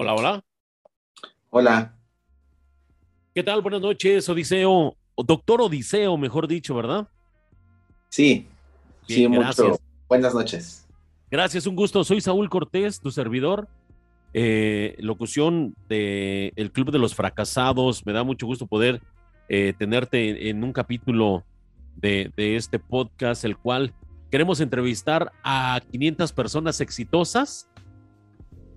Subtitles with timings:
[0.00, 0.44] Hola, hola.
[1.50, 1.94] Hola.
[3.34, 3.60] ¿Qué tal?
[3.60, 4.96] Buenas noches, Odiseo.
[5.14, 7.06] Doctor Odiseo, mejor dicho, ¿verdad?
[8.08, 8.48] Sí,
[9.06, 9.40] sí, mucho.
[9.42, 9.78] gracias.
[10.08, 10.88] Buenas noches.
[11.30, 12.02] Gracias, un gusto.
[12.02, 13.68] Soy Saúl Cortés, tu servidor.
[14.32, 18.06] eh, locución de el Club de los Fracasados.
[18.06, 19.02] Me da mucho gusto poder
[19.50, 21.44] eh, tenerte en, en un capítulo
[21.96, 23.92] de, de este podcast, el cual
[24.30, 27.69] queremos entrevistar a 500 personas exitosas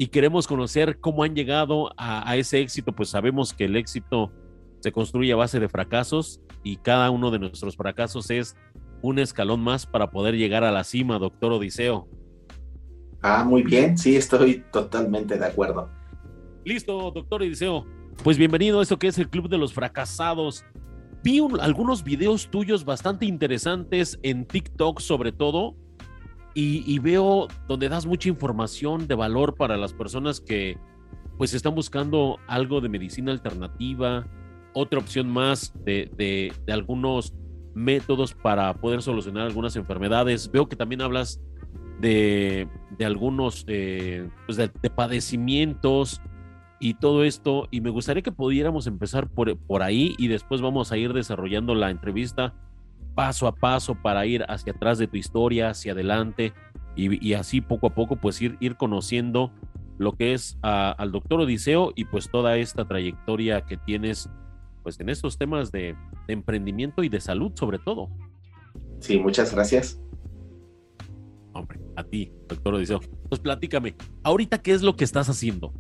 [0.03, 2.91] y queremos conocer cómo han llegado a, a ese éxito.
[2.91, 4.33] Pues sabemos que el éxito
[4.81, 8.57] se construye a base de fracasos y cada uno de nuestros fracasos es
[9.01, 12.09] un escalón más para poder llegar a la cima, doctor Odiseo.
[13.21, 13.97] Ah, muy bien.
[13.97, 15.89] Sí, estoy totalmente de acuerdo.
[16.65, 17.85] Listo, doctor Odiseo.
[18.25, 20.65] Pues bienvenido a esto que es el Club de los Fracasados.
[21.23, 25.77] Vi un- algunos videos tuyos bastante interesantes en TikTok sobre todo
[26.55, 30.77] y, veo donde das mucha información de valor para las personas que
[31.37, 34.27] pues están buscando algo de medicina alternativa,
[34.73, 37.33] otra opción más de, de- de algunos
[37.73, 40.51] métodos para poder solucionar algunas enfermedades.
[40.51, 41.41] Veo que también hablas
[41.99, 42.67] de,
[42.97, 46.21] de algunos eh, pues de, de padecimientos
[46.79, 47.67] y todo esto.
[47.71, 51.73] Y me gustaría que pudiéramos empezar por, por ahí y después vamos a ir desarrollando
[51.75, 52.53] la entrevista
[53.15, 56.53] paso a paso para ir hacia atrás de tu historia, hacia adelante
[56.95, 59.51] y, y así poco a poco pues ir, ir conociendo
[59.97, 64.29] lo que es a- al doctor Odiseo y pues toda esta trayectoria que tienes
[64.81, 65.95] pues en estos temas de,
[66.27, 68.09] de emprendimiento y de salud sobre todo.
[68.99, 69.99] Sí, muchas gracias.
[71.53, 72.99] Hombre, a ti, doctor Odiseo.
[73.29, 75.71] Pues platícame, ahorita qué es lo que estás haciendo.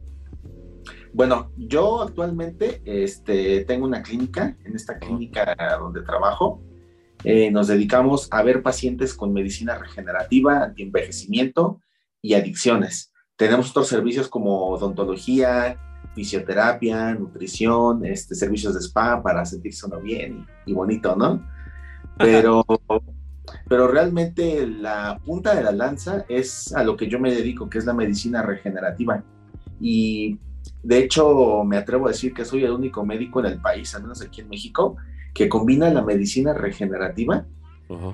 [1.13, 4.57] Bueno, yo actualmente este, tengo una clínica.
[4.65, 6.61] En esta clínica donde trabajo,
[7.23, 11.81] eh, nos dedicamos a ver pacientes con medicina regenerativa, antienvejecimiento
[12.21, 13.11] y adicciones.
[13.35, 15.77] Tenemos otros servicios como odontología,
[16.15, 21.43] fisioterapia, nutrición, este, servicios de spa para sentirse uno bien y, y bonito, ¿no?
[22.17, 22.63] Pero,
[23.67, 27.79] pero realmente la punta de la lanza es a lo que yo me dedico, que
[27.79, 29.23] es la medicina regenerativa.
[29.79, 30.37] Y
[30.83, 34.03] de hecho, me atrevo a decir que soy el único médico en el país, al
[34.03, 34.97] menos aquí en México,
[35.33, 37.45] que combina la medicina regenerativa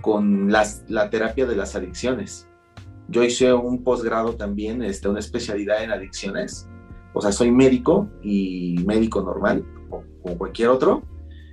[0.02, 2.48] con las, la terapia de las adicciones.
[3.08, 6.68] Yo hice un posgrado también, este, una especialidad en adicciones.
[7.14, 11.04] O sea, soy médico y médico normal, o, o cualquier otro,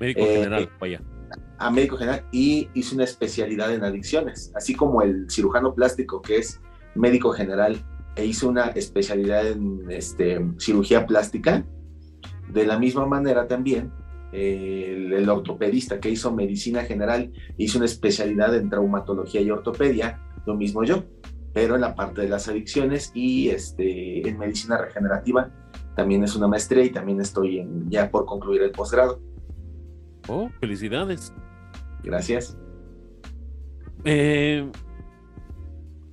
[0.01, 1.01] Médico Eh, general, vaya.
[1.59, 6.37] a médico general, y hice una especialidad en adicciones, así como el cirujano plástico, que
[6.37, 6.61] es
[6.95, 7.83] médico general,
[8.17, 11.65] e hizo una especialidad en este, cirugía plástica.
[12.53, 17.87] De la misma manera también, eh, el, el ortopedista que hizo medicina general hizo una
[17.87, 21.05] especialidad en traumatología y ortopedia, lo mismo yo,
[21.53, 25.51] pero en la parte de las adicciones y este, en medicina regenerativa
[25.95, 29.21] también es una maestría y también estoy en, ya por concluir el posgrado.
[30.29, 31.33] Oh, felicidades.
[32.03, 32.59] Gracias.
[34.05, 34.71] Eh,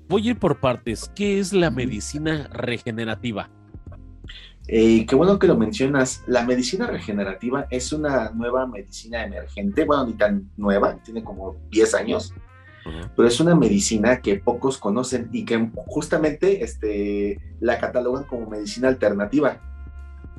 [0.08, 1.12] voy a ir por partes.
[1.14, 3.50] ¿Qué es la medicina regenerativa?
[4.68, 6.24] Eh, qué bueno que lo mencionas.
[6.28, 11.94] La medicina regenerativa es una nueva medicina emergente, bueno, ni tan nueva, tiene como 10
[11.96, 12.34] años,
[13.16, 18.88] pero es una medicina que pocos conocen y que justamente este, la catalogan como medicina
[18.88, 19.62] alternativa.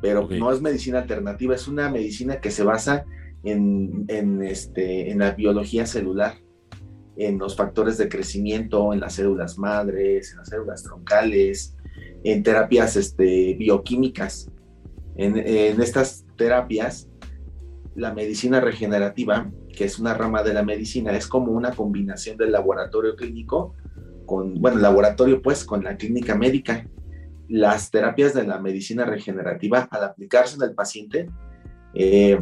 [0.00, 3.04] Pero no es medicina alternativa, es una medicina que se basa
[3.42, 6.34] en, en, este, en la biología celular,
[7.16, 11.73] en los factores de crecimiento, en las células madres, en las células troncales,
[12.24, 14.50] en terapias este, bioquímicas.
[15.16, 17.08] En, en estas terapias,
[17.94, 22.50] la medicina regenerativa, que es una rama de la medicina, es como una combinación del
[22.50, 23.74] laboratorio clínico
[24.26, 26.88] con, bueno, laboratorio pues con la clínica médica.
[27.48, 31.28] Las terapias de la medicina regenerativa, al aplicarse en el paciente,
[31.94, 32.40] eh,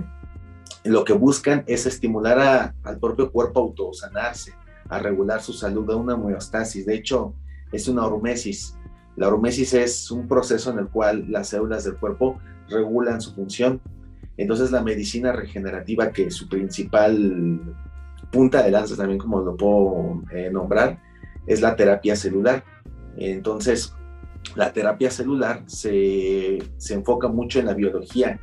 [0.85, 4.53] lo que buscan es estimular a- al propio cuerpo a autosanarse,
[4.89, 6.87] a regular su salud, a una homeostasis.
[6.87, 7.35] De hecho,
[7.73, 8.79] es una hormesis.
[9.17, 12.39] La hormesis es un proceso en el cual las células del cuerpo
[12.69, 13.81] regulan su función.
[14.37, 17.61] Entonces la medicina regenerativa, que su principal
[18.31, 20.99] punta de lanza también como lo puedo eh, nombrar,
[21.47, 22.65] es la terapia celular.
[23.17, 23.95] Entonces,
[24.57, 28.41] la terapia celular se, se enfoca mucho en la biología,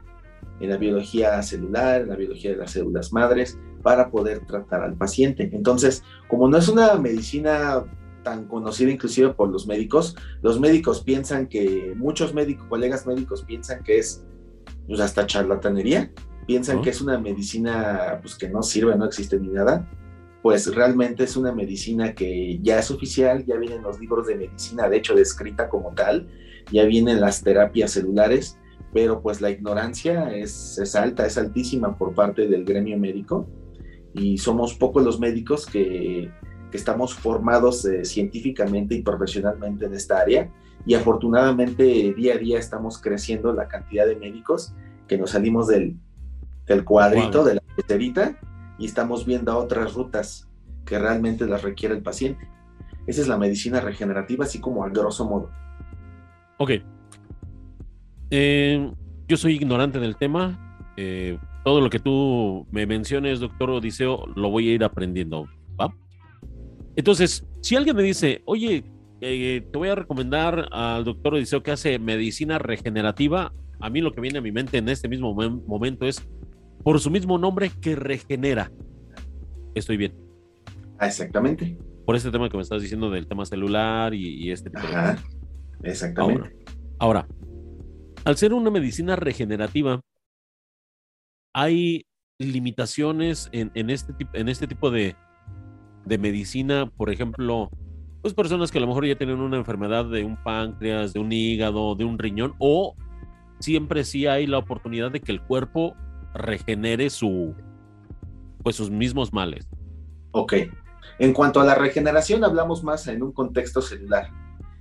[0.60, 4.96] en la biología celular, en la biología de las células madres, para poder tratar al
[4.96, 5.50] paciente.
[5.52, 7.84] Entonces, como no es una medicina
[8.30, 13.84] tan conocida inclusive por los médicos, los médicos piensan que, muchos médicos, colegas médicos piensan
[13.84, 14.24] que es
[14.88, 16.12] pues, hasta charlatanería,
[16.46, 19.90] piensan que es una medicina pues, que no sirve, no existe ni nada,
[20.44, 24.88] pues realmente es una medicina que ya es oficial, ya vienen los libros de medicina,
[24.88, 26.28] de hecho descrita como tal,
[26.72, 28.60] ya vienen las terapias celulares,
[28.94, 33.48] pero pues la ignorancia es, es alta, es altísima por parte del gremio médico.
[34.14, 36.32] Y somos pocos los médicos que,
[36.72, 40.50] que estamos formados eh, científicamente y profesionalmente en esta área
[40.86, 44.74] y afortunadamente día a día estamos creciendo la cantidad de médicos
[45.08, 45.96] que nos salimos del,
[46.66, 48.38] del cuadrito, de la peterita
[48.78, 50.48] y estamos viendo otras rutas
[50.86, 52.48] que realmente las requiere el paciente.
[53.08, 55.50] Esa es la medicina regenerativa, así como a grosso modo.
[56.58, 56.72] Ok.
[58.32, 58.92] Eh,
[59.28, 60.78] yo soy ignorante del tema.
[60.96, 65.48] Eh, todo lo que tú me menciones, doctor Odiseo, lo voy a ir aprendiendo.
[65.80, 65.94] ¿va?
[66.96, 68.84] Entonces, si alguien me dice, oye,
[69.22, 74.12] eh, te voy a recomendar al doctor Odiseo que hace medicina regenerativa, a mí lo
[74.12, 76.22] que viene a mi mente en este mismo momento es,
[76.84, 78.72] por su mismo nombre, que regenera.
[79.76, 80.14] Estoy bien.
[80.98, 81.78] Ah, exactamente.
[82.06, 85.18] Por este tema que me estás diciendo del tema celular y, este tipo Ajá,
[85.84, 86.56] Exactamente.
[86.98, 87.28] ahora,
[88.26, 90.02] al ser una medicina regenerativa,
[91.54, 92.06] hay
[92.40, 95.16] limitaciones en, este, en este tipo de,
[96.06, 97.70] medicina, por ejemplo,
[98.22, 101.32] pues personas que a lo mejor ya tienen una enfermedad de un páncreas, de un
[101.32, 102.96] hígado, de un riñón, o
[103.60, 105.96] siempre sí hay la oportunidad de que el cuerpo
[106.34, 107.54] regenere su,
[108.64, 109.68] pues sus mismos males.
[110.32, 110.54] Ok.
[111.20, 114.30] En cuanto a la regeneración, hablamos más en un contexto celular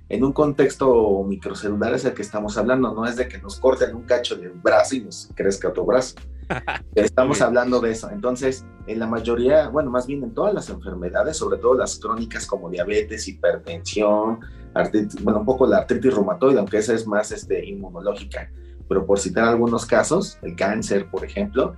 [0.09, 3.95] en un contexto microcelular es el que estamos hablando, no es de que nos corten
[3.95, 6.15] un cacho de brazo y nos crezca otro brazo.
[6.95, 8.09] Estamos hablando de eso.
[8.09, 12.47] Entonces, en la mayoría, bueno, más bien en todas las enfermedades, sobre todo las crónicas
[12.47, 14.39] como diabetes, hipertensión,
[14.73, 18.51] artritis, bueno, un poco la artritis reumatoide, aunque esa es más este, inmunológica,
[18.87, 21.75] pero por citar algunos casos, el cáncer, por ejemplo,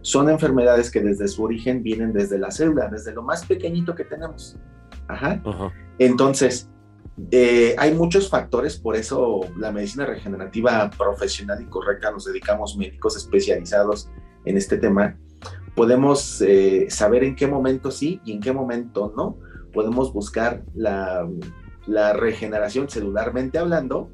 [0.00, 4.04] son enfermedades que desde su origen vienen desde la célula, desde lo más pequeñito que
[4.04, 4.56] tenemos.
[5.08, 5.42] Ajá.
[5.98, 6.70] Entonces,
[7.30, 13.16] eh, hay muchos factores, por eso la medicina regenerativa profesional y correcta nos dedicamos médicos
[13.16, 14.10] especializados
[14.44, 15.16] en este tema.
[15.76, 19.38] Podemos eh, saber en qué momento sí y en qué momento no.
[19.72, 21.28] Podemos buscar la,
[22.14, 24.10] regeneración celularmente hablando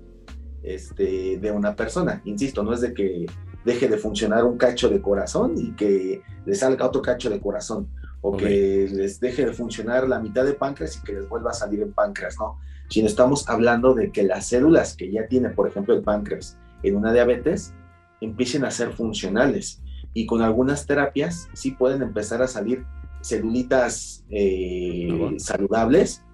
[0.62, 2.20] este, de una persona.
[2.24, 3.26] Insisto, no es de que
[3.64, 7.88] deje de funcionar un cacho de corazón y que le salga otro cacho de corazón
[8.22, 11.54] o que les deje de funcionar la mitad de páncreas y que les vuelva a
[11.54, 12.58] salir en páncreas, ¿no?
[12.90, 16.96] Sino estamos hablando de que las células que ya tiene, por ejemplo, el páncreas en
[16.96, 17.72] una diabetes,
[18.20, 19.82] empiecen a ser funcionales.
[20.12, 22.84] Y con algunas terapias sí pueden empezar a salir
[23.22, 26.24] celulitas eh, saludables,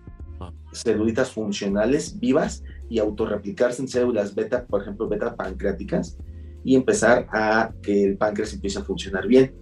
[0.72, 6.18] celulitas funcionales, vivas, y autorreplicarse en células beta, por ejemplo, beta pancreáticas,
[6.64, 9.54] y empezar a que el páncreas empiece a funcionar bien.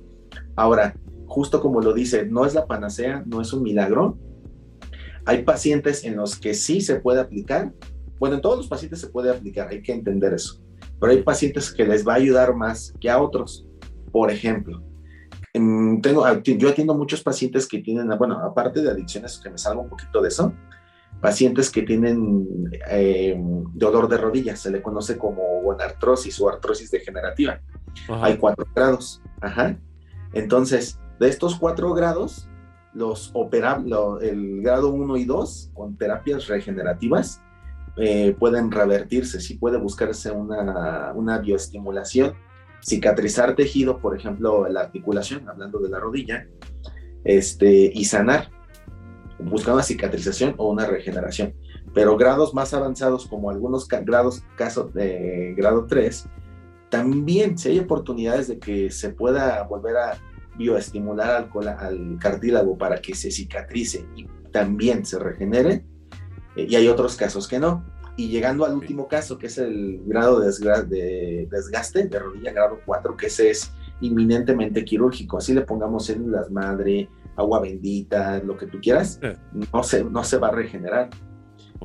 [0.56, 0.94] Ahora,
[1.26, 4.18] justo como lo dice, no es la panacea, no es un milagro,
[5.26, 7.72] hay pacientes en los que sí se puede aplicar.
[8.18, 10.60] Bueno, en todos los pacientes se puede aplicar, hay que entender eso.
[11.00, 13.66] Pero hay pacientes que les va a ayudar más que a otros.
[14.12, 14.82] Por ejemplo,
[15.52, 19.88] tengo, yo atiendo muchos pacientes que tienen, bueno, aparte de adicciones, que me salgo un
[19.88, 20.52] poquito de eso,
[21.20, 23.40] pacientes que tienen eh,
[23.72, 27.60] dolor de rodillas, se le conoce como artrosis o artrosis degenerativa.
[28.08, 29.22] Hay cuatro grados.
[29.40, 29.78] Ajá.
[30.32, 32.48] Entonces, de estos cuatro grados,
[32.94, 37.42] los operables, el grado 1 y 2 con terapias regenerativas
[37.96, 42.34] eh, pueden revertirse, si puede buscarse una, una, bioestimulación,
[42.82, 46.46] cicatrizar tejido, por ejemplo, la articulación, hablando de la rodilla,
[47.22, 48.50] este, y sanar,
[49.38, 51.54] buscar una cicatrización o una regeneración.
[51.92, 56.28] Pero grados más avanzados, como algunos grados, caso de grado 3,
[56.90, 60.18] también si hay oportunidades de que se pueda volver a
[60.56, 65.84] bioestimular al, al cartílago para que se cicatrice y también se regenere,
[66.56, 67.84] eh, y hay otros casos que no.
[68.16, 70.48] Y llegando al último caso, que es el grado de,
[70.86, 76.50] de desgaste de rodilla, grado 4, que ese es inminentemente quirúrgico, así le pongamos células
[76.50, 79.18] madre, agua bendita, lo que tú quieras,
[79.72, 81.10] no se, no se va a regenerar.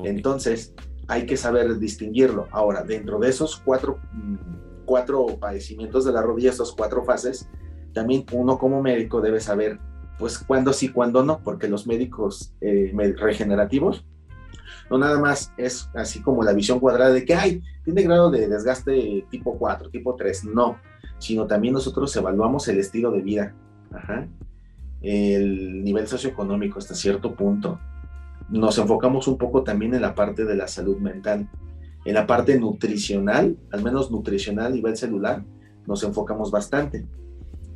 [0.04, 0.74] Entonces,
[1.08, 2.46] hay que saber distinguirlo.
[2.52, 7.48] Ahora, dentro de esos cuatro, mm, cuatro padecimientos de la rodilla, esas cuatro fases,
[7.92, 9.78] también uno como médico debe saber,
[10.18, 14.04] pues, cuándo sí, cuándo no, porque los médicos eh, regenerativos
[14.90, 18.48] no nada más es así como la visión cuadrada de que, hay tiene grado de
[18.48, 20.78] desgaste tipo 4, tipo 3, no,
[21.18, 23.54] sino también nosotros evaluamos el estilo de vida,
[25.00, 27.78] el nivel socioeconómico hasta cierto punto.
[28.48, 31.48] Nos enfocamos un poco también en la parte de la salud mental,
[32.04, 35.44] en la parte nutricional, al menos nutricional a nivel celular,
[35.86, 37.06] nos enfocamos bastante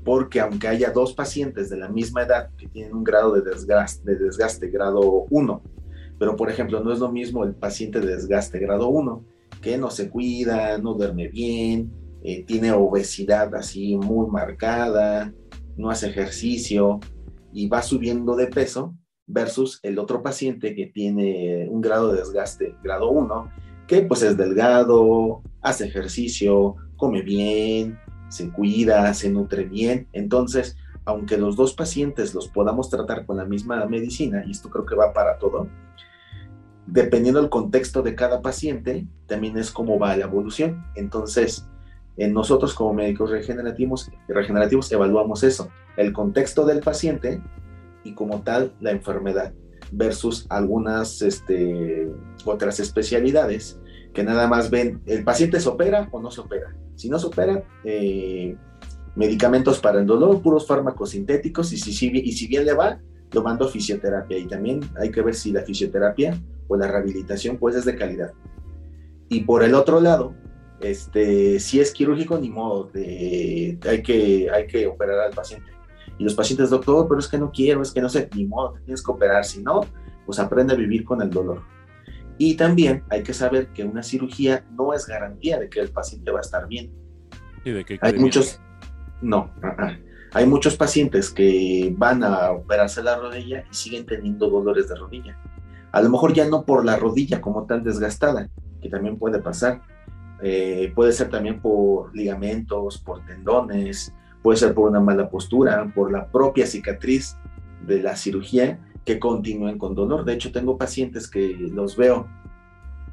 [0.04, 4.14] porque aunque haya dos pacientes de la misma edad que tienen un grado de desgaste,
[4.14, 5.62] de desgaste grado 1,
[6.18, 9.24] pero por ejemplo no es lo mismo el paciente de desgaste grado 1
[9.62, 11.90] que no se cuida, no duerme bien,
[12.22, 15.32] eh, tiene obesidad así muy marcada,
[15.76, 17.00] no hace ejercicio
[17.52, 18.94] y va subiendo de peso
[19.26, 23.50] versus el otro paciente que tiene un grado de desgaste grado 1,
[23.86, 27.98] que pues es delgado, hace ejercicio, come bien,
[28.34, 30.08] se cuida, se nutre bien.
[30.12, 34.84] Entonces, aunque los dos pacientes los podamos tratar con la misma medicina, y esto creo
[34.84, 35.68] que va para todo,
[36.86, 40.84] dependiendo del contexto de cada paciente, también es cómo va la evolución.
[40.96, 41.68] Entonces,
[42.16, 47.40] en nosotros como médicos regenerativos, evaluamos eso, el contexto del paciente
[48.02, 49.52] y como tal la enfermedad
[49.92, 52.10] versus algunas este,
[52.44, 53.78] otras especialidades
[54.12, 56.74] que nada más ven, ¿el paciente se opera o no se opera?
[56.94, 58.56] Si no se opera, eh,
[59.14, 63.00] medicamentos para el dolor, puros fármacos sintéticos, y si, si, y si bien le va,
[63.32, 64.38] lo mando a fisioterapia.
[64.38, 68.32] Y también hay que ver si la fisioterapia o la rehabilitación pues es de calidad.
[69.28, 70.34] Y por el otro lado,
[70.80, 75.70] este, si es quirúrgico, ni modo, hay, que, hay que operar al paciente.
[76.18, 78.74] Y los pacientes, doctor, pero es que no quiero, es que no sé, ni modo,
[78.84, 79.44] tienes que operar.
[79.44, 79.80] Si no,
[80.26, 81.62] pues aprende a vivir con el dolor.
[82.38, 86.30] Y también hay que saber que una cirugía no es garantía de que el paciente
[86.30, 86.92] va a estar bien.
[87.64, 88.60] ¿Y de qué hay muchos,
[89.22, 89.50] no,
[90.34, 95.38] hay muchos pacientes que van a operarse la rodilla y siguen teniendo dolores de rodilla.
[95.92, 98.50] A lo mejor ya no por la rodilla como tal desgastada,
[98.82, 99.82] que también puede pasar.
[100.42, 104.12] Eh, puede ser también por ligamentos, por tendones,
[104.42, 107.36] puede ser por una mala postura, por la propia cicatriz
[107.86, 110.24] de la cirugía que continúen con dolor.
[110.24, 112.26] De hecho, tengo pacientes que los veo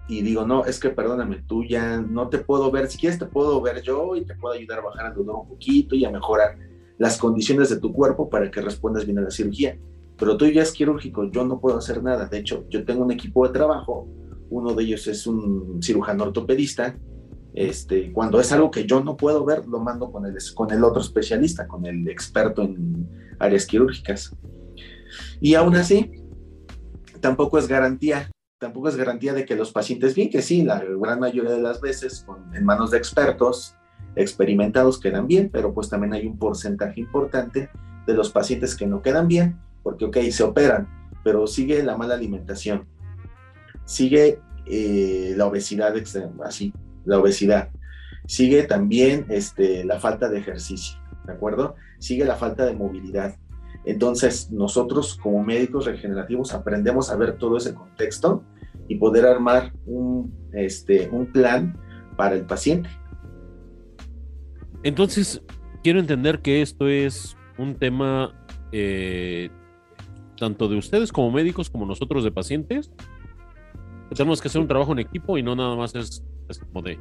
[0.07, 3.25] y digo, no, es que perdóname, tú ya no te puedo ver, si quieres te
[3.25, 6.11] puedo ver yo y te puedo ayudar a bajar el dolor un poquito y a
[6.11, 6.57] mejorar
[6.97, 9.77] las condiciones de tu cuerpo para que respondas bien a la cirugía.
[10.17, 12.25] Pero tú ya es quirúrgico, yo no puedo hacer nada.
[12.27, 14.07] De hecho, yo tengo un equipo de trabajo,
[14.49, 16.95] uno de ellos es un cirujano ortopedista.
[17.53, 20.83] Este, cuando es algo que yo no puedo ver, lo mando con el, con el
[20.83, 23.07] otro especialista, con el experto en
[23.39, 24.35] áreas quirúrgicas.
[25.39, 26.11] Y aún así,
[27.19, 31.19] tampoco es garantía, tampoco es garantía de que los pacientes bien, que sí, la gran
[31.19, 33.75] mayoría de las veces en manos de expertos
[34.15, 37.69] experimentados quedan bien, pero pues también hay un porcentaje importante
[38.05, 40.87] de los pacientes que no quedan bien, porque ok, se operan,
[41.23, 42.87] pero sigue la mala alimentación,
[43.85, 46.73] sigue eh, la obesidad extrema, así,
[47.05, 47.69] la obesidad,
[48.27, 51.75] sigue también este, la falta de ejercicio, ¿de acuerdo?
[51.99, 53.35] Sigue la falta de movilidad,
[53.85, 58.43] entonces, nosotros como médicos regenerativos aprendemos a ver todo ese contexto
[58.87, 61.77] y poder armar un, este, un plan
[62.15, 62.89] para el paciente.
[64.83, 65.41] Entonces,
[65.83, 68.33] quiero entender que esto es un tema
[68.71, 69.49] eh,
[70.37, 72.91] tanto de ustedes como médicos como nosotros de pacientes.
[74.13, 76.99] Tenemos que hacer un trabajo en equipo y no nada más es, es como de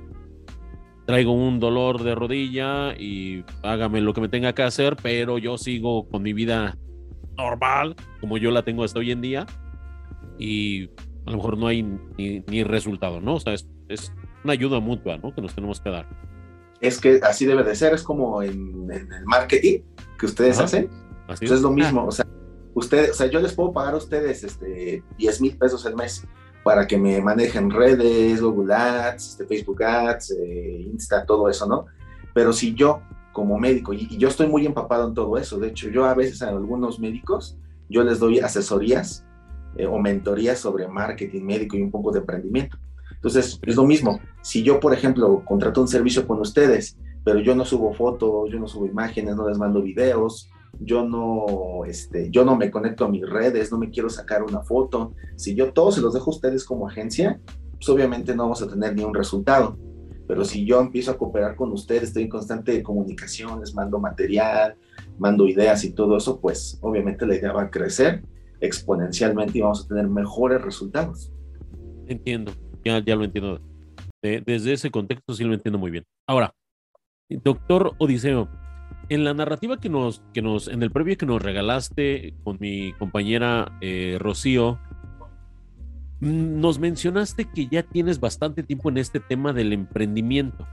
[1.06, 5.58] traigo un dolor de rodilla y hágame lo que me tenga que hacer, pero yo
[5.58, 6.76] sigo con mi vida
[7.36, 9.46] normal, como yo la tengo hasta hoy en día,
[10.38, 10.86] y
[11.26, 11.82] a lo mejor no hay
[12.16, 13.36] ni, resultado, ¿no?
[13.36, 14.12] O sea, es,
[14.44, 15.34] una ayuda mutua, ¿no?
[15.34, 16.08] Que nos tenemos que dar.
[16.80, 19.80] Es que así debe de ser, es como en, el marketing
[20.18, 20.88] que ustedes hacen.
[21.28, 21.62] Así pues es.
[21.62, 22.26] lo mismo, o sea,
[22.74, 26.26] ustedes, o sea, yo les puedo pagar a ustedes este, 10 mil pesos al mes
[26.62, 31.86] para que me manejen redes, Google Ads, este, Facebook Ads, eh, Insta, todo eso, ¿no?
[32.34, 33.00] Pero si yo
[33.32, 36.42] como médico, y, yo estoy muy empapado en todo eso, de hecho yo a veces
[36.42, 37.56] a algunos médicos,
[37.88, 39.24] yo les doy asesorías
[39.76, 42.76] eh, o mentorías sobre marketing médico y un poco de emprendimiento.
[43.12, 47.54] Entonces, es lo mismo, si yo, por ejemplo, contrato un servicio con ustedes, pero yo
[47.54, 52.44] no subo fotos, yo no subo imágenes, no les mando videos, yo no, este, yo
[52.44, 55.14] no me conecto a mis redes, no me quiero sacar una foto.
[55.36, 57.40] Si yo todo se los dejo a ustedes como agencia,
[57.72, 59.78] pues obviamente no vamos a tener ni un resultado.
[60.26, 64.76] Pero si yo empiezo a cooperar con ustedes, estoy en constante comunicación, les mando material,
[65.18, 68.22] mando ideas y todo eso, pues obviamente la idea va a crecer
[68.60, 71.32] exponencialmente y vamos a tener mejores resultados.
[72.06, 72.52] Entiendo,
[72.84, 73.60] ya, ya lo entiendo.
[74.22, 76.04] desde ese contexto sí lo entiendo muy bien.
[76.28, 76.54] Ahora,
[77.28, 78.48] doctor Odiseo,
[79.10, 82.92] en la narrativa que nos, que nos, en el previo que nos regalaste con mi
[82.92, 84.78] compañera eh, Rocío,
[86.20, 90.66] nos mencionaste que ya tienes bastante tiempo en este tema del emprendimiento.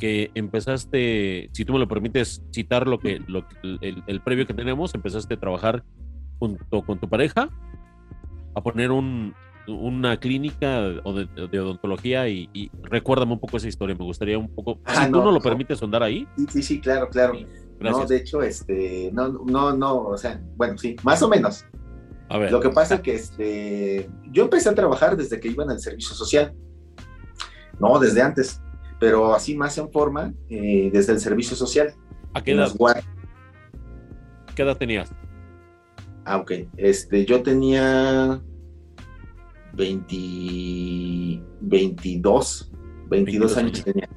[0.00, 4.92] Que empezaste, si tú me lo permites citar lo que, lo, el, previo que tenemos,
[4.94, 5.84] empezaste a trabajar
[6.40, 7.48] junto con tu pareja
[8.56, 9.34] a poner un,
[9.70, 15.06] una clínica de, odontología y, recuérdame un poco esa historia, me gustaría un poco, ah,
[15.06, 16.26] si tú no lo permites andar ahí.
[16.36, 17.34] Sí, sí, sí, claro, claro.
[17.80, 21.64] No, de hecho, este, no, no, no, o sea, bueno, sí, más o menos.
[22.28, 22.52] A ver.
[22.52, 25.80] Lo que pasa es que este, yo empecé a trabajar desde que iba en el
[25.80, 26.54] servicio social.
[27.80, 28.60] No, desde antes,
[29.00, 31.94] pero así más en forma, eh, desde el servicio social.
[32.34, 32.70] ¿A qué edad?
[34.54, 35.10] ¿Qué edad tenías?
[36.24, 36.52] Ah, ok.
[36.76, 38.40] Este, yo tenía
[39.74, 42.72] 20, 22,
[43.08, 44.08] 22 años tenía.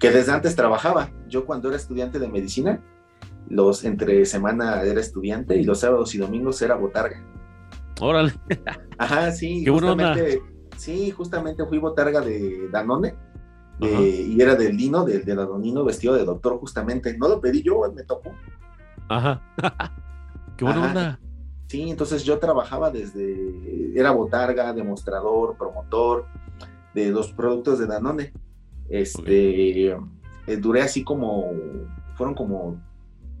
[0.00, 1.10] Que desde antes trabajaba.
[1.28, 2.82] Yo cuando era estudiante de medicina,
[3.48, 7.22] los entre semana era estudiante y los sábados y domingos era botarga.
[8.00, 8.32] Órale.
[8.98, 9.64] Ajá, sí.
[9.64, 10.42] Qué justamente,
[10.76, 13.14] Sí, justamente fui botarga de Danone.
[13.80, 17.16] y era del Dino, del de Danonino vestido de doctor, justamente.
[17.16, 18.32] No lo pedí yo, me tocó.
[19.08, 19.40] Ajá.
[20.56, 21.20] Qué buena onda.
[21.74, 26.24] Sí, entonces yo trabajaba desde, era botarga, demostrador, promotor
[26.94, 28.32] de los productos de Danone.
[28.88, 31.50] Este, eh, duré así como,
[32.14, 32.80] fueron como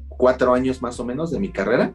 [0.08, 1.92] cuatro años más o menos de mi carrera,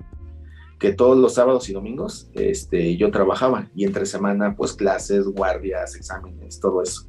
[0.79, 5.93] que todos los sábados y domingos este, yo trabajaba y entre semana pues clases, guardias,
[5.97, 7.05] exámenes, todo eso.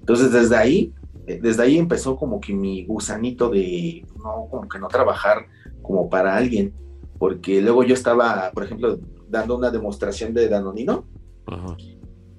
[0.00, 0.92] Entonces desde ahí,
[1.28, 5.46] eh, desde ahí empezó como que mi gusanito de no, como que no trabajar
[5.80, 6.74] como para alguien,
[7.22, 8.98] porque luego yo estaba, por ejemplo,
[9.28, 11.06] dando una demostración de Danonino.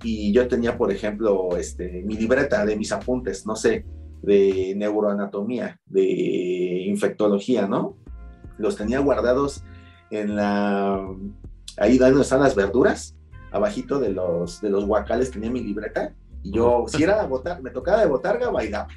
[0.03, 3.85] Y yo tenía, por ejemplo, este, mi libreta de mis apuntes, no sé,
[4.21, 7.95] de neuroanatomía, de infectología, ¿no?
[8.57, 9.63] Los tenía guardados
[10.11, 10.99] en la,
[11.77, 13.15] ahí donde están las verduras,
[13.53, 17.69] abajito de los, de los guacales tenía mi libreta, y yo, si era botar, me
[17.69, 18.89] tocaba de botarga, bailaba.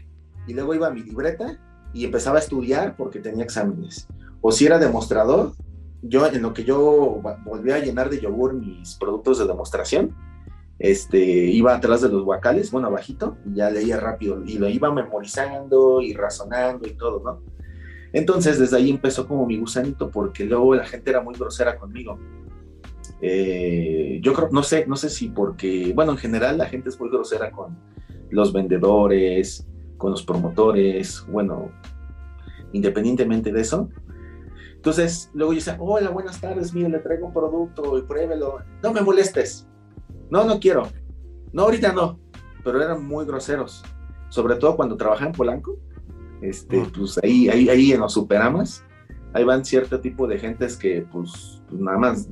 [0.49, 1.61] Y luego iba a mi libreta
[1.95, 4.09] y empezaba a estudiar porque tenía exámenes.
[4.41, 5.53] O si era demostrador,
[6.09, 10.15] yo en lo que yo volví a llenar de yogur mis productos de demostración,
[10.79, 14.93] este, iba atrás de los guacales, bueno, abajito, y ya leía rápido y lo iba
[14.93, 17.41] memorizando y razonando y todo, ¿no?
[18.13, 22.19] Entonces, desde ahí empezó como mi gusanito, porque luego la gente era muy grosera conmigo.
[23.21, 27.01] Eh, yo creo, no sé, no sé si porque, bueno, en general la gente es
[27.01, 27.77] muy grosera con
[28.31, 31.71] los vendedores, con los promotores, bueno,
[32.73, 33.89] independientemente de eso,
[34.87, 38.61] entonces, luego yo decía, hola, buenas tardes, mire, le traigo un producto y pruébelo.
[38.85, 39.67] No me molestes.
[40.31, 40.89] No, no quiero.
[41.53, 42.21] No, ahorita no.
[42.63, 43.83] Pero eran muy groseros.
[44.29, 45.77] Sobre todo cuando trabajaba en Polanco.
[46.41, 46.93] Este, mm.
[46.93, 48.85] pues ahí, ahí, ahí en los superamas,
[49.33, 52.29] ahí van cierto tipo de gentes que, pues, pues nada más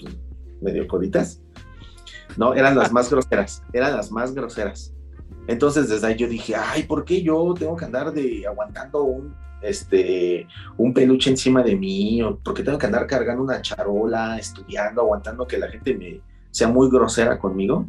[0.00, 0.16] pues,
[0.62, 1.42] medio coditas.
[2.38, 3.62] No, eran las más groseras.
[3.74, 4.94] Eran las más groseras.
[5.46, 9.34] Entonces, desde ahí yo dije, ay, ¿por qué yo tengo que andar de aguantando un
[9.62, 15.02] este, un peluche encima de mí, o porque tengo que andar cargando una charola, estudiando,
[15.02, 17.88] aguantando que la gente me sea muy grosera conmigo.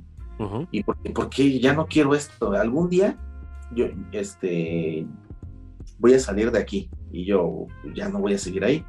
[0.71, 2.53] Y porque, ya no quiero esto.
[2.53, 3.17] Algún día
[3.75, 5.05] yo este,
[5.97, 8.86] voy a salir de aquí y yo ya no voy a seguir ahí.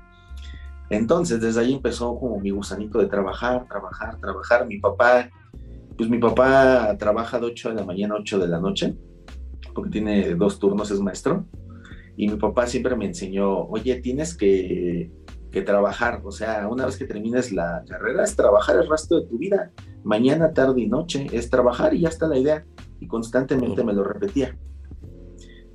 [0.90, 4.66] Entonces, desde ahí empezó como mi gusanito de trabajar, trabajar, trabajar.
[4.66, 5.31] Mi papá,
[5.97, 8.97] pues mi papá trabaja de 8 de la mañana a 8 de la noche,
[9.73, 11.47] porque tiene dos turnos, es maestro.
[12.21, 15.11] Y mi papá siempre me enseñó, oye, tienes que,
[15.65, 19.39] trabajar, o sea, una vez que termines la carrera es trabajar el resto de tu
[19.39, 19.73] vida,
[20.05, 22.67] mañana, tarde y noche, es trabajar y ya está la idea.
[23.01, 24.55] Y constantemente me lo repetía.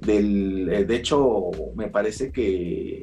[0.02, 3.02] Del, eh, de hecho, me parece que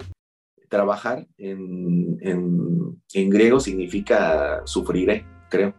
[0.69, 5.75] trabajar en, en, griego significa sufriré, creo.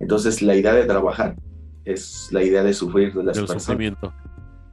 [0.00, 1.36] Entonces, la idea de trabajar
[1.84, 4.12] es la idea de sufrir de las Del Sufrimiento.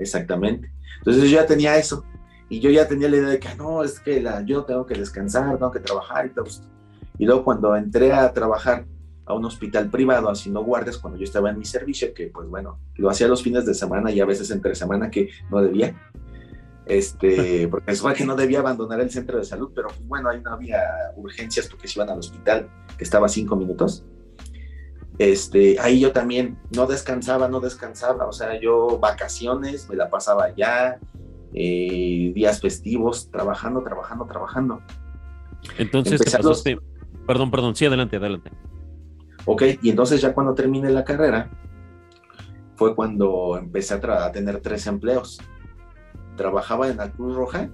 [0.01, 0.71] Exactamente.
[0.97, 2.03] Entonces yo ya tenía eso.
[2.49, 4.85] Y yo ya tenía la idea de que, ah, no, es que la, yo tengo
[4.85, 6.67] que descansar, tengo que trabajar y todo esto.
[7.17, 8.85] Y luego cuando entré a trabajar
[9.25, 12.79] a un hospital privado haciendo guardias cuando yo estaba en mi servicio, que pues bueno,
[12.95, 15.95] lo hacía los fines de semana y a veces entre semana que no debía,
[16.85, 20.41] este, porque es que no debía abandonar el centro de salud, pero pues bueno, ahí
[20.41, 20.81] no había
[21.15, 24.03] urgencias porque se iban al hospital, que estaba a cinco minutos.
[25.17, 30.45] Este, ahí yo también no descansaba, no descansaba, o sea, yo vacaciones, me la pasaba
[30.45, 30.99] allá,
[31.53, 34.81] eh, días festivos, trabajando, trabajando, trabajando.
[35.77, 36.21] Entonces,
[37.27, 38.51] perdón, perdón, sí, adelante, adelante.
[39.45, 41.49] Ok, y entonces ya cuando terminé la carrera,
[42.75, 45.39] fue cuando empecé a, a tener tres empleos.
[46.35, 47.69] Trabajaba en la Cruz Roja,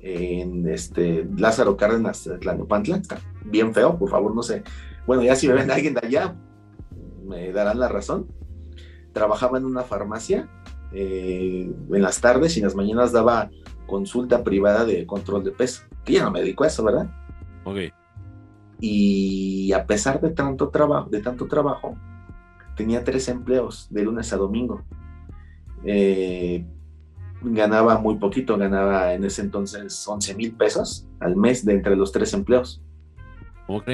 [0.00, 3.02] en este Lázaro Cárdenas, Tlanopantla,
[3.44, 4.62] bien feo, por favor, no sé.
[5.06, 6.34] Bueno, ya si me ven alguien de allá,
[7.28, 8.26] me darán la razón.
[9.12, 10.48] Trabajaba en una farmacia
[10.92, 13.50] eh, en las tardes y en las mañanas daba
[13.86, 17.10] consulta privada de control de peso, que ya no me dedico a eso, ¿verdad?
[17.64, 17.78] Ok.
[18.80, 21.96] Y a pesar de tanto trabajo, de tanto trabajo,
[22.76, 24.84] tenía tres empleos de lunes a domingo.
[25.84, 26.64] Eh,
[27.42, 32.12] ganaba muy poquito, ganaba en ese entonces 11 mil pesos al mes de entre los
[32.12, 32.82] tres empleos.
[33.66, 33.88] Ok.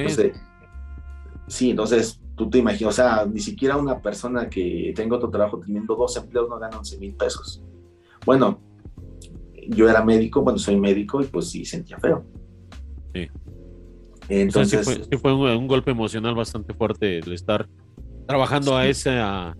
[1.48, 5.60] sí, entonces tú te imaginas, o sea, ni siquiera una persona que tenga otro trabajo
[5.60, 7.62] teniendo dos empleos no gana 11 mil pesos.
[8.24, 8.60] Bueno,
[9.68, 12.24] yo era médico, bueno, soy médico y pues sí sentía feo.
[13.14, 13.28] Sí.
[14.28, 14.86] Entonces.
[15.10, 17.68] sí fue, un, golpe emocional bastante fuerte el estar
[18.26, 19.54] trabajando a esa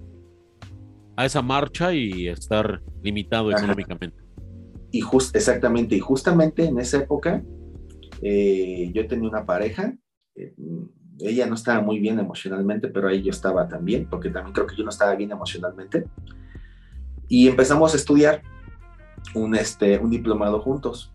[1.17, 4.17] a esa marcha y estar limitado económicamente.
[4.91, 7.45] Y just, exactamente, y justamente en esa época
[8.23, 9.97] eh, yo tenía una pareja,
[10.35, 10.55] eh,
[11.21, 14.77] ella no estaba muy bien emocionalmente, pero ahí yo estaba también, porque también creo que
[14.77, 16.07] yo no estaba bien emocionalmente.
[17.29, 18.43] Y empezamos a estudiar
[19.35, 21.13] un, este, un diplomado juntos.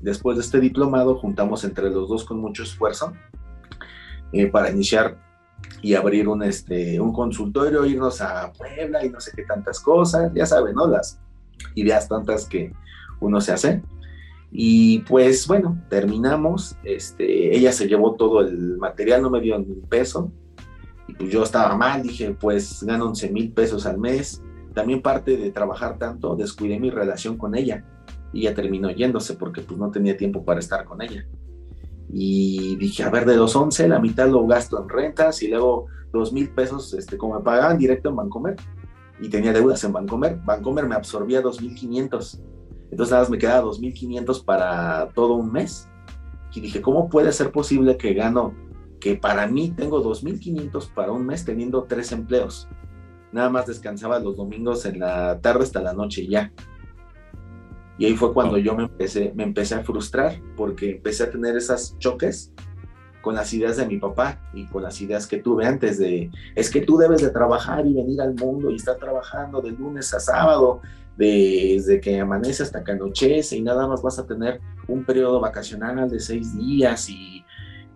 [0.00, 3.12] Después de este diplomado juntamos entre los dos con mucho esfuerzo
[4.32, 5.18] eh, para iniciar
[5.82, 10.32] y abrir un, este, un consultorio, irnos a Puebla y no sé qué tantas cosas,
[10.34, 10.86] ya saben, ¿no?
[10.86, 11.20] Las
[11.74, 12.72] ideas tantas que
[13.20, 13.82] uno se hace.
[14.50, 19.70] Y pues bueno, terminamos, este, ella se llevó todo el material, no me dio ni
[19.70, 20.32] un peso,
[21.06, 24.42] y pues yo estaba mal, dije, pues gano 11 mil pesos al mes,
[24.74, 27.84] también parte de trabajar tanto, descuidé mi relación con ella,
[28.32, 31.26] y ella terminó yéndose porque pues no tenía tiempo para estar con ella.
[32.12, 35.86] Y dije, a ver, de los 11, la mitad lo gasto en rentas y luego
[36.12, 38.56] dos mil pesos, este, como me pagaban directo en Bancomer,
[39.20, 42.40] y tenía deudas en Bancomer, Bancomer me absorbía 2.500
[42.90, 45.88] entonces nada más me quedaba 2.500 para todo un mes.
[46.52, 48.54] Y dije, ¿cómo puede ser posible que gano,
[48.98, 52.68] que para mí tengo 2.500 para un mes teniendo tres empleos?
[53.32, 56.52] Nada más descansaba los domingos en la tarde hasta la noche ya.
[57.98, 61.56] Y ahí fue cuando yo me empecé, me empecé a frustrar porque empecé a tener
[61.56, 62.52] esos choques
[63.20, 66.70] con las ideas de mi papá y con las ideas que tuve antes de, es
[66.70, 70.20] que tú debes de trabajar y venir al mundo y estar trabajando de lunes a
[70.20, 70.80] sábado
[71.16, 76.08] desde que amanece hasta que anochece y nada más vas a tener un periodo vacacional
[76.08, 77.44] de seis días y,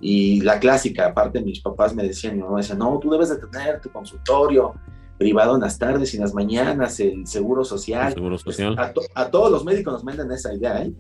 [0.01, 3.37] y la clásica, aparte mis papás me decían, mi mamá decía, no, tú debes de
[3.37, 4.75] tener tu consultorio
[5.19, 8.13] privado en las tardes y en las mañanas, el seguro social.
[8.13, 8.77] seguro social.
[9.15, 10.93] A, todos los médicos nos mandan esa idea, ¿eh?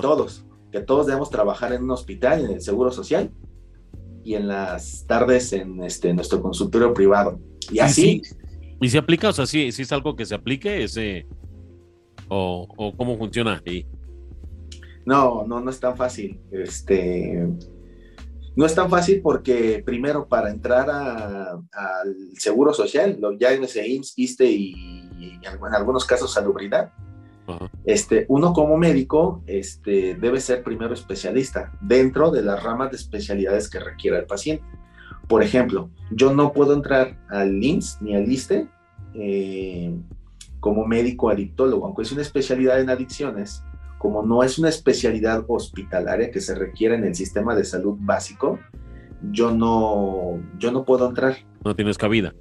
[0.00, 3.30] Todos, que todos debemos trabajar en un hospital, en el seguro social
[4.24, 7.40] y en las tardes en este, nuestro consultorio privado.
[7.70, 8.22] Y así.
[8.80, 9.28] ¿Y se aplica?
[9.28, 11.26] O sea, sí, es algo que se aplique ese,
[12.30, 13.86] o, cómo funciona ahí?
[15.04, 16.40] No, no, no es tan fácil.
[16.50, 17.46] Este,
[18.56, 23.86] no es tan fácil porque primero para entrar al seguro social, lo ya en ese
[23.86, 26.92] IMSS, ISTE y, en algunos casos salubridad,
[27.84, 33.68] este, uno como médico este, debe ser primero especialista dentro de las ramas de especialidades
[33.68, 34.64] que requiera el paciente.
[35.26, 38.68] Por ejemplo, yo no puedo entrar al IMSS ni al ISTE
[39.14, 39.92] eh,
[40.60, 43.64] como médico adictólogo, aunque es una especialidad en adicciones,
[43.98, 48.58] como no es una especialidad hospitalaria que se requiere en el sistema de salud básico,
[49.30, 51.36] yo no, yo no puedo entrar.
[51.64, 52.34] No tienes cabida.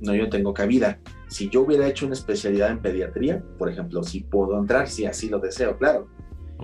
[0.00, 1.00] No, yo tengo cabida.
[1.28, 5.28] Si yo hubiera hecho una especialidad en pediatría, por ejemplo, sí puedo entrar, si así
[5.28, 6.08] lo deseo, claro.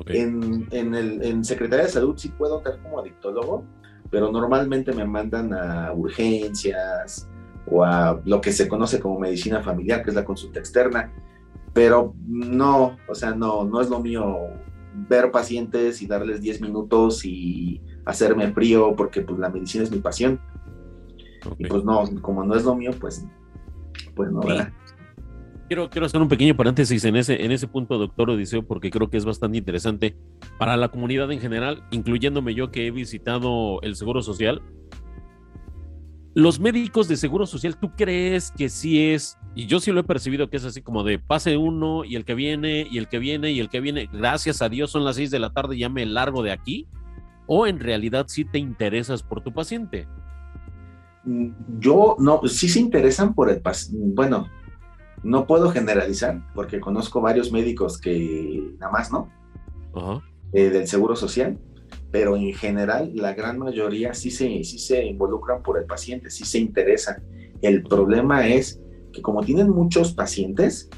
[0.07, 3.65] En, en, el, en Secretaría de Salud sí puedo entrar como adictólogo,
[4.11, 7.29] pero normalmente me mandan a urgencias,
[7.71, 11.13] o a lo que se conoce como medicina familiar, que es la consulta externa,
[11.73, 14.49] pero no, o sea, no, no es lo mío
[15.09, 19.99] ver pacientes y darles 10 minutos y hacerme frío porque pues la medicina es mi
[19.99, 20.41] pasión.
[21.59, 23.27] Y pues no, como no es lo mío, pues,
[24.15, 24.73] pues no, ¿verdad?
[25.69, 29.09] Quiero, quiero hacer un pequeño paréntesis en ese, en ese punto, doctor Odiseo, porque creo
[29.09, 30.15] que es bastante interesante
[30.59, 34.63] para la comunidad en general, incluyéndome yo que he visitado el Seguro Social
[36.35, 40.05] los médicos de Seguro Social, ¿tú crees que sí es, y yo sí lo he
[40.05, 43.21] percibido que es así como de pase uno y el que viene y el que
[43.21, 45.89] viene y el que viene, gracias a Dios son las seis de la tarde, ya
[45.89, 46.89] me largo de aquí?
[47.47, 50.09] ¿O en realidad sí te interesas por tu paciente?
[51.23, 54.05] Mm, yo no, sí se interesan por el paciente.
[54.15, 54.49] Bueno,
[55.23, 59.31] no puedo generalizar porque conozco varios médicos que nada más, ¿no?
[60.53, 61.59] Eh, del Seguro Social
[62.15, 66.45] pero en general la gran mayoría sí se, sí se involucran por el paciente, sí
[66.45, 67.25] se interesan.
[67.61, 68.81] El problema es
[69.13, 70.89] que como tienen muchos pacientes,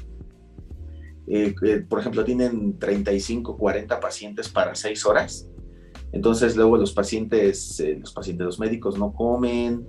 [1.25, 5.49] eh, eh, por ejemplo, tienen 35, 40 pacientes para 6 horas,
[6.11, 9.87] entonces luego los pacientes, eh, los pacientes, los médicos no comen,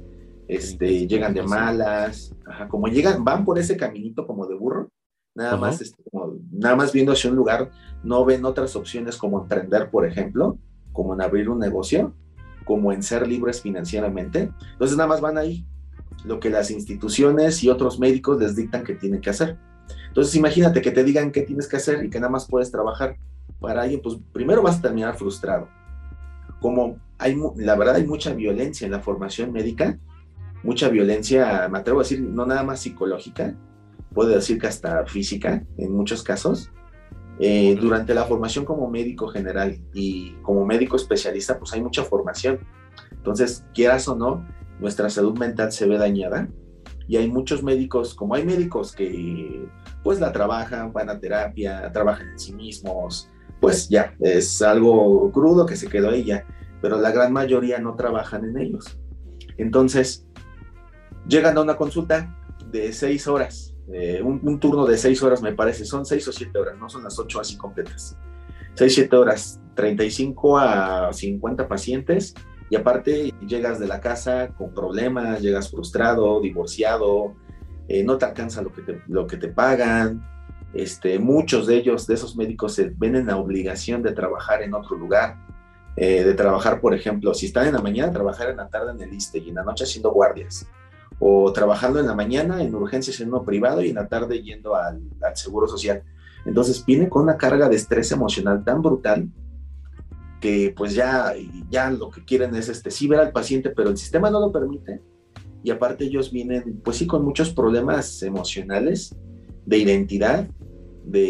[0.48, 2.34] este, llegan de malas,
[2.70, 4.88] como llegan, van por ese caminito como de burro,
[5.34, 6.02] nada más, este,
[6.52, 7.70] nada más viendo hacia un lugar,
[8.02, 10.58] no ven otras opciones como emprender, por ejemplo,
[10.92, 12.14] como en abrir un negocio,
[12.64, 14.50] como en ser libres financieramente.
[14.72, 15.66] Entonces nada más van ahí,
[16.24, 19.58] lo que las instituciones y otros médicos les dictan que tienen que hacer.
[20.08, 23.16] Entonces imagínate que te digan qué tienes que hacer y que nada más puedes trabajar
[23.60, 25.68] para alguien, pues primero vas a terminar frustrado.
[26.60, 29.98] Como hay, la verdad hay mucha violencia en la formación médica,
[30.62, 33.54] mucha violencia, me atrevo a decir, no nada más psicológica,
[34.12, 36.70] puedo decir que hasta física en muchos casos.
[37.40, 42.58] Eh, durante la formación como médico general y como médico especialista, pues hay mucha formación.
[43.12, 44.44] Entonces, quieras o no,
[44.80, 46.48] nuestra salud mental se ve dañada
[47.06, 49.66] y hay muchos médicos, como hay médicos que
[50.02, 55.66] pues la trabajan, van a terapia, trabajan en sí mismos, pues ya, es algo crudo
[55.66, 56.44] que se quedó ahí ya,
[56.80, 58.98] pero la gran mayoría no trabajan en ellos.
[59.56, 60.26] Entonces,
[61.26, 62.36] llegan a una consulta
[62.70, 66.58] de seis horas, eh, un, turno de seis horas me parece, son seis o siete
[66.58, 68.16] horas, no son las ocho así completas.
[68.74, 72.34] Seis, siete horas, 35 a 50 pacientes
[72.70, 77.34] y aparte llegas de la casa con problemas, llegas frustrado, divorciado,
[77.88, 80.22] eh, no te alcanza lo que te, lo que te pagan.
[80.74, 84.74] Este, muchos de ellos, de esos médicos, se ven en la obligación de trabajar en
[84.74, 85.38] otro lugar,
[85.96, 89.00] eh, de trabajar, por ejemplo, si están en la mañana, trabajar en la tarde en
[89.00, 90.68] el ISTE y en la noche haciendo guardias,
[91.18, 94.74] o trabajando en la mañana en urgencias en uno privado y en la tarde yendo
[94.74, 96.02] al, al seguro social.
[96.44, 99.28] Entonces viene con una carga de estrés emocional tan brutal
[100.40, 101.34] que pues ya,
[101.70, 104.52] ya lo que quieren es este, sí ver al paciente, pero el sistema no lo
[104.52, 105.02] permite.
[105.62, 109.16] Y aparte ellos vienen, pues sí, con muchos problemas emocionales,
[109.66, 110.48] de identidad,
[111.04, 111.24] de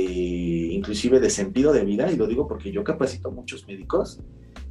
[0.73, 4.21] inclusive de sentido de vida, y lo digo porque yo capacito muchos médicos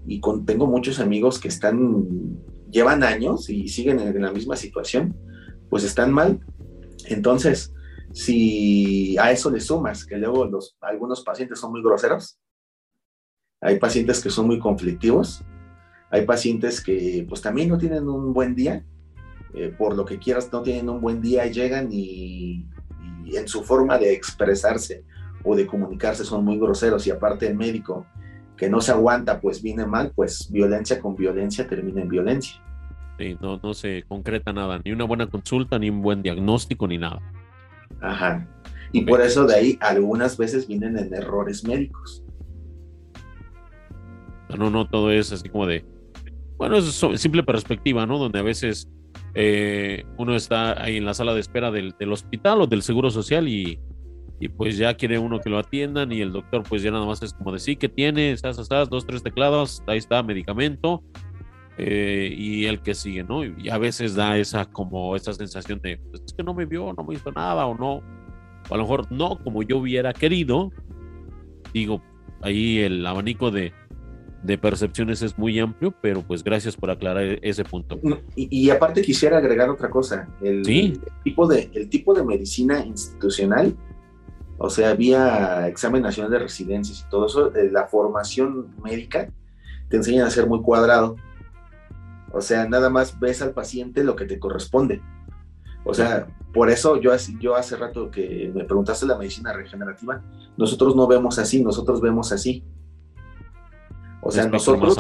[0.05, 2.37] y con, tengo muchos amigos que están,
[2.69, 5.15] llevan años y siguen en, la misma situación,
[5.69, 6.39] pues están mal.
[7.05, 7.73] Entonces,
[8.13, 12.39] si a eso le sumas que luego los, algunos pacientes son muy groseros,
[13.61, 15.43] hay pacientes que son muy conflictivos,
[16.09, 18.85] hay pacientes que pues también no tienen un buen día,
[19.53, 22.65] eh, por lo que quieras no tienen un buen día, llegan y,
[23.25, 25.03] en su forma de expresarse
[25.43, 28.05] o de comunicarse son muy groseros y aparte el médico
[28.57, 32.61] que no se aguanta pues viene mal, pues violencia con violencia termina en violencia.
[33.17, 36.97] Sí, no, no se concreta nada, ni una buena consulta, ni un buen diagnóstico, ni
[36.97, 37.21] nada.
[38.01, 38.47] Ajá.
[38.91, 42.23] Y por eso de ahí algunas veces vienen en errores médicos.
[44.57, 45.85] No, no, todo es así como de,
[46.57, 48.17] bueno, es simple perspectiva, ¿no?
[48.17, 48.89] Donde a veces
[49.33, 53.47] eh, uno está ahí en la sala de espera del, hospital o del seguro social
[53.47, 53.79] y,
[54.49, 57.33] pues ya quiere uno que lo atiendan y el doctor pues ya nada más es
[57.33, 61.03] como decir que tiene, estás, estás, dos, tres teclados, ahí está, medicamento
[61.77, 63.43] eh, y el que sigue, ¿no?
[63.43, 66.93] Y a veces da esa como esa sensación de, pues es que no me vio,
[66.93, 68.03] no me hizo nada o no,
[68.69, 70.71] o a lo mejor no como yo hubiera querido,
[71.73, 72.01] digo,
[72.41, 73.73] ahí el abanico de
[74.43, 77.99] de percepciones es muy amplio, pero pues gracias por aclarar e-, ese punto.
[78.35, 80.63] Y, aparte quisiera agregar otra cosa, el,
[81.23, 83.75] tipo de, el tipo de medicina institucional,
[84.57, 89.29] o sea, vía examen nacional de residencias y todo eso, la formación médica
[89.89, 91.15] te enseñan a ser muy cuadrado.
[92.33, 95.01] O sea, nada más ves al paciente lo que te corresponde.
[95.85, 100.21] O sea, por eso yo, yo hace rato que me preguntaste la medicina regenerativa,
[100.57, 102.63] nosotros no vemos así, nosotros vemos así.
[104.21, 104.97] O sea, nosotros,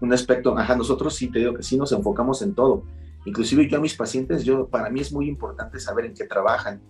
[0.00, 2.82] un aspecto, ajá, nosotros sí te digo que sí nos enfocamos en todo.
[3.24, 6.82] Inclusive yo a mis pacientes, yo, para mí es muy importante saber en qué trabajan.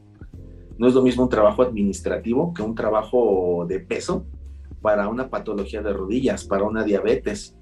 [0.80, 4.24] No es lo mismo un trabajo administrativo que un trabajo de peso
[4.80, 7.54] para una patología de rodillas, para una diabetes.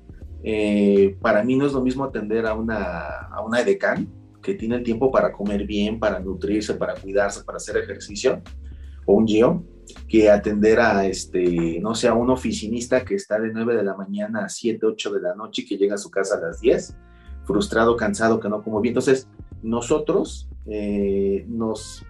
[0.44, 4.08] Eh, para mí no es lo mismo atender a una, a una edecán
[4.40, 8.40] que tiene el tiempo para comer bien, para nutrirse, para cuidarse, para hacer ejercicio,
[9.04, 9.64] o un GIO,
[10.06, 14.44] que atender a, este, no sé, un oficinista que está de 9 de la mañana
[14.44, 16.96] a 7, 8 de la noche y que llega a su casa a las 10,
[17.46, 18.92] frustrado, cansado, que no como bien.
[18.92, 19.28] Entonces,
[19.60, 22.06] nosotros eh, nos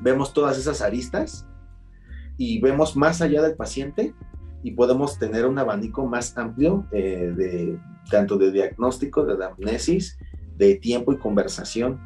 [0.00, 1.46] vemos todas esas aristas
[2.36, 4.14] y vemos más allá del paciente
[4.62, 7.78] y podemos tener un abanico más amplio eh, de
[8.10, 10.18] tanto de diagnóstico, de amnesis,
[10.56, 12.00] de tiempo y conversación.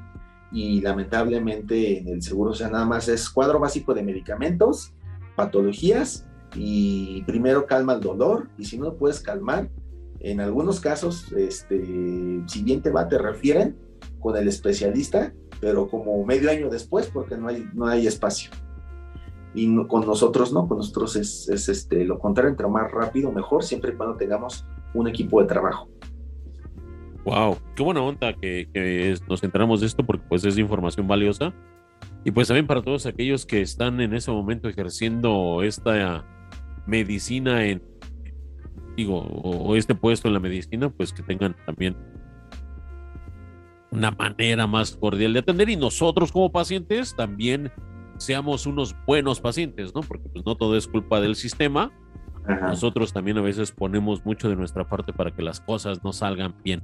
[0.52, 4.94] Y lamentablemente en el seguro, o sea, nada más es cuadro básico de medicamentos,
[5.34, 9.68] patologías y primero calma el dolor y si no lo puedes calmar,
[10.20, 13.76] en algunos casos, este, si bien va, te refieren
[14.20, 15.34] con el especialista,
[15.64, 18.50] pero como medio año después porque no hay, no hay espacio.
[19.54, 23.64] Y con nosotros no, con nosotros es, es, este, lo contrario, entre más rápido, mejor,
[23.64, 25.88] siempre y cuando tengamos un equipo de trabajo.
[27.24, 31.54] Wow, qué buena onda que, que nos enteramos de esto porque pues es información valiosa
[32.24, 36.26] y pues también para todos aquellos que están en ese momento ejerciendo esta
[36.86, 37.82] medicina en,
[38.98, 41.96] digo, o, este puesto en la medicina, pues que tengan también
[43.94, 47.70] una manera más cordial de atender y nosotros como pacientes también
[48.18, 50.00] seamos unos buenos pacientes, ¿no?
[50.02, 51.92] Porque pues no todo es culpa del sistema.
[52.46, 56.54] Nosotros también a veces ponemos mucho de nuestra parte para que las cosas no salgan
[56.62, 56.82] bien.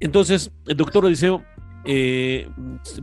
[0.00, 1.42] Entonces, doctor Odiseo,
[1.84, 2.48] eh,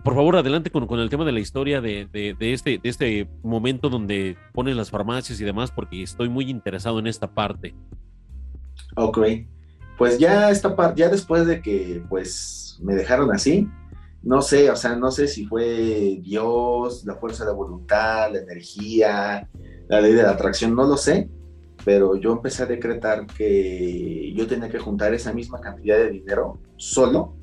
[0.04, 2.08] por favor, adelante con, el tema de la historia de,
[2.40, 7.06] este, de este momento donde ponen las farmacias y demás, porque estoy muy interesado en
[7.06, 7.76] esta parte.
[8.96, 9.20] Ok,
[9.98, 13.68] pues ya esta parte, ya después de que pues me dejaron así,
[14.24, 19.48] no sé, o sea, no sé si fue Dios, la fuerza de voluntad, la energía,
[19.88, 21.30] la ley de la atracción, no lo sé,
[21.84, 26.60] pero yo empecé a decretar que yo tenía que juntar esa misma cantidad de dinero
[26.78, 27.36] solo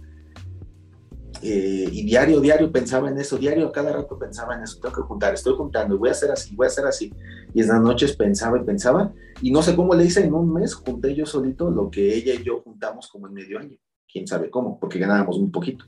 [1.43, 5.03] eh, y diario, diario pensaba en eso, diario, cada rato pensaba en eso, tengo que
[5.03, 7.13] juntar, estoy juntando, voy a hacer así, voy a hacer así.
[7.55, 10.53] Y en las noches pensaba y pensaba, y no sé cómo le hice, en un
[10.53, 13.77] mes junté yo solito lo que ella y yo juntamos como en medio año,
[14.11, 15.85] quién sabe cómo, porque ganábamos un poquito.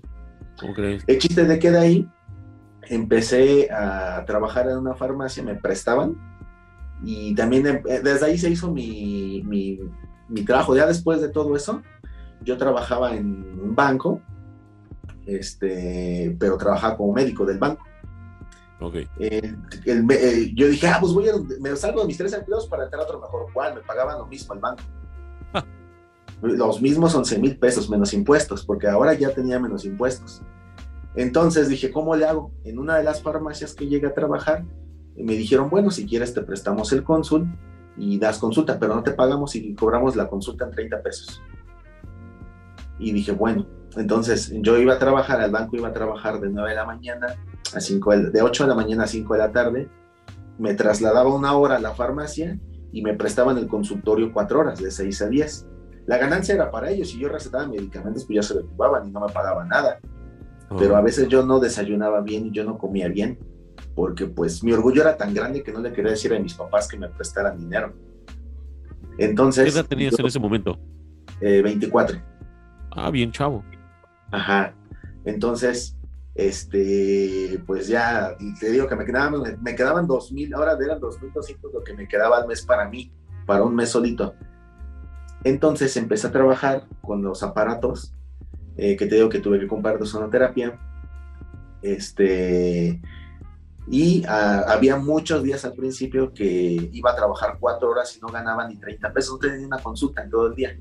[1.07, 2.09] El chiste de que de ahí
[2.83, 6.17] empecé a trabajar en una farmacia, me prestaban,
[7.03, 9.81] y también eh, desde ahí se hizo mi, mi,
[10.29, 10.77] mi trabajo.
[10.77, 11.83] Ya después de todo eso,
[12.43, 14.21] yo trabajaba en un banco
[15.39, 17.85] este, pero trabajaba como médico del banco.
[18.81, 19.07] Okay.
[19.19, 19.55] Eh,
[20.55, 23.05] yo dije, ah, pues voy a, me salgo de mis tres empleos para entrar a
[23.05, 23.47] otro mejor.
[23.53, 23.75] ¿Cuál?
[23.75, 24.83] Me pagaban lo mismo al banco.
[26.43, 30.41] Los mismos 11 mil pesos menos impuestos, porque ahora ya tenía menos impuestos.
[31.15, 32.53] Entonces dije, ¿cómo le hago?
[32.65, 34.65] En una de las farmacias que llegué a trabajar,
[35.17, 37.47] me dijeron, bueno, si quieres te prestamos el cónsul
[37.97, 41.43] y das consulta, pero no te pagamos y cobramos la consulta en 30 pesos.
[43.01, 46.69] Y dije, bueno, entonces yo iba a trabajar, al banco iba a trabajar de 9
[46.69, 47.35] de la mañana
[47.75, 49.89] a 5 de, 8 de la mañana a 5 de la tarde,
[50.59, 52.59] me trasladaba una hora a la farmacia
[52.93, 55.67] y me prestaban el consultorio 4 horas, de 6 a 10.
[56.07, 59.11] La ganancia era para ellos, y yo recetaba medicamentos, pues ya se lo ocupaban y
[59.11, 60.01] no me pagaban nada.
[60.79, 63.39] Pero a veces yo no desayunaba bien y yo no comía bien,
[63.95, 66.87] porque pues mi orgullo era tan grande que no le quería decir a mis papás
[66.87, 67.93] que me prestaran dinero.
[69.19, 69.65] Entonces...
[69.65, 70.79] ¿Qué edad tenías en ese momento?
[71.41, 72.19] Eh, 24.
[72.93, 73.65] Ah, bien chavo.
[74.31, 74.75] Ajá.
[75.25, 75.97] Entonces,
[76.35, 81.21] este, pues ya, te digo que me quedaban, me quedaban dos mil, ahora eran dos
[81.21, 83.13] mil doscientos lo que me quedaba al mes para mí,
[83.47, 84.35] para un mes solito.
[85.45, 88.15] Entonces empecé a trabajar con los aparatos,
[88.77, 90.79] eh, que te digo que tuve que comprar de sonoterapia,
[91.83, 93.01] este,
[93.89, 98.29] y ah, había muchos días al principio que iba a trabajar cuatro horas y no
[98.29, 100.79] ganaba ni 30 pesos, no tenía una consulta en todo el día,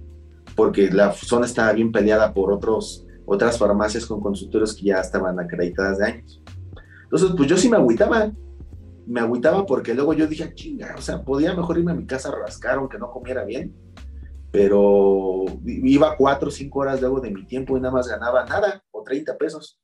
[0.59, 5.39] porque la zona estaba bien peleada por otros otras farmacias con consultorios que ya estaban
[5.39, 6.43] acreditadas de años.
[7.03, 8.29] Entonces, pues yo sí me agüitaba,
[9.07, 12.27] me agüitaba porque luego yo dije, chinga, o sea, podía mejor irme a mi casa
[12.27, 13.73] a rascar aunque no comiera bien,
[14.51, 18.83] pero iba cuatro o cinco horas luego de mi tiempo y nada más ganaba nada,
[18.91, 19.79] o 30 pesos.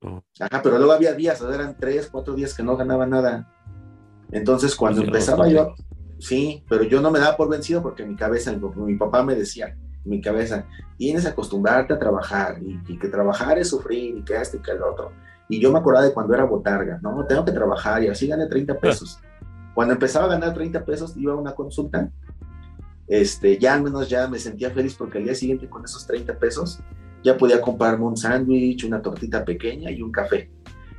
[0.00, 0.22] Oh.
[0.38, 3.52] Ajá, pero luego había días, eran tres, cuatro días que no ganaba nada.
[4.30, 5.74] Entonces, cuando empezaba yo,
[6.20, 9.76] sí, pero yo no me daba por vencido porque mi cabeza, mi papá me decía,
[10.04, 14.56] mi cabeza, tienes que acostumbrarte a trabajar y, que trabajar es sufrir y que esto
[14.56, 15.12] y que el otro.
[15.48, 18.46] Y yo me acordaba de cuando era botarga, no, tengo que trabajar y así gané
[18.46, 19.18] 30 pesos.
[19.74, 22.10] Cuando empezaba a ganar 30 pesos, iba a una consulta,
[23.06, 26.38] este, ya al menos ya me sentía feliz porque al día siguiente con esos 30
[26.38, 26.80] pesos
[27.22, 30.50] ya podía comprarme un sándwich, una tortita pequeña y un café.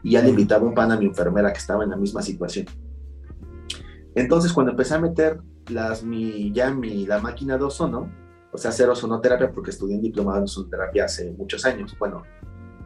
[0.04, 2.66] Y ya le invitaba un pan a mi enfermera que estaba en la misma situación.
[4.16, 8.10] Entonces, cuando empecé a meter las, mi, ya mi, la máquina de ozono,
[8.52, 12.24] o sea, hacer ozonoterapia, porque estudié en diplomado en ozonoterapia hace muchos años, bueno,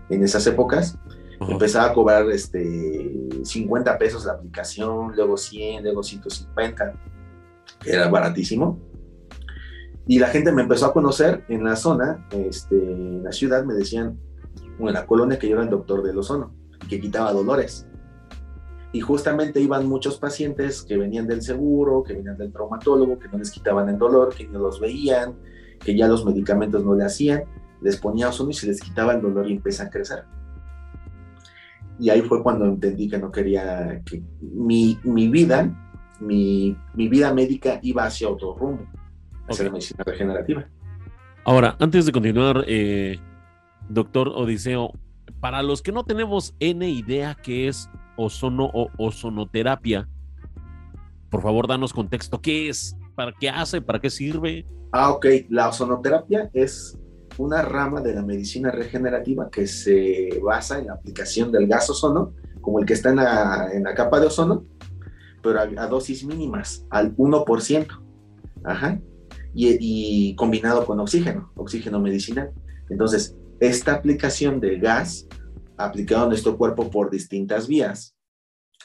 [0.09, 0.97] en esas épocas,
[1.39, 6.93] empezaba a cobrar este, 50 pesos la aplicación, luego 100, luego 150,
[7.85, 8.79] era baratísimo.
[10.05, 13.73] Y la gente me empezó a conocer en la zona, este, en la ciudad, me
[13.73, 14.19] decían,
[14.79, 16.53] o en la colonia, que yo era el doctor del ozono,
[16.89, 17.87] que quitaba dolores.
[18.91, 23.37] Y justamente iban muchos pacientes que venían del seguro, que venían del traumatólogo, que no
[23.37, 25.35] les quitaban el dolor, que no los veían,
[25.83, 27.43] que ya los medicamentos no le hacían,
[27.81, 30.23] les ponía ozono y se les quitaba el dolor y empieza a crecer.
[31.99, 35.69] Y ahí fue cuando entendí que no quería que mi, mi vida,
[36.19, 38.85] mi, mi, vida médica iba hacia otro rumbo,
[39.47, 40.67] hacia la medicina regenerativa.
[41.45, 43.19] Ahora, antes de continuar, eh,
[43.89, 44.93] doctor Odiseo,
[45.39, 50.07] para los que no tenemos N idea qué es ozono o ozonoterapia,
[51.29, 52.41] por favor, danos contexto.
[52.41, 52.95] ¿Qué es?
[53.15, 53.81] ¿Para qué hace?
[53.81, 54.67] ¿Para qué sirve?
[54.95, 55.25] Ah, ok.
[55.49, 56.99] La ozonoterapia es
[57.39, 62.35] una rama de la medicina regenerativa que se basa en la aplicación del gas ozono,
[62.61, 64.67] como el que está en la, capa de ozono,
[65.41, 67.87] pero a, dosis mínimas, al 1%.
[68.63, 69.01] Ajá.
[69.55, 72.51] Y, combinado con oxígeno, oxígeno medicinal.
[72.87, 75.27] Entonces, esta aplicación de gas
[75.75, 78.15] aplicado a nuestro cuerpo por distintas vías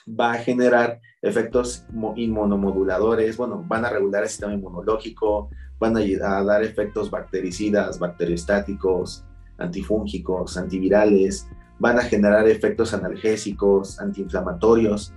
[0.08, 1.84] va a generar efectos
[2.16, 9.24] inmunomoduladores, bueno, van a regular el sistema inmunológico, van a, dar efectos bactericidas, bacteriostáticos,
[9.58, 11.48] antifúngicos, antivirales,
[11.78, 15.12] van a generar efectos analgésicos, antiinflamatorios.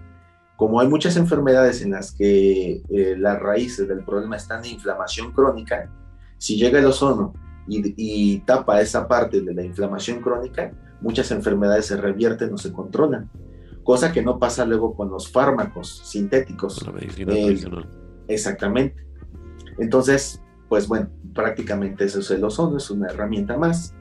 [0.56, 5.32] Como hay muchas enfermedades en las que eh, las raíces del problema están en inflamación
[5.32, 5.90] crónica,
[6.38, 7.34] si llega el ozono
[7.68, 12.72] y, y, tapa esa parte de la inflamación crónica, muchas enfermedades se revierten o se
[12.72, 13.30] controlan,
[13.84, 16.86] cosa que no pasa luego con los fármacos sintéticos.
[16.86, 17.90] La medicina tradicional.
[18.28, 19.06] Exactamente.
[19.78, 20.42] Entonces,
[20.72, 23.94] pues bueno, prácticamente eso es el ozono, es una herramienta más.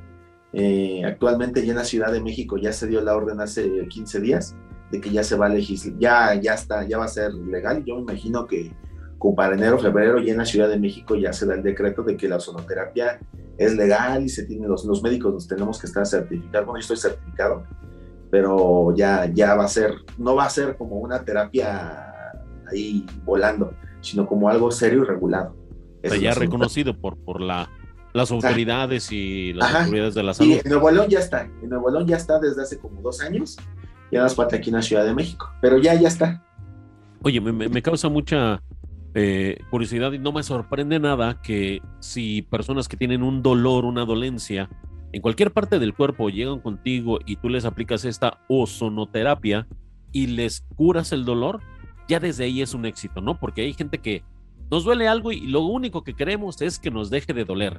[0.52, 4.20] Eh, actualmente ya en la Ciudad de México ya se dio la orden hace 15
[4.20, 4.54] días
[4.92, 7.82] de que ya se va a legislar, ya, ya está, ya va a ser legal.
[7.84, 8.72] Yo me imagino que
[9.18, 12.04] como para enero, febrero, ya en la Ciudad de México ya se da el decreto
[12.04, 13.18] de que la ozonoterapia
[13.58, 16.66] es legal y se tiene los, los médicos nos tenemos que estar certificados.
[16.66, 17.64] Bueno, yo estoy certificado,
[18.30, 22.12] pero ya, ya va a ser, no va a ser como una terapia
[22.70, 25.59] ahí volando, sino como algo serio y regulado.
[26.02, 27.70] Eso ya reconocido por, por la,
[28.12, 30.50] las autoridades y las autoridades de la salud.
[30.50, 33.20] Y en Nuevo León ya está, en Nuevo León ya está desde hace como dos
[33.20, 33.56] años,
[34.10, 36.44] ya nos falta aquí en la Ciudad de México, pero ya, ya está.
[37.22, 38.62] Oye, me, me causa mucha
[39.12, 44.04] eh, curiosidad y no me sorprende nada que si personas que tienen un dolor, una
[44.04, 44.70] dolencia,
[45.12, 49.66] en cualquier parte del cuerpo llegan contigo y tú les aplicas esta ozonoterapia
[50.12, 51.60] y les curas el dolor,
[52.08, 53.38] ya desde ahí es un éxito, ¿no?
[53.38, 54.22] Porque hay gente que
[54.70, 57.78] nos duele algo y lo único que queremos es que nos deje de doler.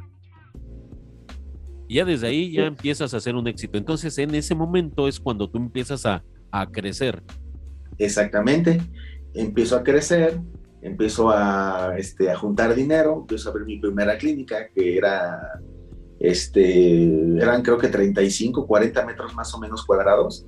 [1.88, 3.78] Y ya desde ahí ya empiezas a hacer un éxito.
[3.78, 7.24] Entonces en ese momento es cuando tú empiezas a, a crecer.
[7.98, 8.82] Exactamente.
[9.34, 10.40] Empiezo a crecer,
[10.82, 15.40] empiezo a, este, a juntar dinero, empiezo a abrir mi primera clínica, que era,
[16.20, 17.04] este,
[17.38, 20.46] eran creo que 35, 40 metros más o menos cuadrados.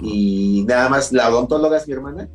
[0.00, 2.28] Y nada más, la odontóloga es mi hermana,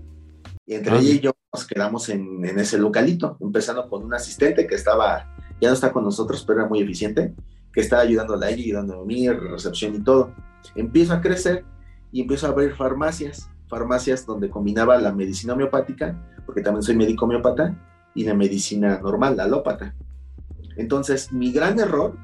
[0.66, 4.76] y entre ella y yo nos quedamos en, ese localito, empezando con un asistente que
[4.76, 7.34] estaba, ya no está con nosotros, pero era muy eficiente,
[7.72, 10.34] que estaba ayudando a ella, ayudando a mí, recepción y todo.
[10.76, 11.66] Empiezo a crecer
[12.12, 17.26] y empiezo a abrir farmacias, farmacias donde combinaba la medicina homeopática, porque también soy médico
[17.26, 17.76] homeopata,
[18.14, 19.96] y la medicina normal, la alópata.
[20.76, 22.18] Entonces, mi gran error,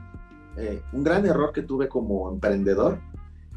[0.57, 2.99] eh, un gran error que tuve como emprendedor,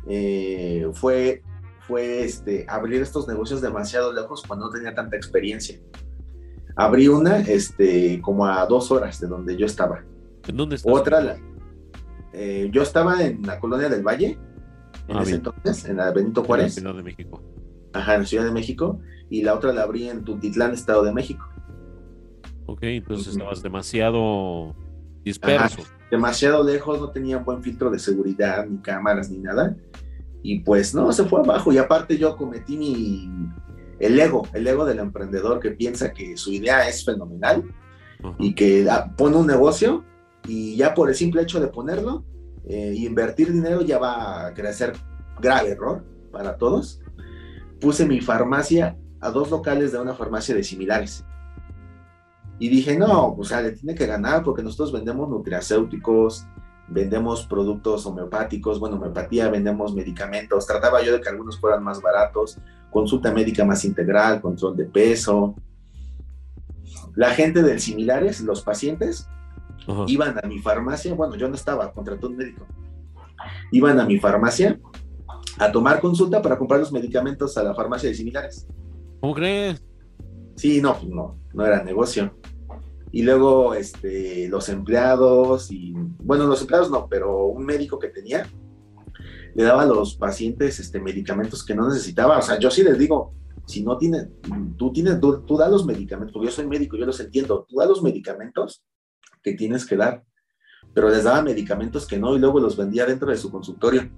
[0.07, 1.43] eh, fue
[1.87, 5.79] fue este, abrir estos negocios demasiado lejos cuando no tenía tanta experiencia.
[6.75, 10.05] Abrí una este, como a dos horas de donde yo estaba.
[10.47, 10.93] ¿En dónde estás?
[10.93, 11.39] Otra,
[12.33, 14.39] eh, yo estaba en la colonia del Valle,
[15.09, 16.77] en ah, ese entonces, en la Benito Juárez.
[16.77, 17.43] En la Ciudad de México.
[17.93, 19.01] Ajá, en la Ciudad de México.
[19.31, 21.49] Y la otra la abrí en Tutitlán, Estado de México.
[22.67, 24.75] Ok, entonces estabas demasiado
[25.25, 25.83] disperso.
[26.11, 29.77] demasiado lejos, no tenía buen filtro de seguridad, ni cámaras, ni nada
[30.49, 33.29] y pues no, se fue abajo y aparte yo cometí mi,
[33.99, 37.65] el ego, el ego del emprendedor que piensa que su idea es fenomenal
[38.39, 38.87] y que
[39.17, 40.05] pone un negocio
[40.47, 42.25] y ya por el simple hecho de ponerlo
[42.69, 44.93] eh, invertir dinero ya va a crecer
[45.41, 47.01] grave error para todos.
[47.81, 51.25] Puse mi farmacia a dos locales de una farmacia de similares.
[52.59, 56.47] Y dije, no, o sea, le tiene que ganar porque nosotros vendemos nutracéuticos,
[56.89, 62.59] vendemos productos homeopáticos, bueno, homeopatía, vendemos medicamentos, trataba yo de que algunos fueran más baratos,
[62.91, 65.55] consulta médica más integral, control de peso.
[67.15, 69.29] La gente del similares, los pacientes,
[70.07, 72.67] iban a mi farmacia, bueno, yo no estaba, contrató un médico,
[73.73, 74.79] iban a mi farmacia
[75.59, 78.67] a tomar consulta para comprar los medicamentos a la farmacia de similares.
[79.21, 79.83] ¿Cómo crees?
[80.57, 82.33] Sí, no, pues no, no era negocio
[83.17, 88.47] y luego este, los empleados, y bueno, los empleados no, pero un médico que tenía,
[89.55, 92.37] le daba a los pacientes este, medicamentos que no necesitaba.
[92.37, 93.33] O sea, yo sí les digo,
[93.65, 94.29] si no tienes,
[94.77, 97.77] tú tienes, tú, tú da los medicamentos, porque yo soy médico, yo los entiendo, tú
[97.77, 98.85] da los medicamentos
[99.43, 100.23] que tienes que dar,
[100.93, 104.11] pero les daba medicamentos que no y luego los vendía dentro de su consultorio.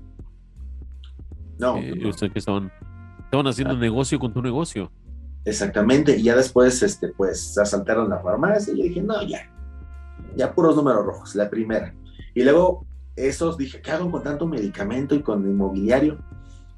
[1.57, 1.77] No.
[1.77, 2.11] Eh, no.
[2.11, 2.73] que estaban,
[3.21, 3.79] estaban haciendo ah.
[3.79, 4.91] negocio con tu negocio.
[5.49, 9.51] Exactamente, y ya después, este, pues, asaltaron la farmacia y yo dije, no, ya,
[10.37, 11.95] ya puros números rojos, la primera.
[12.35, 12.87] Y luego,
[13.17, 16.19] esos, dije, ¿qué hago con tanto medicamento y con inmobiliario?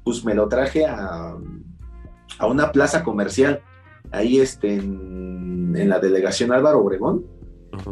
[0.05, 1.35] Pues me lo traje a,
[2.39, 3.61] a una plaza comercial,
[4.09, 7.25] ahí este, en, en la delegación Álvaro Obregón,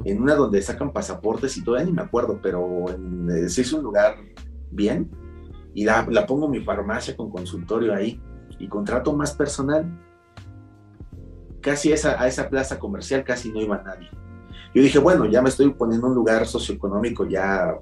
[0.06, 3.76] en una donde sacan pasaportes y todavía ni me acuerdo, pero en, eh, se hizo
[3.76, 4.16] un lugar
[4.72, 5.12] bien,
[5.74, 8.22] y la, la pongo mi farmacia con consultorio ahí,
[8.60, 10.06] y contrato más personal
[11.62, 14.10] casi esa, a esa plaza comercial casi no iba nadie.
[14.74, 17.76] Yo dije, bueno, ya me estoy poniendo en un lugar socioeconómico ya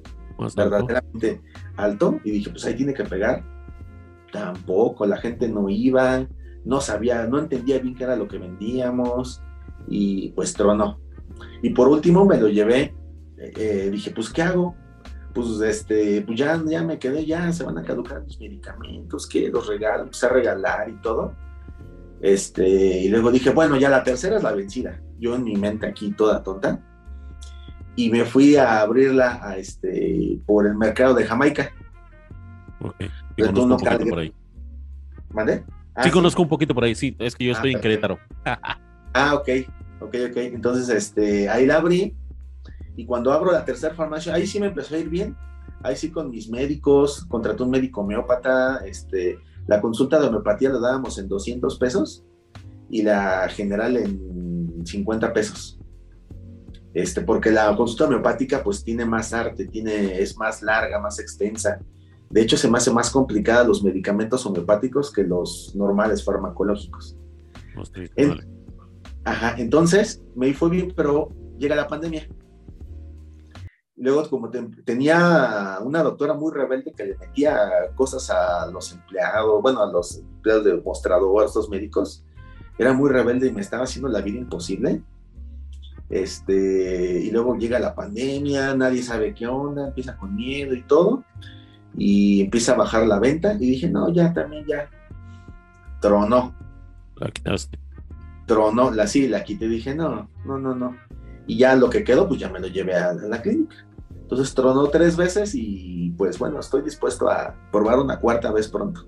[0.56, 1.42] verdaderamente
[1.76, 2.20] alto.
[2.24, 3.44] y dije, pues ahí tiene que pegar.
[4.32, 6.28] Tampoco, la gente no iba,
[6.64, 9.42] no sabía, no entendía bien qué era lo que vendíamos
[9.88, 11.00] y pues tronó.
[11.62, 12.96] Y por último me lo llevé,
[13.38, 14.76] eh, dije, pues ¿qué hago?
[15.38, 19.50] pues este, pues ya, ya me quedé, ya se van a caducar los medicamentos, que
[19.50, 21.36] los regalo, empecé a regalar y todo.
[22.22, 25.00] Este, y luego dije, bueno, ya la tercera es la vencida.
[25.20, 26.84] Yo en mi mente aquí toda tonta.
[27.96, 31.72] Y me fui a abrirla a este, por el mercado de Jamaica.
[32.82, 32.96] Ok.
[33.36, 34.34] Sí, conozco un poquito por ahí.
[35.30, 35.64] ¿Mande?
[35.96, 37.16] Ah, sí, conozco un poquito por ahí, sí.
[37.20, 38.20] Es que yo estoy en Querétaro.
[39.14, 39.50] ah, ok.
[40.00, 40.38] Ok, ok.
[40.38, 42.16] Entonces, este, ahí la abrí.
[42.96, 45.36] Y cuando abro la tercera farmacia, ahí sí me empezó a ir bien.
[45.84, 50.80] Ahí sí con mis médicos, contraté un médico homeópata, este, la consulta de homeopatía la
[50.80, 52.26] dábamos en 200 pesos
[52.90, 55.80] y la general en 50 pesos.
[56.94, 61.80] Este, porque la consulta homeopática pues tiene más arte, tiene, es más larga, más extensa.
[62.30, 67.16] De hecho, se me hace más complicada los medicamentos homeopáticos que los normales farmacológicos.
[69.24, 72.28] ajá, entonces me fue bien, pero llega la pandemia.
[74.00, 74.52] Luego, como
[74.86, 77.58] tenía una doctora muy rebelde que le metía
[77.96, 82.24] cosas a los empleados, bueno, a los empleados de mostrador, a estos médicos,
[82.78, 85.02] era muy rebelde y me estaba haciendo la vida imposible.
[86.10, 91.24] Este, y luego llega la pandemia, nadie sabe qué onda, empieza con miedo y todo,
[91.98, 93.54] y empieza a bajar la venta.
[93.56, 94.90] Y dije, no, ya también, ya.
[96.00, 96.56] Tronó.
[97.16, 97.80] La quitaste.
[98.46, 99.68] Tronó, la sí, la quité.
[99.68, 101.07] Dije, no, no, no, no.
[101.48, 103.76] Y ya lo que quedó, pues ya me lo llevé a la clínica.
[104.22, 109.08] Entonces tronó tres veces y pues bueno, estoy dispuesto a probar una cuarta vez pronto.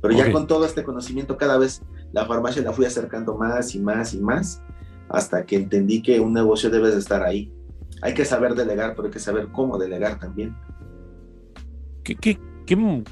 [0.00, 3.80] Pero ya con todo este conocimiento, cada vez la farmacia la fui acercando más y
[3.80, 4.62] más y más
[5.08, 7.52] hasta que entendí que un negocio debe de estar ahí.
[8.00, 10.56] Hay que saber delegar, pero hay que saber cómo delegar también.
[12.04, 13.04] ¿Qué, qué, qué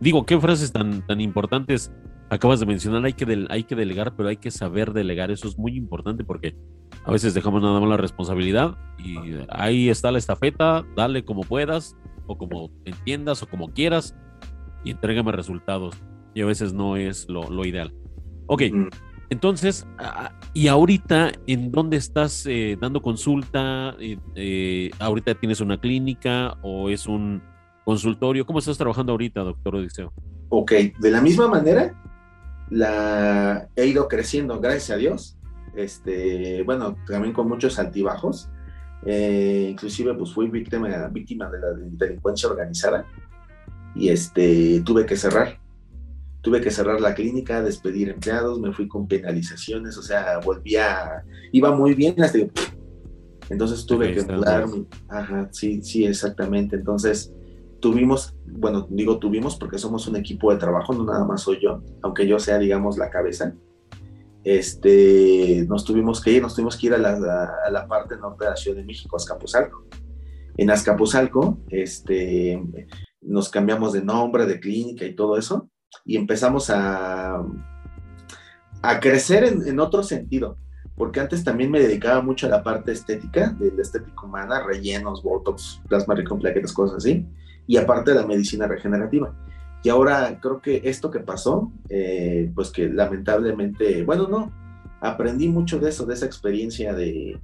[0.00, 1.90] digo, qué frases tan, tan importantes
[2.30, 3.04] acabas de mencionar?
[3.04, 5.30] Hay que, hay que delegar, pero hay que saber delegar.
[5.30, 6.56] Eso es muy importante porque
[7.04, 9.16] a veces dejamos nada más la responsabilidad y
[9.50, 11.96] ahí está la estafeta, dale como puedas
[12.26, 14.16] o como entiendas o como quieras
[14.84, 15.96] y entrégame resultados.
[16.34, 17.94] Y a veces no es lo, ideal.
[18.46, 18.62] Ok,
[19.30, 19.86] entonces,
[20.52, 23.94] ¿y ahorita en dónde estás eh, dando consulta?
[24.00, 27.42] Eh, eh, ¿Ahorita tienes una clínica o es un
[27.84, 28.44] consultorio?
[28.46, 30.12] ¿Cómo estás trabajando ahorita, doctor Odiseo?
[30.48, 31.94] Ok, de la misma manera,
[32.70, 35.38] la he ido creciendo, gracias a Dios
[35.76, 38.48] este, bueno, también con muchos altibajos.
[39.06, 43.06] Eh, inclusive pues fui víctima, víctima de la delincuencia organizada
[43.94, 45.60] y este, tuve que cerrar.
[46.40, 51.74] Tuve que cerrar la clínica, despedir empleados, me fui con penalizaciones, o sea, volvía, iba
[51.74, 52.38] muy bien hasta
[53.50, 54.86] entonces tuve que mudarme.
[55.06, 56.76] Ajá, sí, sí, exactamente.
[56.76, 57.30] Entonces
[57.84, 61.82] tuvimos, bueno, digo tuvimos porque somos un equipo de trabajo, no nada más soy yo,
[62.00, 63.54] aunque yo sea, digamos, la cabeza
[64.42, 68.56] este, nos tuvimos que ir, nos tuvimos que ir a la, parte norte de la
[68.56, 69.86] Ciudad de México, Azcapotzalco.
[70.56, 72.58] En Azcapotzalco, este,
[73.20, 75.68] nos cambiamos de nombre, de clínica y todo eso,
[76.06, 77.44] y empezamos a,
[78.80, 80.56] a crecer en, otro sentido,
[80.96, 85.22] porque antes también me dedicaba mucho a la parte estética, de la estética humana, rellenos,
[85.22, 86.38] botox, plasma rico
[86.74, 87.26] cosas así,
[87.66, 89.34] y aparte de la medicina regenerativa.
[89.82, 94.50] Y ahora creo que esto que pasó, eh, pues que lamentablemente, bueno, no,
[95.00, 97.38] aprendí mucho de eso, de esa experiencia de,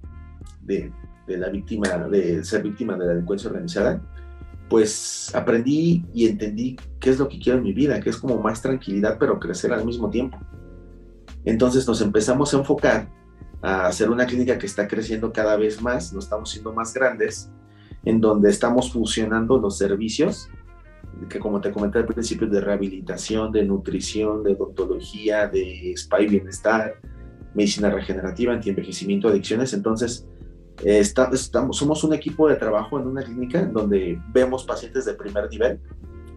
[0.63, 0.91] de,
[1.27, 4.03] la víctima, de ser víctima de la delincuencia organizada,
[4.71, 8.41] pues aprendí y entendí qué es lo que quiero en mi vida, que es como
[8.41, 10.39] más tranquilidad, pero crecer al mismo tiempo.
[11.45, 13.09] Entonces nos empezamos a enfocar
[13.63, 17.51] a hacer una clínica que está creciendo cada vez más, nos estamos siendo más grandes,
[18.05, 20.51] en donde estamos fusionando los servicios
[21.29, 26.27] que como te comenté al principio, de rehabilitación, de nutrición, de odontología, de spa y
[26.27, 26.95] bienestar,
[27.55, 29.73] medicina regenerativa, antienvejecimiento, adicciones.
[29.73, 30.27] Entonces,
[30.85, 35.51] eh, estamos, somos un equipo de trabajo en una clínica donde vemos pacientes de primer
[35.51, 35.81] nivel,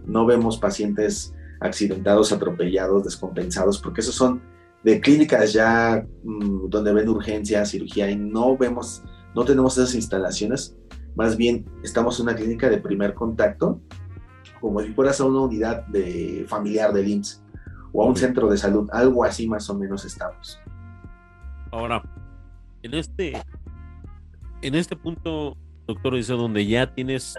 [0.06, 4.42] no vemos pacientes accidentados, atropellados, descompensados, porque esos son
[4.84, 9.02] de clínicas ya mm, donde ven urgencia, cirugía y no vemos,
[9.34, 10.76] no tenemos esas instalaciones.
[11.16, 13.80] Más bien, estamos en una clínica de primer contacto
[14.64, 17.44] como si fueras a una unidad de familiar del IMSS
[17.92, 20.58] o a un centro de salud, algo así más o menos estamos.
[21.70, 22.02] Ahora,
[22.82, 23.34] en este,
[24.62, 27.38] en este punto, doctor, dice donde ya tienes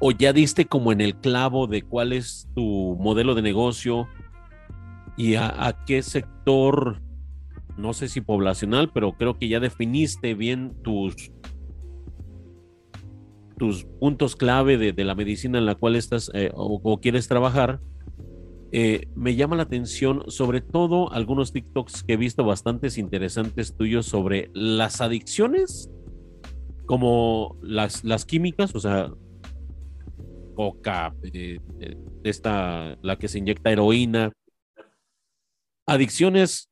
[0.00, 4.08] o ya diste como en el clavo de cuál es tu modelo de negocio
[5.16, 7.00] y a, a qué sector,
[7.76, 11.30] no sé si poblacional, pero creo que ya definiste bien tus,
[13.58, 17.80] tus puntos clave de, la medicina en la cual estás eh, o, quieres trabajar,
[18.72, 24.06] eh, me llama la atención sobre todo algunos TikToks que he visto bastantes interesantes tuyos
[24.06, 25.90] sobre las adicciones,
[26.84, 29.10] como las, las químicas, o sea,
[30.54, 31.60] coca, eh,
[32.24, 34.32] esta, la que se inyecta heroína,
[35.86, 36.70] adicciones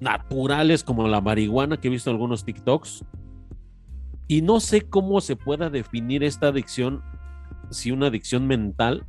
[0.00, 3.04] naturales como la marihuana que he visto en algunos TikToks.
[4.30, 7.02] Y no sé cómo se pueda definir esta adicción,
[7.70, 9.04] si una adicción mental.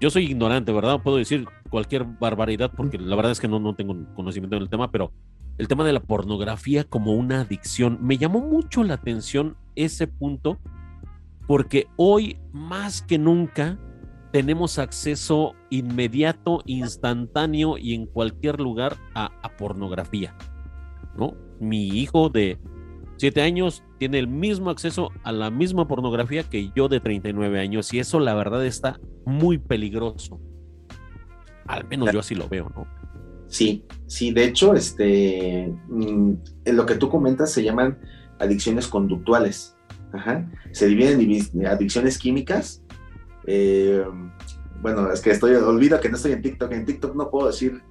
[0.00, 1.02] Yo soy ignorante, ¿verdad?
[1.02, 4.92] Puedo decir cualquier barbaridad porque la verdad es que no, no tengo conocimiento del tema,
[4.92, 5.10] pero
[5.58, 10.60] el tema de la pornografía como una adicción, me llamó mucho la atención ese punto
[11.48, 13.80] porque hoy más que nunca
[14.30, 20.36] tenemos acceso inmediato, instantáneo y en cualquier lugar a, pornografía.
[21.16, 21.34] ¿no?
[21.58, 22.60] Mi hijo de
[23.22, 27.94] 7 años tiene el mismo acceso a la misma pornografía que yo de 39 años
[27.94, 30.40] y eso la verdad está muy peligroso.
[31.68, 32.84] Al menos yo así lo veo, ¿no?
[33.46, 36.32] Sí, sí, de hecho, este, mm,
[36.64, 37.96] en lo que tú comentas se llaman
[38.40, 39.76] adicciones conductuales.
[40.12, 40.50] Ajá.
[40.72, 42.82] Se dividen en adicciones químicas,
[43.46, 44.04] eh,
[44.80, 46.72] bueno, es que estoy, olvido que no estoy en TikTok.
[46.72, 47.82] En TikTok no puedo decir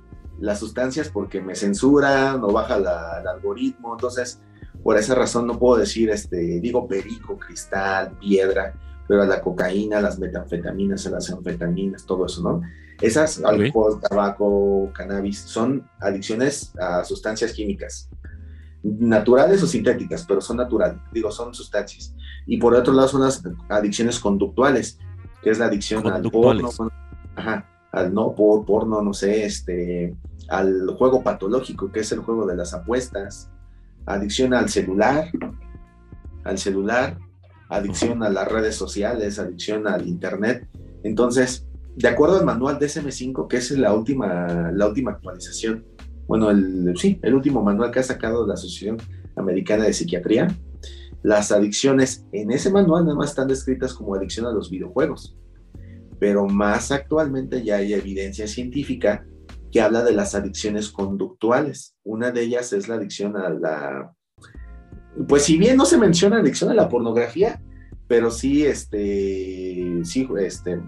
[0.42, 3.94] las sustancias porque me censuran o baja el algoritmo.
[3.94, 4.42] Entonces,
[4.84, 8.74] por esa razón no puedo decir, este, digo perico, cristal, piedra,
[9.08, 12.62] pero a la cocaína, las metanfetaminas, a las anfetaminas, todo eso, ¿no?
[13.02, 18.10] Esas, alcohol, tabaco, cannabis, son adicciones a sustancias químicas,
[18.84, 22.16] naturales o sintéticas, pero son naturales, digo, son sustancias.
[22.46, 24.98] Y por otro lado son las adicciones conductuales,
[25.44, 26.70] que es la adicción al porno,
[27.36, 30.16] ajá, al no por porno, no sé, este,
[30.48, 33.51] al juego patológico, que es el juego de las apuestas,
[34.06, 35.30] adicción al celular,
[36.44, 37.18] al celular,
[37.70, 40.68] adicción a las redes sociales, adicción al internet.
[41.04, 45.86] Entonces, de acuerdo al manual DSM5, que es la última, la última actualización,
[46.28, 48.98] bueno, el, sí, el último manual que ha sacado la Asociación
[49.36, 50.48] Americana de Psiquiatría,
[51.24, 55.38] las adicciones en ese manual nada más están descritas como adicción a los videojuegos,
[56.20, 59.26] pero más actualmente ya hay evidencia científica
[59.72, 61.96] que habla de las adicciones conductuales.
[62.04, 64.14] Una de ellas es la adicción a la...
[65.28, 67.62] Pues si bien no se menciona adicción a la pornografía,
[68.08, 70.82] pero sí, este, sí, este,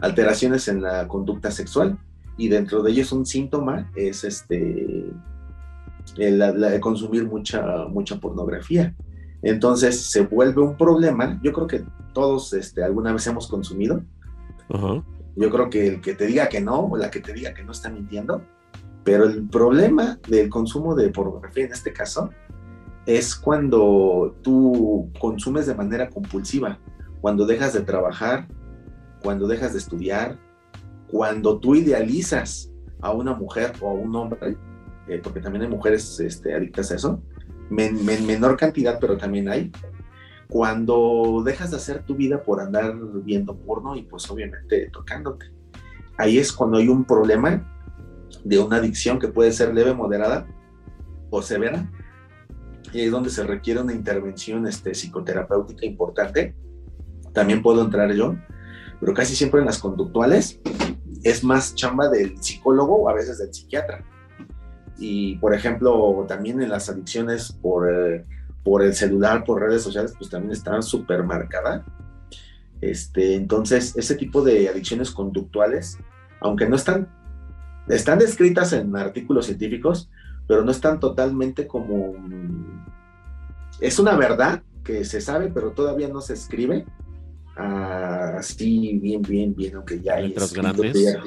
[0.00, 1.98] alteraciones en la conducta sexual
[2.36, 5.10] y dentro de ellos un síntoma es este
[6.18, 8.94] el, consumir mucha mucha pornografía
[9.42, 11.40] entonces se vuelve un problema.
[11.42, 14.02] Yo creo que todos este, alguna vez hemos consumido.
[15.36, 17.62] Yo creo que el que te diga que no, o la que te diga que
[17.62, 18.42] no está mintiendo.
[19.04, 22.30] Pero el problema del consumo de pornografía en este caso
[23.06, 26.80] es cuando tú consumes de manera compulsiva,
[27.20, 28.48] cuando dejas de trabajar,
[29.22, 30.38] cuando dejas de estudiar,
[31.08, 34.56] cuando tú idealizas a una mujer o a un hombre,
[35.08, 37.22] eh, porque también hay mujeres este, adictas a eso,
[37.70, 39.70] en menor cantidad, pero también hay,
[40.48, 42.94] cuando dejas de hacer tu vida por andar
[43.24, 45.46] viendo porno y pues obviamente tocándote.
[46.18, 47.72] Ahí es cuando hay un problema
[48.44, 50.46] de una adicción que puede ser leve, moderada
[51.30, 51.90] o severa,
[52.92, 56.54] y es donde se requiere una intervención este, psicoterapéutica importante.
[57.32, 58.36] También puedo entrar yo,
[59.00, 60.60] pero casi siempre en las conductuales
[61.22, 64.04] es más chamba del psicólogo o a veces del psiquiatra
[64.98, 68.24] y por ejemplo también en las adicciones por, eh,
[68.66, 71.82] por el celular, por redes sociales, pues también están súper marcadas.
[72.80, 75.98] Este, entonces, ese tipo de adicciones conductuales,
[76.40, 77.08] aunque no están,
[77.86, 80.10] están descritas en artículos científicos,
[80.48, 82.14] pero no están totalmente como...
[83.80, 86.86] Es una verdad que se sabe, pero todavía no se escribe
[87.54, 91.22] así bien, bien, bien, aunque ya hay, ya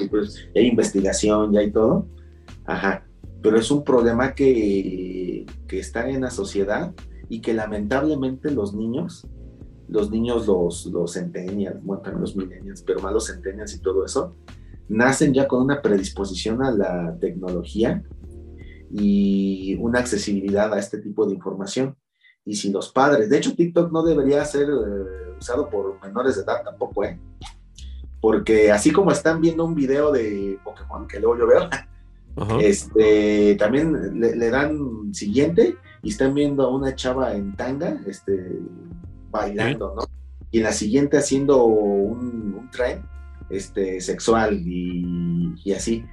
[0.54, 2.06] hay investigación, ya hay todo.
[2.66, 3.04] Ajá
[3.42, 6.92] pero es un problema que, que está en la sociedad
[7.30, 9.26] y que lamentablemente los niños,
[9.88, 14.04] los niños, los, los centennials, bueno, también los millennials, pero más los centennials y todo
[14.04, 14.34] eso,
[14.88, 18.02] nacen ya con una predisposición a la tecnología
[18.92, 21.96] y una accesibilidad a este tipo de información.
[22.44, 26.42] Y si los padres, de hecho TikTok no debería ser eh, usado por menores de
[26.42, 27.20] edad tampoco, ¿eh?
[28.20, 31.70] Porque así como están viendo un video de Pokémon, que luego yo veo,
[32.60, 38.58] este, también le, dan siguiente y están viendo a una chava en tanga, este,
[39.30, 40.02] bailando, ¿no?
[40.50, 43.02] Y en la siguiente haciendo un, tren
[43.50, 46.04] este, sexual y, así.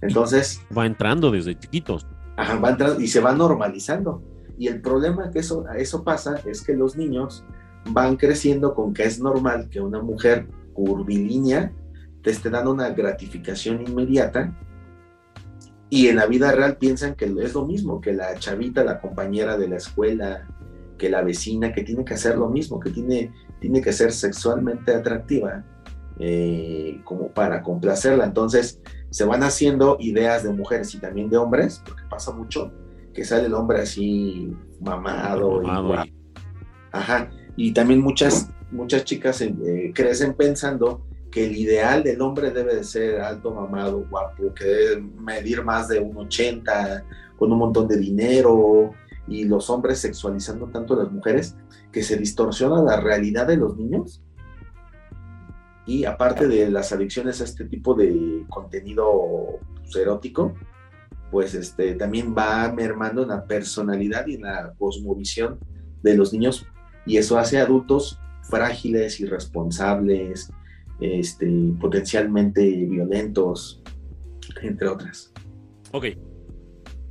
[0.00, 0.60] Entonces.
[0.76, 2.06] Va entrando desde chiquitos.
[2.36, 4.22] Ajá, va entrando y se va normalizando.
[4.58, 7.44] Y el problema que eso, eso pasa es que los niños
[7.90, 11.72] van creciendo con que es normal que una mujer curvilínea
[12.22, 14.56] te esté dando una gratificación inmediata
[15.90, 19.56] y en la vida real piensan que es lo mismo, que la chavita, la compañera
[19.56, 20.46] de la escuela,
[20.98, 24.94] que la vecina, que tiene que hacer lo mismo, que tiene, tiene que ser sexualmente
[24.94, 25.64] atractiva
[26.18, 28.24] eh, como para complacerla.
[28.24, 28.80] Entonces
[29.10, 32.70] se van haciendo ideas de mujeres y también de hombres, porque pasa mucho
[33.14, 36.12] que sale el hombre así mamado, y,
[36.92, 37.30] Ajá.
[37.56, 42.84] Y también muchas, muchas chicas eh, crecen pensando que el ideal del hombre debe de
[42.84, 47.04] ser alto, mamado, guapo, que debe medir más de un 80,
[47.36, 48.92] con un montón de dinero,
[49.26, 51.56] y los hombres sexualizando tanto a las mujeres,
[51.92, 54.22] que se distorsiona la realidad de los niños.
[55.86, 60.54] Y aparte de las adicciones a este tipo de contenido pues, erótico,
[61.30, 65.58] pues este, también va mermando en la personalidad y en la cosmovisión
[66.02, 66.66] de los niños,
[67.04, 70.50] y eso hace adultos frágiles, irresponsables,
[71.00, 71.46] este,
[71.80, 73.82] potencialmente violentos,
[74.62, 75.32] entre otras.
[75.92, 76.06] Ok.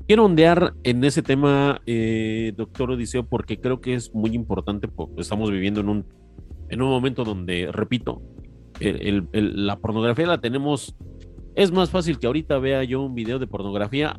[0.07, 5.19] Quiero ondear en ese tema, eh, doctor Odiseo, porque creo que es muy importante, porque
[5.21, 6.05] estamos viviendo en un,
[6.69, 8.21] en un momento donde, repito,
[8.79, 10.95] la pornografía la tenemos,
[11.55, 14.15] es más fácil que ahorita vea yo un video de pornografía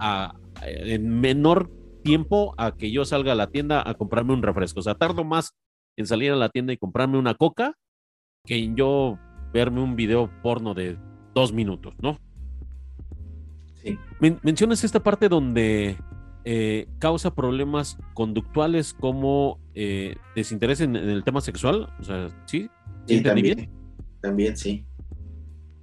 [0.63, 1.71] en menor
[2.03, 4.81] tiempo a que yo salga a la tienda a comprarme un refresco.
[4.81, 5.55] O sea, tardo más
[5.97, 7.75] en salir a la tienda y comprarme una coca
[8.45, 9.19] que yo
[9.53, 10.97] verme un video porno de
[11.35, 12.19] dos minutos, ¿no?
[13.83, 13.99] Sí.
[14.43, 15.97] mencionas esta parte donde
[16.45, 22.69] eh, causa problemas conductuales como eh, desinterés en, el tema sexual, o sea, ¿sí?
[23.07, 23.71] sí también,
[24.21, 24.85] también, sí.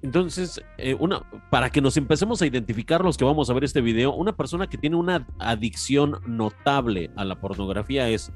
[0.01, 3.81] Entonces, eh, una, para que nos empecemos a identificar los que vamos a ver este
[3.81, 8.31] video, una persona que tiene una adicción notable a la pornografía es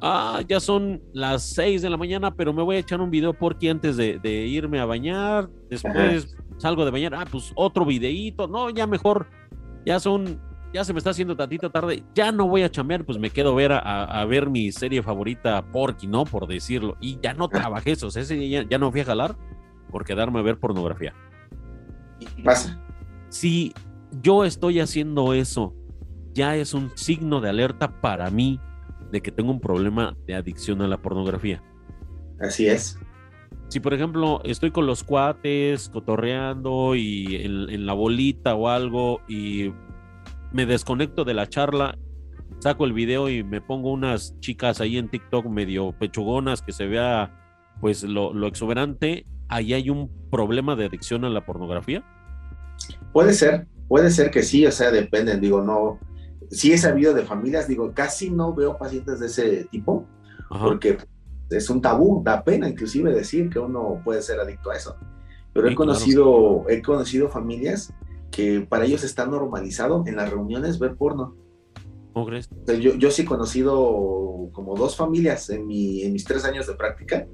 [0.00, 3.32] ah, ya son las 6 de la mañana, pero me voy a echar un video
[3.32, 8.70] porque antes de, irme a bañar, después salgo de bañar, ah, pues otro videíto, no,
[8.70, 9.26] ya mejor,
[9.84, 10.40] ya son,
[10.72, 13.54] ya se me está haciendo tantito tarde, ya no voy a chambear, pues me quedo
[13.54, 16.24] ver a, ver mi serie favorita, Porky, ¿no?
[16.24, 19.36] Por decirlo, y ya no trabajé eso, ese ya, ya no fui a jalar
[19.90, 21.14] por quedarme a ver pornografía.
[22.18, 22.80] ¿Qué pasa?
[23.28, 23.72] Si
[24.22, 25.74] yo estoy haciendo eso,
[26.34, 28.60] ya es un signo de alerta para mí
[29.10, 31.62] de que tengo un problema de adicción a la pornografía.
[32.40, 32.98] Así es.
[33.68, 39.72] Si por ejemplo estoy con los cuates cotorreando y en, la bolita o algo y
[40.52, 41.98] me desconecto de la charla,
[42.60, 46.86] saco el video y me pongo unas chicas ahí en TikTok medio pechugonas que se
[46.86, 47.34] vea
[47.80, 52.02] pues lo, lo exuberante, ahí hay un problema de adicción a la pornografía.
[53.12, 55.98] Puede ser, puede ser que sí, o sea, depende, digo, no,
[56.50, 60.06] sí he sabido de familias, digo, casi no veo pacientes de ese tipo,
[60.48, 60.98] porque
[61.50, 64.96] es un tabú, da pena inclusive decir que uno puede ser adicto a eso.
[65.52, 67.92] Pero he conocido, he conocido familias
[68.30, 71.34] que para ellos está normalizado en las reuniones ver porno.
[72.12, 72.48] ¿Cómo crees?
[72.80, 76.74] yo, yo sí he conocido como dos familias en, mi, en mis tres años de
[76.74, 77.26] práctica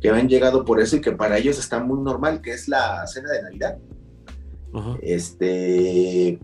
[0.00, 3.06] que han llegado por eso y que para ellos está muy normal, que es la
[3.06, 3.78] cena de Navidad.
[5.02, 6.38] Este,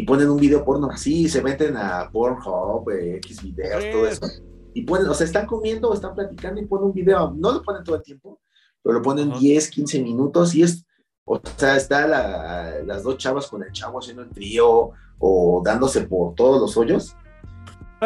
[0.00, 4.26] y ponen un video porno así, se meten a Pornhub, eh, X videos, todo eso.
[4.72, 7.62] Y ponen, o sea, están comiendo o están platicando y ponen un video, no lo
[7.62, 8.40] ponen todo el tiempo,
[8.82, 10.86] pero lo ponen 10, 15 minutos y es,
[11.26, 16.34] o sea, está las dos chavas con el chavo haciendo el trío o dándose por
[16.34, 17.14] todos los hoyos.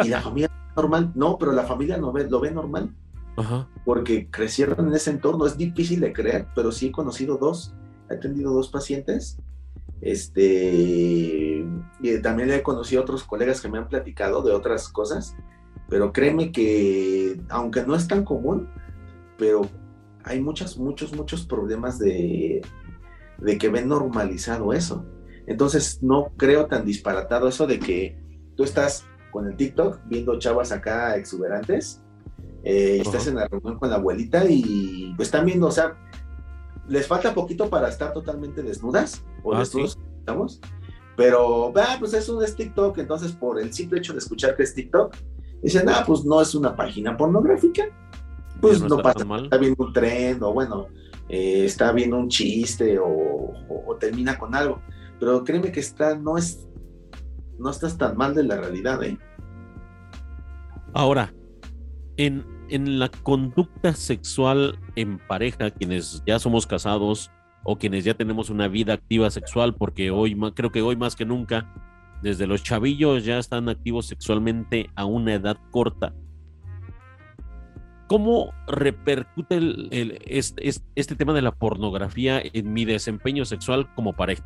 [0.03, 2.93] Y la familia normal, no, pero la familia no ve, lo ve normal.
[3.85, 7.73] Porque crecieron en ese entorno, es difícil de creer, pero sí he conocido dos,
[8.09, 9.39] he atendido dos pacientes
[10.01, 11.65] este,
[12.01, 15.35] y también he conocido otros colegas que me han platicado de otras cosas,
[15.89, 18.69] pero créeme que, aunque no es tan común,
[19.37, 19.69] pero
[20.23, 22.61] hay muchos, muchos, muchos problemas de,
[23.37, 25.05] de que ven normalizado eso.
[25.47, 28.17] Entonces, no creo tan disparatado eso de que
[28.55, 32.01] tú estás con el TikTok viendo chavas acá exuberantes,
[32.63, 35.95] eh, estás en la reunión con la abuelita y pues están viendo, o sea,
[36.87, 40.59] les falta poquito para estar totalmente desnudas o ah, desnudos, estamos.
[41.15, 44.73] Pero, ah, pues eso es TikTok, entonces por el simple hecho de escuchar que es
[44.73, 45.15] TikTok,
[45.61, 47.85] dicen, ah, pues no es una página pornográfica.
[48.61, 50.87] Pues no, pasa, está viendo un tren o bueno,
[51.27, 53.53] eh, está viendo un chiste o,
[53.99, 54.81] termina con algo.
[55.19, 56.67] Pero créeme que está, no es,
[57.57, 59.17] no estás tan mal de la realidad, ¿eh?
[60.93, 61.33] Ahora,
[62.17, 67.31] en, en la conducta sexual en pareja, quienes ya somos casados
[67.63, 71.25] o quienes ya tenemos una vida activa sexual, porque hoy creo que hoy más que
[71.25, 71.73] nunca,
[72.21, 76.13] desde los chavillos ya están activos sexualmente a una edad corta.
[78.07, 79.59] ¿Cómo repercute
[80.27, 84.43] este, este, tema de la pornografía en mi desempeño sexual como pareja?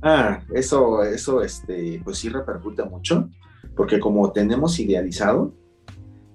[0.00, 3.28] Ah, eso, eso, este, pues sí repercute mucho,
[3.74, 5.54] porque como tenemos idealizado,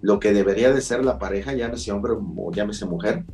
[0.05, 3.25] lo que debería de ser la pareja, llámese hombre o llámese mujer,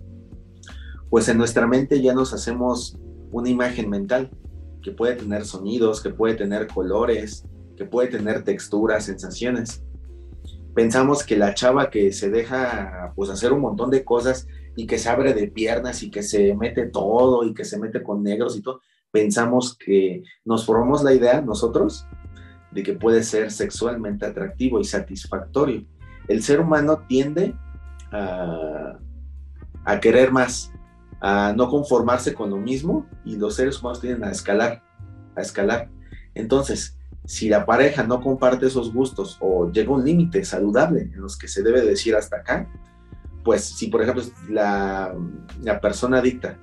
[1.10, 2.98] pues en nuestra mente ya nos hacemos
[3.30, 4.32] una imagen mental
[4.82, 7.44] que puede tener sonidos, que puede tener colores,
[7.76, 9.84] que puede tener texturas, sensaciones.
[10.74, 14.48] Pensamos que la chava que se deja pues hacer un montón de cosas
[14.78, 18.02] y que se abre de piernas y que se mete todo y que se mete
[18.02, 18.80] con negros y todo,
[19.12, 22.08] pensamos que nos formamos la idea nosotros
[22.72, 25.86] de que puede ser sexualmente atractivo y satisfactorio.
[26.32, 27.56] El ser humano tiende
[28.12, 28.98] a,
[29.86, 30.72] a querer más,
[31.20, 34.84] a no conformarse con lo mismo y los seres humanos tienden a escalar,
[35.36, 35.90] a escalar.
[36.34, 41.38] Entonces, si la pareja no comparte esos gustos o llega un límite saludable en los
[41.38, 42.68] que se debe decir hasta acá,
[43.44, 45.16] pues si por ejemplo la,
[45.62, 46.58] la persona adicta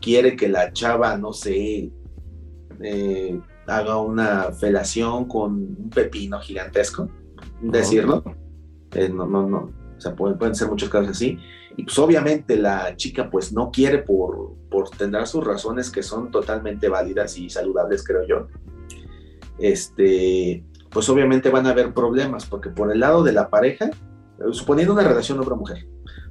[0.00, 1.90] quiere que la chava, no sé,
[2.80, 7.08] eh, haga una felación con un pepino gigantesco,
[7.62, 8.22] decirlo,
[8.94, 11.38] eh, no, no, no, o sea, pueden, pueden ser muchos casos así,
[11.76, 16.30] y pues obviamente la chica pues no quiere por, por tendrá sus razones que son
[16.30, 18.46] totalmente válidas y saludables, creo yo.
[19.58, 23.90] Este, pues obviamente van a haber problemas, porque por el lado de la pareja,
[24.52, 25.86] suponiendo una relación hombre-mujer,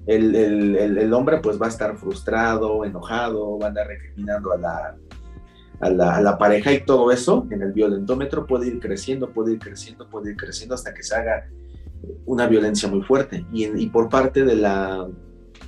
[0.05, 4.57] el, el, el, hombre pues va a estar frustrado, enojado, va a andar recriminando a
[4.57, 4.97] la,
[5.79, 9.53] a la, a la, pareja y todo eso en el violentómetro puede ir creciendo, puede
[9.53, 11.47] ir creciendo, puede ir creciendo hasta que se haga
[12.25, 13.45] una violencia muy fuerte.
[13.51, 15.07] Y, por parte de la,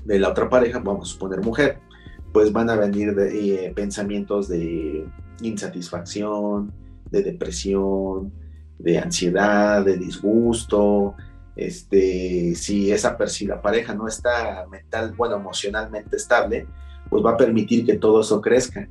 [0.03, 1.79] de la otra pareja, vamos a suponer mujer,
[2.33, 5.05] pues van a venir de, eh, pensamientos de
[5.41, 6.73] insatisfacción,
[7.11, 8.33] de depresión,
[8.79, 11.15] de ansiedad, de disgusto.
[11.55, 16.67] Este, si esa si la pareja no está mental, bueno, emocionalmente estable,
[17.09, 18.89] pues va a permitir que todo eso crezca.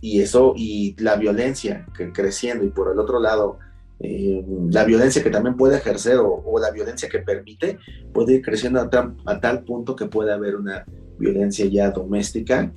[0.00, 3.58] Y eso, y la violencia creciendo, y por el otro lado,
[4.04, 7.78] eh, la violencia que también puede ejercer o, la violencia que permite
[8.12, 10.84] puede ir creciendo a, tal punto que puede haber una
[11.18, 12.72] violencia ya doméstica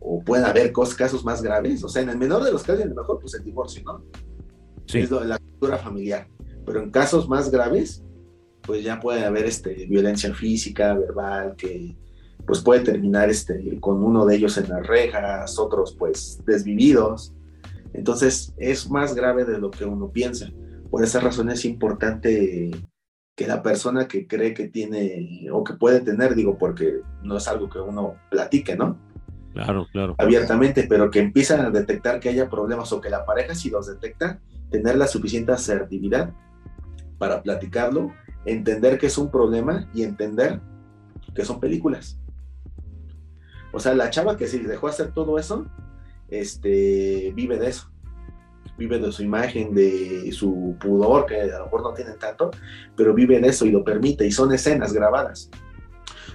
[0.00, 1.84] o puede haber casos más graves.
[1.84, 4.04] O sea, en el menor de los casos, a lo mejor, pues el divorcio, ¿no?
[4.86, 5.00] Sí.
[5.00, 6.28] Es la cultura familiar.
[6.64, 8.02] Pero en casos más graves,
[8.62, 11.96] pues ya puede haber este, violencia física, verbal, que
[12.46, 17.34] pues puede terminar este, con uno de ellos en las rejas, otros pues desvividos.
[17.92, 20.50] Entonces es más grave de lo que uno piensa.
[20.90, 22.70] Por esa razón es importante
[23.34, 27.46] que la persona que cree que tiene o que puede tener, digo, porque no es
[27.48, 28.98] algo que uno platique, ¿no?
[29.52, 30.14] Claro, claro.
[30.18, 33.86] Abiertamente, pero que empiezan a detectar que haya problemas o que la pareja si los
[33.86, 36.32] detecta, tener la suficiente asertividad
[37.18, 38.12] para platicarlo,
[38.44, 40.60] entender que es un problema y entender
[41.34, 42.18] que son películas.
[43.72, 45.66] O sea, la chava que se dejó hacer todo eso,
[46.28, 47.90] este, vive de eso.
[48.78, 52.50] Vive de su imagen, de su pudor, que a lo mejor no tienen tanto,
[52.94, 54.26] pero vive de eso y lo permite.
[54.26, 55.50] Y son escenas grabadas.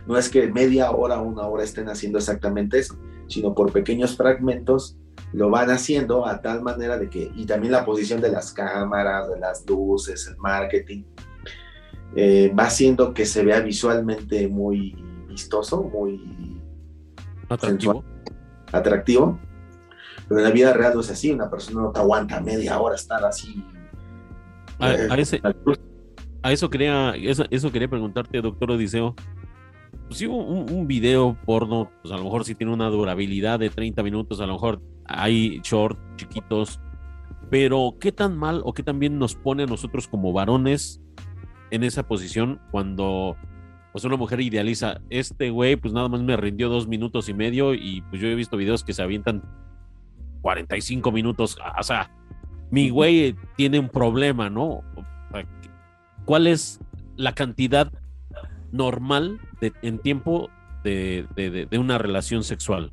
[0.08, 4.98] No es que media hora, una hora estén haciendo exactamente eso, sino por pequeños fragmentos
[5.34, 9.30] lo van haciendo a tal manera de que, y también la posición de las cámaras,
[9.30, 11.04] de las luces, el marketing,
[12.16, 14.96] eh, va haciendo que se vea visualmente muy
[15.30, 16.60] vistoso, muy
[17.48, 18.04] atractivo.
[18.72, 19.40] atractivo
[20.32, 22.96] pero en la vida real no es así, una persona no te aguanta media hora
[22.96, 23.62] estar así.
[24.80, 25.26] A, eh,
[26.54, 29.14] eso quería, eso, quería preguntarte, doctor Odiseo.
[30.08, 33.70] Pues si un, un, video porno, pues a lo mejor sí tiene una durabilidad de
[33.70, 36.80] 30 minutos, a lo mejor hay short chiquitos,
[37.50, 41.02] pero ¿qué tan mal o qué tan bien nos pone a nosotros como varones
[41.72, 43.36] en esa posición cuando
[43.92, 47.74] pues una mujer idealiza, este güey pues nada más me rindió dos minutos y medio
[47.74, 49.44] y pues yo he visto videos que se avientan
[50.42, 51.58] 45 minutos.
[51.80, 52.12] O sea,
[52.70, 54.82] mi güey tiene un problema, ¿no?
[56.26, 56.80] ¿Cuál es
[57.16, 57.92] la cantidad
[58.72, 60.50] normal de, en tiempo
[60.84, 62.92] de, de, una relación sexual?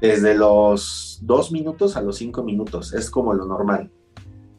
[0.00, 3.90] Desde los dos minutos a los cinco minutos, es como lo normal.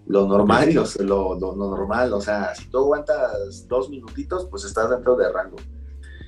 [0.08, 4.90] Lo normal y lo, lo, normal, o sea, si tú aguantas dos minutitos, pues estás
[4.90, 5.58] dentro de rango.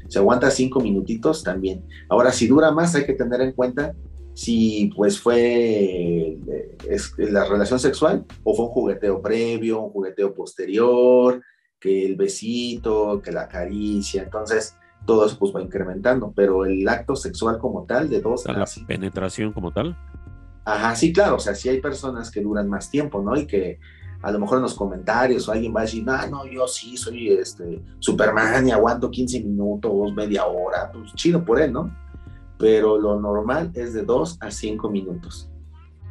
[0.08, 1.86] Si aguantas cinco minutitos, también.
[2.08, 3.94] Ahora, si dura más, hay que tener en cuenta
[4.34, 6.38] si pues fue
[6.90, 11.42] es, la relación sexual o fue un jugueteo previo, un jugueteo posterior,
[11.80, 14.76] que el besito, que la caricia, entonces
[15.06, 18.66] todo eso pues va incrementando, pero el acto sexual como tal de dos a la
[18.88, 19.98] penetración como tal.
[20.66, 23.36] Ajá, sí, claro, o sea, sí hay personas que duran más tiempo, ¿no?
[23.36, 23.80] Y que
[24.22, 26.96] a lo mejor en los comentarios o alguien va a decir, no, no, yo sí
[26.96, 31.94] soy este Superman y aguanto 15 minutos, media hora, pues chido por él, ¿no?
[32.64, 35.50] Pero lo normal es de 2 a 5 minutos.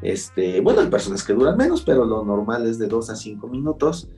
[0.03, 3.49] Este, bueno, hay personas que duran menos, pero lo normal es de 2 a 5
[3.49, 4.11] minutos.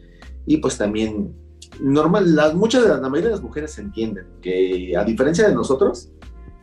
[0.44, 1.32] Y pues también
[1.80, 5.54] normal, las, muchas de las, la mayoría de las mujeres entienden que a diferencia de
[5.54, 6.10] nosotros,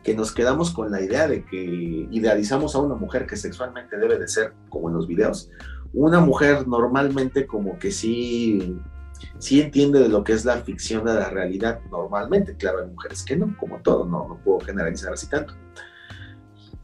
[0.02, 4.18] que nos quedamos con la idea de que idealizamos a una mujer que sexualmente debe
[4.18, 5.48] de ser como en los videos,
[5.94, 8.78] una mujer normalmente como que sí,
[9.38, 12.56] sí entiende de lo que es la ficción de la realidad normalmente.
[12.56, 15.54] Claro, hay mujeres que no, como todo, no, no puedo generalizar así tanto.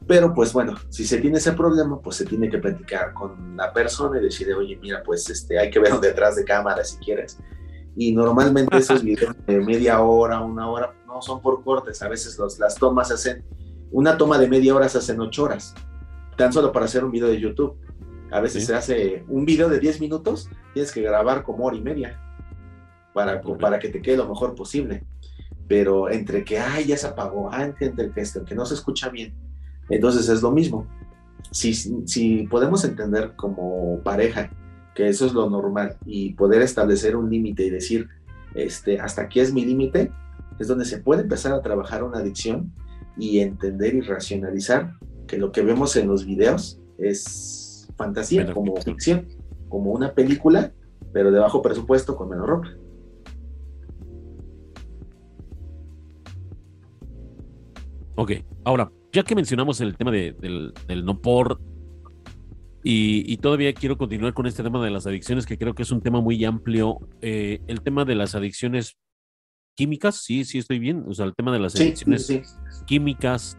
[0.07, 3.72] Pero pues bueno, si se tiene ese problema, pues se tiene que platicar con la
[3.72, 7.39] persona y decirle, oye, mira, pues este, hay que ver detrás de cámara si quieres.
[7.95, 12.01] Y normalmente esos videos de media hora, una hora, no son por cortes.
[12.03, 13.45] A veces los, las tomas se hacen,
[13.91, 15.74] una toma de media hora se hacen ocho horas,
[16.36, 17.76] tan solo para hacer un video de YouTube.
[18.30, 21.82] A veces se hace un video de 10 minutos, tienes que grabar como hora y
[21.82, 22.18] media
[23.18, 25.02] para, para que te quede lo mejor posible.
[25.66, 29.08] Pero entre que, ay, ya se apagó, ah, entre que esto, que no se escucha
[29.08, 29.34] bien.
[29.90, 30.86] Entonces es lo mismo.
[31.50, 34.50] Si, si podemos entender como pareja
[34.94, 38.08] que eso es lo normal y poder establecer un límite y decir,
[38.54, 40.12] este, hasta aquí es mi límite,
[40.60, 42.72] es donde se puede empezar a trabajar una adicción
[43.16, 44.92] y entender y racionalizar
[45.26, 49.26] que lo que vemos en los videos es fantasía, como ficción,
[49.68, 50.72] como una película,
[51.12, 52.68] pero de bajo presupuesto con menos ropa.
[58.20, 58.32] Ok,
[58.64, 61.60] ahora, ya que mencionamos el tema del, no por,
[62.82, 66.00] y, todavía quiero continuar con este tema de las adicciones, que creo que es un
[66.00, 68.98] tema muy amplio, eh, el tema de las adicciones
[69.76, 73.56] químicas, sí, sí estoy bien, o sea, el tema de las adicciones químicas,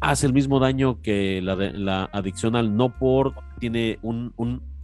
[0.00, 4.32] hace el mismo daño que la, la adicción al no por, tiene un,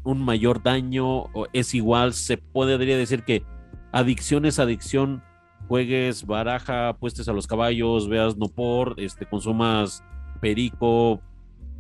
[0.05, 3.45] mayor daño, o es igual, se podría decir que
[3.93, 5.23] adicción es adicción,
[5.69, 10.05] juegues baraja, apuestes a los caballos, veas no por, este, consumas
[10.41, 11.21] perico,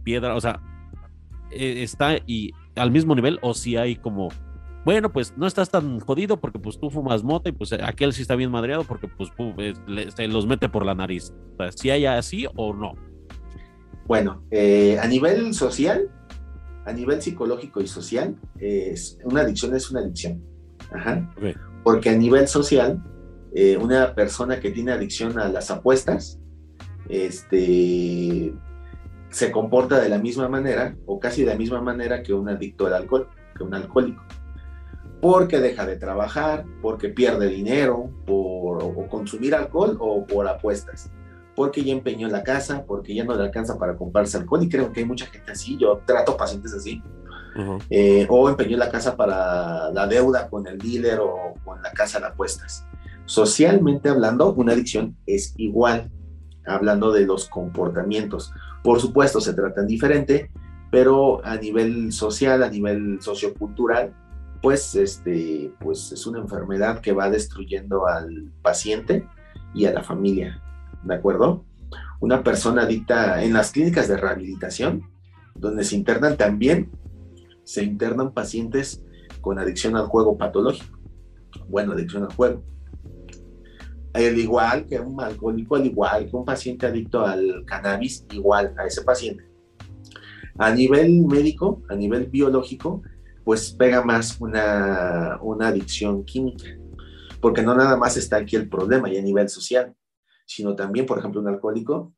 [0.04, 0.60] piedra, o sea,
[1.50, 4.30] e, está y al mismo nivel, o si hay como
[4.84, 8.22] bueno, pues no estás tan jodido porque pues tú fumas mota y pues aquel sí
[8.22, 9.30] está bien madreado porque pues
[10.14, 11.32] se los mete por la nariz.
[11.54, 12.94] O sea, si hay así o no.
[14.06, 16.10] Bueno, eh, a nivel social,
[16.84, 20.42] a nivel psicológico y social, es, una adicción es una adicción.
[20.92, 21.32] Ajá.
[21.84, 23.00] Porque a nivel social,
[23.54, 26.38] eh, una persona que tiene adicción a las apuestas,
[27.08, 28.54] este,
[29.30, 32.86] se comporta de la misma manera o casi de la misma manera que un adicto
[32.86, 34.22] al alcohol, que un alcohólico.
[35.20, 41.10] Porque deja de trabajar, porque pierde dinero por consumir alcohol o por apuestas
[41.54, 44.92] porque ya empeñó la casa, porque ya no le alcanza para comprarse alcohol, y creo
[44.92, 47.02] que hay mucha gente así, yo trato pacientes así,
[47.90, 52.18] eh, o empeñó la casa para la deuda con el dealer o con la casa
[52.18, 52.86] de apuestas.
[53.24, 56.10] Socialmente hablando, una adicción es igual,
[56.66, 58.52] hablando de los comportamientos.
[58.82, 60.50] Por supuesto, se tratan diferente,
[60.90, 64.14] pero a nivel social, a nivel sociocultural,
[64.60, 69.26] pues, este, pues es una enfermedad que va destruyendo al paciente
[69.74, 70.62] y a la familia.
[71.02, 71.64] ¿de acuerdo?
[72.20, 75.10] Una persona adicta en las clínicas de rehabilitación,
[75.54, 76.90] donde se internan también,
[77.64, 79.04] se internan pacientes
[79.40, 80.98] con adicción al juego patológico.
[81.68, 82.62] Bueno, adicción al juego.
[84.14, 88.86] Al igual que un alcohólico, al igual que un paciente adicto al cannabis, igual a
[88.86, 89.44] ese paciente.
[90.58, 93.02] A nivel médico, a nivel biológico,
[93.44, 96.66] pues pega más una, una adicción química,
[97.40, 99.96] porque no nada más está aquí el problema y a nivel social
[100.46, 102.12] sino también, por ejemplo, un alcohólico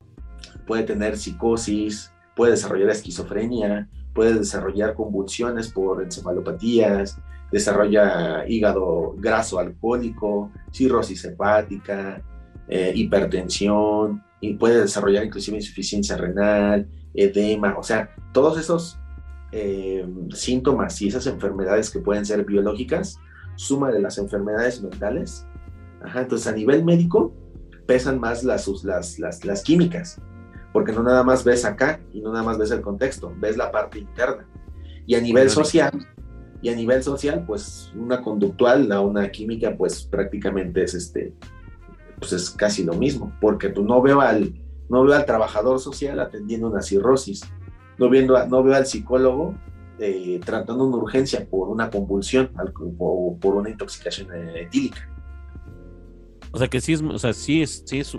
[0.66, 7.18] puede tener psicosis, puede desarrollar esquizofrenia, puede desarrollar convulsiones por encefalopatías,
[7.50, 12.22] desarrolla hígado graso alcohólico, cirrosis hepática,
[12.68, 18.98] eh, hipertensión, y puede desarrollar inclusive insuficiencia renal, edema, o sea, todos esos
[19.52, 23.18] eh, síntomas y esas enfermedades que pueden ser biológicas,
[23.56, 25.46] suma de las enfermedades mentales.
[26.14, 27.34] entonces, a nivel médico,
[27.86, 30.20] pesan más las, las, las, las químicas,
[30.72, 33.70] porque no nada más ves acá y no nada más ves el contexto, ves la
[33.70, 34.46] parte interna.
[35.06, 35.92] Y a nivel social,
[36.64, 41.34] y a nivel social, pues una conductual, la una química, pues prácticamente es este,
[42.18, 44.54] pues es casi lo mismo, porque tú no veo al,
[44.88, 47.42] no veo al trabajador social atendiendo una cirrosis,
[47.98, 49.54] no, viendo, no veo al psicólogo
[49.98, 52.50] eh, tratando una urgencia por una convulsión
[52.98, 55.06] o por una intoxicación etílica.
[56.50, 58.16] O sea que sí es, o sea, sí es, sí es,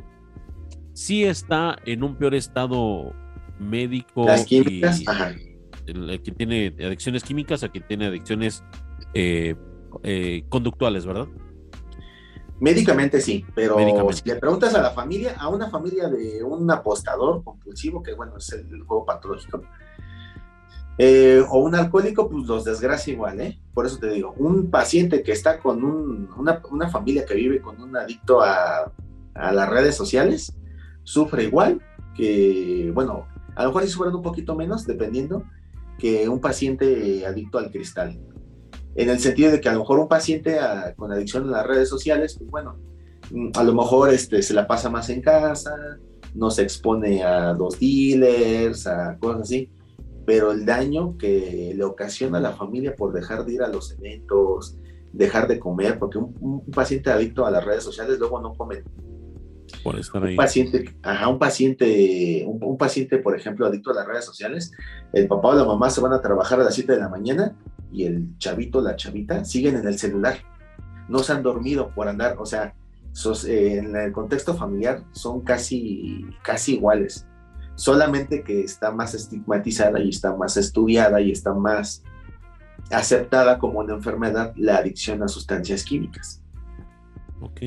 [0.93, 3.11] sí está en un peor estado
[3.59, 4.27] médico.
[4.27, 5.01] Las químicas,
[5.87, 8.63] El, que tiene adicciones químicas a quien tiene adicciones
[9.13, 9.55] eh,
[10.03, 11.27] eh, conductuales, ¿verdad?
[12.59, 13.77] Médicamente sí, pero
[14.13, 18.37] si le preguntas a la familia, a una familia de un apostador compulsivo, que bueno,
[18.37, 19.61] es el, juego patológico,
[20.97, 23.59] Eh, o un alcohólico, pues los desgracia igual, ¿eh?
[23.73, 27.81] Por eso te digo, un paciente que está con una, una, familia que vive con
[27.81, 28.93] un adicto a,
[29.33, 30.55] a, las redes sociales,
[31.03, 31.81] sufre igual
[32.15, 35.43] que, bueno, a lo mejor sí sufren un poquito menos, dependiendo,
[35.97, 38.19] que un paciente adicto al cristal.
[38.95, 40.57] En el sentido de que a lo mejor un paciente
[40.95, 42.77] con adicción a las redes sociales, pues bueno,
[43.53, 45.75] a lo mejor este, se la pasa más en casa,
[46.33, 49.69] no se expone a los dealers, a cosas así,
[50.25, 53.91] pero el daño que le ocasiona a la familia por dejar de ir a los
[53.91, 54.77] eventos,
[55.13, 58.83] dejar de comer, porque un, paciente adicto a las redes sociales luego no come.
[59.83, 60.31] Por estar ahí.
[60.31, 64.71] Un paciente, ajá, un paciente, un, paciente, por ejemplo, adicto a las redes sociales,
[65.13, 67.55] el papá o la mamá se van a trabajar a las 7 de la mañana
[67.91, 70.37] y el chavito, la chavita, siguen en el celular.
[71.07, 72.73] No se han dormido por andar, o sea,
[73.47, 77.27] eh, en el contexto familiar son casi, casi iguales
[77.75, 82.03] solamente que está más estigmatizada y está más estudiada y está más
[82.91, 86.41] aceptada como una enfermedad la adicción a sustancias químicas.
[87.41, 87.61] Ok.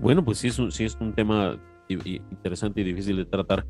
[0.00, 3.66] Bueno, pues sí es un, sí es un tema interesante y difícil de tratar.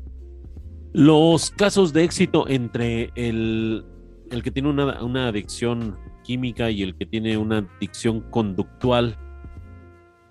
[0.93, 3.85] Los casos de éxito entre el,
[4.29, 9.17] el que tiene una, una adicción química y el que tiene una adicción conductual,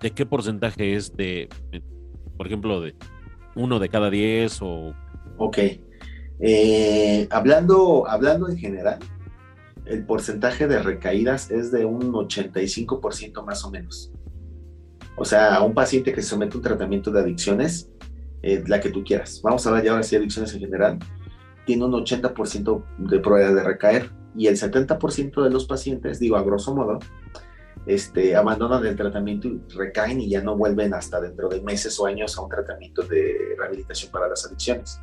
[0.01, 1.49] ¿de qué porcentaje es de,
[2.37, 2.95] por ejemplo, de
[3.55, 4.93] uno de cada diez o...
[5.37, 5.57] Ok.
[6.39, 8.99] Eh, hablando, hablando en general,
[9.85, 14.11] el porcentaje de recaídas es de un 85% más o menos.
[15.15, 17.89] O sea, a un paciente que se somete a un tratamiento de adicciones,
[18.41, 20.99] eh, la que tú quieras, vamos a hablar ya ahora sí de adicciones en general,
[21.65, 26.43] tiene un 80% de probabilidad de recaer y el 70% de los pacientes, digo a
[26.43, 26.99] grosso modo,
[27.85, 32.05] este, abandonan el tratamiento y recaen y ya no vuelven hasta dentro de meses o
[32.05, 34.99] años a un tratamiento de rehabilitación para las adicciones.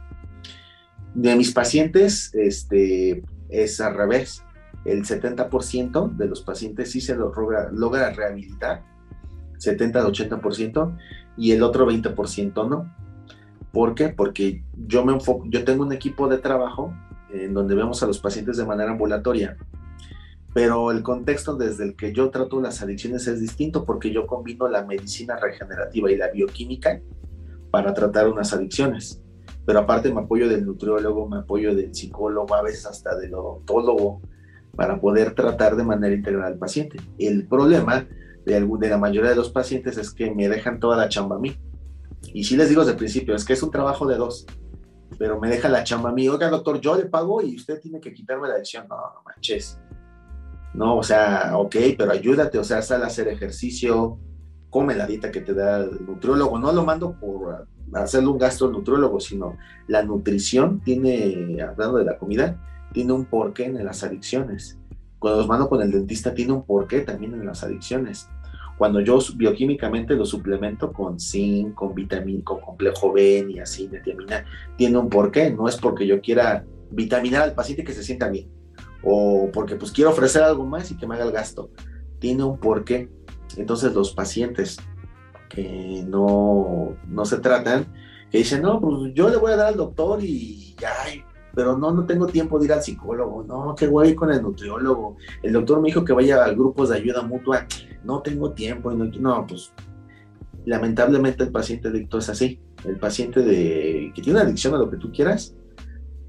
[1.15, 4.43] De mis pacientes este, es al revés.
[4.85, 8.83] El 70% de los pacientes sí se logra, logra rehabilitar,
[9.61, 10.99] 70-80%,
[11.37, 12.95] y el otro 20% no.
[13.73, 14.09] ¿Por qué?
[14.09, 16.93] Porque yo, me enfoco, yo tengo un equipo de trabajo
[17.33, 19.57] en donde vemos a los pacientes de manera ambulatoria
[20.53, 24.69] pero el contexto desde el que yo trato las adicciones es distinto porque yo combino
[24.69, 27.01] la medicina regenerativa y la bioquímica
[27.71, 29.23] para tratar unas adicciones.
[29.65, 34.23] Pero aparte me apoyo del nutriólogo, me apoyo del psicólogo, a veces hasta del odontólogo,
[34.75, 36.99] para poder tratar de manera integral al paciente.
[37.19, 38.09] El problema
[38.51, 41.57] de, la mayoría de los pacientes es que me dejan toda la chamba a mí.
[42.33, 44.47] Y sí les digo desde el principio, es que es un trabajo de dos,
[45.19, 46.29] pero me deja la chamba a mí.
[46.29, 48.87] Oiga, doctor, yo le pago y usted tiene que quitarme la adicción.
[48.89, 49.79] No, no manches
[50.75, 50.97] ¿no?
[50.97, 54.19] O sea, ok, pero ayúdate, o sea, sal a hacer ejercicio,
[54.69, 56.59] come la dieta que te da el nutriólogo.
[56.59, 59.57] No lo mando por hacerle un gasto nutriólogo, sino
[59.89, 62.61] la nutrición tiene, hablando de la comida,
[62.93, 64.79] tiene un porqué en las adicciones.
[65.19, 68.29] Cuando los mando con el dentista, tiene un porqué también en las adicciones.
[68.81, 74.47] Cuando yo bioquímicamente lo suplemento con zinc, con vitamina, con complejo B, y así, tiamina,
[74.79, 75.51] tiene un porqué.
[75.51, 78.49] No es porque yo quiera vitaminar al paciente que se sienta bien
[79.03, 81.69] o porque pues quiero ofrecer algo más y que me haga el gasto.
[82.21, 83.11] Tiene un porqué.
[83.59, 84.79] Entonces los pacientes
[85.51, 87.93] que no, no se tratan,
[88.31, 90.95] que dicen, no, pues yo le voy a dar al doctor y ya,
[91.55, 94.31] pero no, no tengo tiempo de ir al psicólogo, no, que voy a ir con
[94.31, 97.67] el nutriólogo, el doctor me dijo que vaya a grupos de ayuda mutua,
[98.05, 99.73] no tengo tiempo, y no, no, pues
[100.65, 104.91] lamentablemente el paciente adicto es así, el paciente de, que tiene una adicción a lo
[104.91, 105.55] que tú quieras,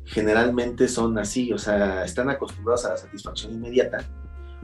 [0.05, 4.05] generalmente son así, o sea, están acostumbrados a la satisfacción inmediata.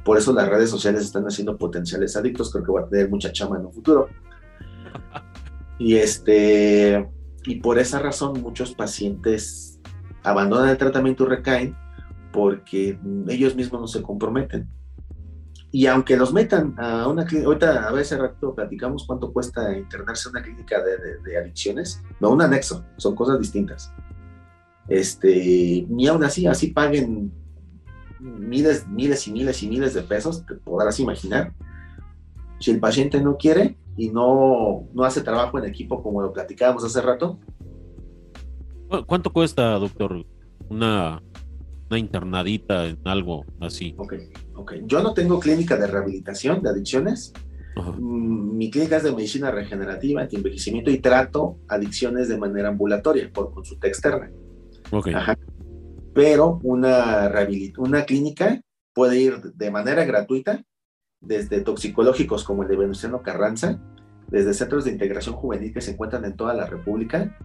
[0.03, 3.31] Por eso las redes sociales están haciendo potenciales adictos, creo que va a tener mucha
[3.31, 4.09] chama en un futuro.
[5.79, 7.07] Y este
[7.45, 9.76] y por esa razón muchos pacientes
[10.29, 11.75] abandonan el tratamiento y recaen
[12.31, 14.67] porque ellos mismos no se comprometen.
[15.71, 20.29] Y aunque los metan a una clínica, ahorita a veces rato platicamos cuánto cuesta internarse
[20.29, 23.91] en una clínica de, de adicciones, no un anexo, son cosas distintas
[24.87, 27.31] este, ni aún así, así paguen
[28.19, 31.53] miles, miles y miles y miles de pesos, te podrás imaginar.
[32.59, 36.83] Si el paciente no quiere y no, no hace trabajo en equipo como lo platicábamos
[36.83, 37.39] hace rato.
[39.05, 40.25] ¿Cuánto cuesta, doctor,
[40.69, 41.21] una,
[41.89, 43.95] una internadita en algo así?
[43.97, 44.13] Ok,
[44.55, 44.73] ok.
[44.85, 47.33] Yo no tengo clínica de rehabilitación de adicciones.
[47.75, 53.51] Mm, mi clínica es de medicina regenerativa, anti-envejecimiento y trato adicciones de manera ambulatoria por
[53.51, 54.31] consulta externa.
[56.13, 57.31] Pero una,
[57.77, 58.61] una clínica
[58.93, 60.63] puede ir de manera gratuita
[61.19, 63.79] desde toxicológicos como el de Venustiano Carranza,
[64.29, 67.37] desde centros de integración juvenil que se encuentran en toda la República,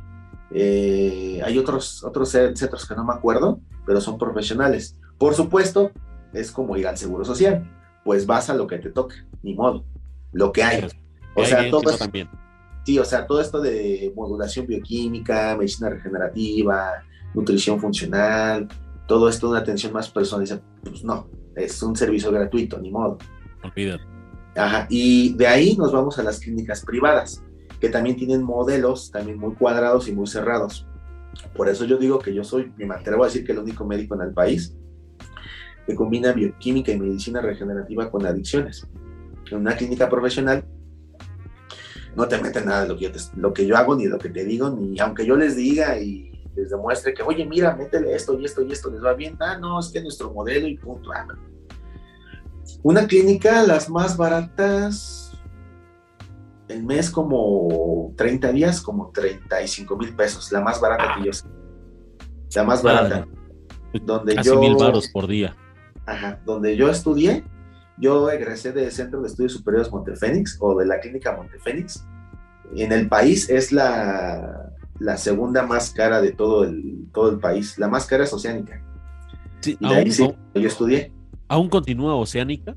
[0.55, 4.99] Eh, hay otros, otros centros que no me acuerdo, pero son profesionales.
[5.19, 5.93] Por supuesto,
[6.33, 7.70] es como ir al Seguro Social,
[8.05, 9.85] pues vas a lo que te toca, ni modo,
[10.33, 10.89] lo que hay.
[11.35, 12.29] O sea, todo esto, también.
[12.85, 17.03] Sí, o sea, todo esto de modulación bioquímica, medicina regenerativa,
[17.35, 18.69] nutrición funcional,
[19.07, 23.19] todo esto de una atención más personalizada, pues no, es un servicio gratuito, ni modo.
[23.62, 24.05] Olvídate.
[24.55, 27.43] Ajá, y de ahí nos vamos a las clínicas privadas,
[27.82, 30.86] que también tienen modelos también muy cuadrados y muy cerrados.
[31.56, 34.14] Por eso yo digo que yo soy, me atrevo a decir que el único médico
[34.14, 34.76] en el país
[35.84, 38.86] que combina bioquímica y medicina regenerativa con adicciones.
[39.50, 40.64] En una clínica profesional
[42.14, 44.28] no te meten nada de lo que, yo lo que yo hago, ni lo que
[44.28, 48.38] te digo, ni aunque yo les diga y les demuestre que, oye, mira, métele esto
[48.38, 49.36] y esto y esto, les va bien.
[49.40, 51.10] Ah, no, es que nuestro modelo y punto.
[51.12, 51.26] Ah,
[52.84, 55.22] una clínica, las más baratas,
[56.73, 61.47] el mes como 30 días, como 35 mil pesos, la más barata que yo sé.
[62.55, 63.27] La más barata.
[64.05, 65.55] Donde Casi yo, mil baros por día.
[66.07, 67.44] Ajá, donde yo estudié,
[67.99, 72.05] yo egresé del Centro de Estudios Superiores Montefénix o de la Clínica Montefénix.
[72.74, 77.78] En el país es la, la segunda más cara de todo el, todo el país.
[77.78, 78.82] La más cara es Oceánica.
[79.61, 81.12] Sí, y ahí sí, yo estudié.
[81.49, 82.74] ¿Aún continúa Oceánica?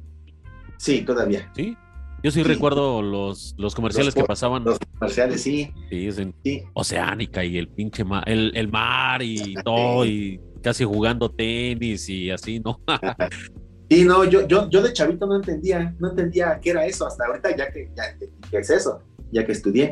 [0.77, 1.49] Sí, todavía.
[1.55, 1.77] Sí.
[2.25, 4.63] Yo sí, recuerdo los, los comerciales que pasaban.
[4.63, 5.71] Los comerciales, sí.
[5.91, 6.63] Sí, sí.
[6.73, 12.31] Oceánica y el pinche mar, el, el mar y todo, y casi jugando tenis y
[12.31, 12.81] así, ¿no?
[13.89, 17.25] Y no, yo, yo, yo de chavito no entendía, no entendía qué era eso, hasta
[17.27, 18.17] ahorita ya que, ya,
[18.49, 19.03] ¿qué es eso?
[19.31, 19.91] Ya que estudié.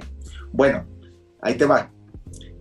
[0.51, 0.87] Bueno,
[1.43, 1.93] ahí te va.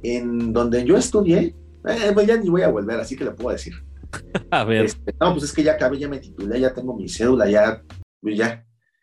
[0.03, 1.57] En donde yo estudié,
[1.89, 3.73] eh, pues ya ni voy a volver, así que le puedo decir.
[4.51, 4.85] a ver.
[4.85, 7.83] Este, no, pues es que ya acabé, ya me titulé, ya tengo mi cédula, ya,
[8.21, 8.37] pues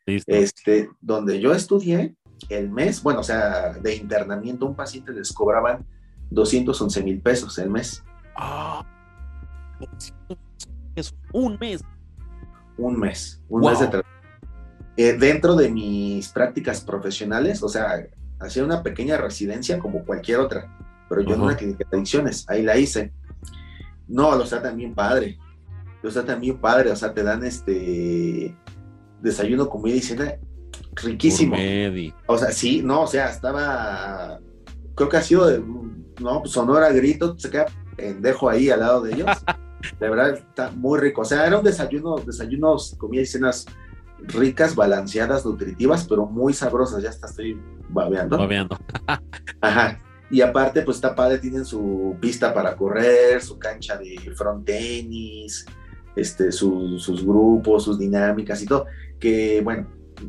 [0.09, 2.15] Este, donde yo estudié,
[2.49, 5.85] el mes, bueno, o sea, de internamiento, un paciente les cobraban
[6.29, 8.03] 211 mil pesos el mes.
[8.35, 8.85] Ah
[10.95, 11.83] es un mes.
[12.77, 14.03] Un mes, un mes de
[14.95, 18.05] eh, dentro de mis prácticas profesionales, o sea,
[18.39, 20.77] hacía una pequeña residencia como cualquier otra,
[21.09, 23.13] pero yo en una clínica de adicciones, ahí la hice.
[24.07, 25.37] No, lo está también padre,
[26.01, 28.55] lo está también padre, o sea, te dan este
[29.21, 30.35] desayuno, comida y cena
[30.95, 31.55] riquísimo.
[32.27, 34.39] O sea, sí, no, o sea, estaba,
[34.95, 37.65] creo que ha sido de, no, pues, sonora grito, se queda
[37.95, 39.27] pendejo ahí al lado de ellos.
[39.97, 41.21] De verdad está muy rico.
[41.21, 43.65] O sea, era un desayuno, desayunos, comida y cenas
[44.19, 47.01] ricas, balanceadas, nutritivas, pero muy sabrosas.
[47.01, 48.37] Ya hasta estoy babeando.
[48.37, 48.77] Babeando.
[49.61, 49.97] Ajá.
[50.29, 55.65] Y aparte, pues está padre, tienen su pista para correr, su cancha de front tenis,
[56.15, 58.85] este, sus grupos, sus dinámicas y todo.
[59.19, 59.87] Que bueno,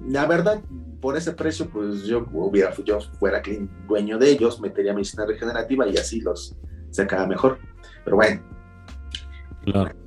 [0.08, 0.62] la verdad,
[1.00, 3.42] por ese precio, pues yo hubiera, yo fuera
[3.86, 6.56] dueño de ellos, metería medicina regenerativa y así los
[6.90, 7.58] sacaba mejor.
[8.04, 8.42] Pero bueno,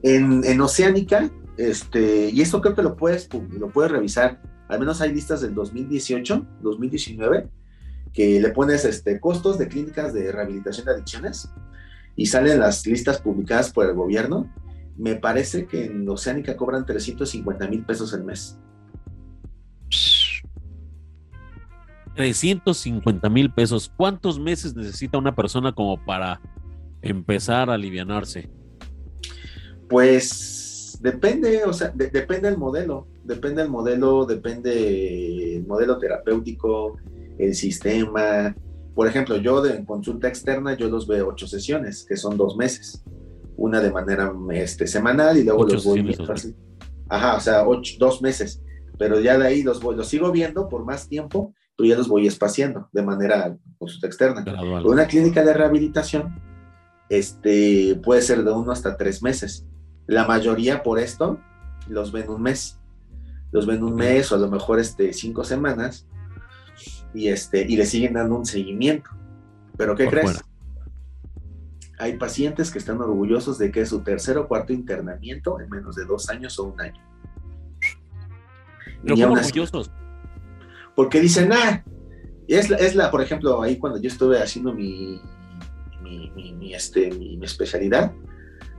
[0.01, 5.13] en, Oceánica, este, y esto creo que lo puedes, lo puedes revisar, al menos hay
[5.13, 7.49] listas del 2018, 2019,
[8.13, 11.49] que le pones este, costos de clínicas de rehabilitación de adicciones
[12.15, 14.51] y salen las listas publicadas por el gobierno.
[14.97, 18.59] Me parece que en Oceánica cobran 350 mil pesos al mes.
[22.15, 23.91] 350 mil pesos.
[23.95, 26.41] ¿Cuántos meses necesita una persona como para
[27.01, 28.49] empezar a alivianarse?
[29.89, 36.97] Pues depende, o sea, depende del modelo, depende del modelo, depende el modelo terapéutico,
[37.37, 38.55] el sistema.
[38.95, 43.03] Por ejemplo, yo de consulta externa, yo los veo ocho sesiones, que son dos meses.
[43.55, 46.55] Una de manera este, semanal y luego los voy viendo así.
[47.09, 47.65] Ajá, o sea,
[47.99, 48.61] dos meses.
[48.97, 52.07] Pero ya de ahí los voy, los sigo viendo por más tiempo, pero ya los
[52.07, 54.43] voy espaciando de manera consulta externa.
[54.85, 56.41] Una clínica de rehabilitación
[57.09, 59.65] este, puede ser de uno hasta tres meses.
[60.07, 61.39] La mayoría por esto
[61.87, 62.79] los ven un mes.
[63.51, 66.07] Los ven un mes o a lo mejor este, cinco semanas
[67.13, 69.09] y, este, y le siguen dando un seguimiento.
[69.77, 70.43] Pero ¿qué crees?
[71.99, 75.95] Hay pacientes que están orgullosos de que es su tercer o cuarto internamiento en menos
[75.95, 77.01] de dos años o un año.
[79.03, 79.91] Pero orgullosos?
[80.95, 81.83] Porque dicen, ah,
[82.47, 85.19] es la, es la, por ejemplo, ahí cuando yo estuve haciendo mi,
[86.01, 88.13] mi, este, mi, especialidad,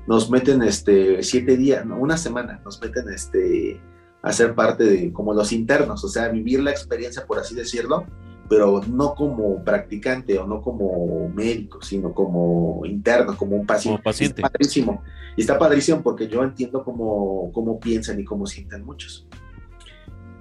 [0.07, 3.81] nos meten este, siete días, una semana, nos meten este,
[4.23, 8.07] a ser parte de como los internos, o sea, vivir la experiencia, por así decirlo,
[8.49, 13.97] pero no como practicante o no como médico, sino como interno, como un paciente.
[13.97, 14.43] Como paciente.
[14.43, 15.03] Está padrísimo.
[15.36, 19.27] Y está padrísimo porque yo entiendo cómo, cómo piensan y cómo sienten muchos.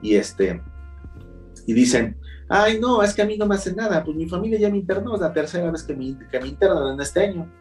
[0.02, 0.62] Y este,
[1.66, 2.18] y dicen,
[2.50, 4.78] Ay, no, es que a mí no me hace nada, pues mi familia ya me
[4.78, 7.52] internó, es la tercera vez que me, que me internan en este año.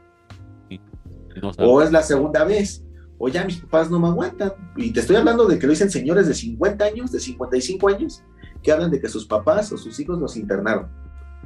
[1.58, 2.84] o es la segunda vez,
[3.16, 4.52] o ya mis papás no me aguantan.
[4.76, 8.22] Y te estoy hablando de que lo dicen señores de 50 años, de 55 años,
[8.62, 10.88] que hablan de que sus papás o sus hijos los internaron.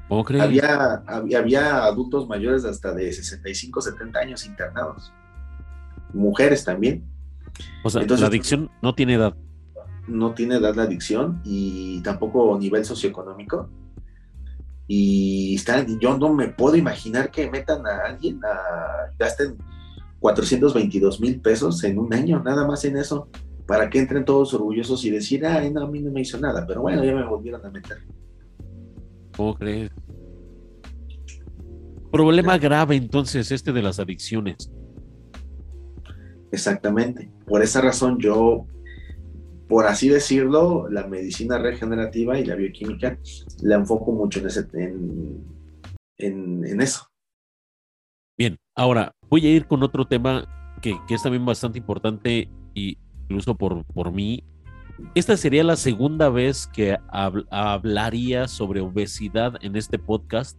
[0.08, 0.42] ¿Cómo crees?
[0.42, 5.12] Había, había, había, adultos mayores hasta de 65, 70 años internados.
[6.12, 7.04] Mujeres también.
[7.84, 9.36] O sea, la adicción no tiene edad.
[10.08, 13.68] No tiene edad la adicción y tampoco nivel socioeconómico.
[14.88, 19.56] Y están, yo no me puedo imaginar que metan a alguien a gasten
[20.20, 23.28] 422 mil pesos en un año, nada más en eso,
[23.66, 26.64] para que entren todos orgullosos y decir, ay, no, a mí no me hizo nada,
[26.66, 27.98] pero bueno, ya me volvieron a meter.
[29.36, 29.90] ¿Cómo crees?
[32.10, 34.70] Problema grave entonces este de las adicciones.
[36.52, 37.30] Exactamente.
[37.46, 38.66] Por esa razón yo,
[39.68, 43.18] por así decirlo, la medicina regenerativa y la bioquímica
[43.62, 44.66] la enfoco mucho en, ese,
[46.18, 47.06] en, eso.
[48.38, 50.46] Bien, ahora voy a ir con otro tema
[50.82, 52.98] que, que es también bastante importante y
[53.28, 54.44] incluso por, por mí
[55.14, 60.58] esta sería la segunda vez que hablaría sobre obesidad en este podcast,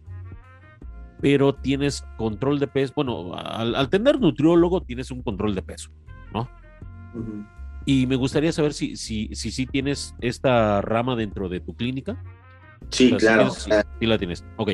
[1.20, 2.92] pero tienes control de peso.
[2.94, 5.90] Bueno, al, tener nutriólogo tienes un control de peso,
[6.32, 6.48] ¿no?
[7.88, 12.22] Y me gustaría saber si sí si, si, tienes esta rama dentro de tu clínica.
[12.90, 13.48] Sí, claro.
[13.48, 13.70] sí,
[14.02, 14.44] la tienes.
[14.58, 14.72] Ok.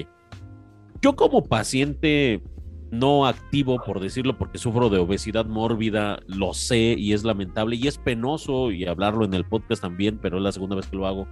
[1.00, 2.42] Yo como paciente
[2.90, 7.86] no activo, por decirlo, porque sufro de obesidad mórbida, lo sé y es lamentable y
[7.86, 11.06] es penoso y hablarlo en el podcast también, pero es la segunda vez que lo
[11.06, 11.28] hago.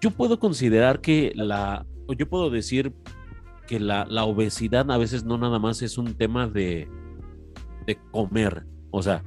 [0.00, 1.84] Yo puedo considerar que la,
[2.16, 2.94] yo puedo decir
[3.66, 6.88] que la, la obesidad a veces no nada más es un tema de,
[7.86, 9.22] de comer, o sea,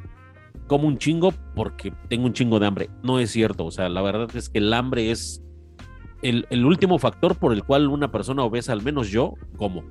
[0.72, 2.90] como un chingo porque tengo un chingo de hambre.
[3.04, 5.44] No es cierto, o sea, la verdad es que el hambre es
[6.22, 9.84] el, el último factor por el cual una persona obesa, al menos yo, como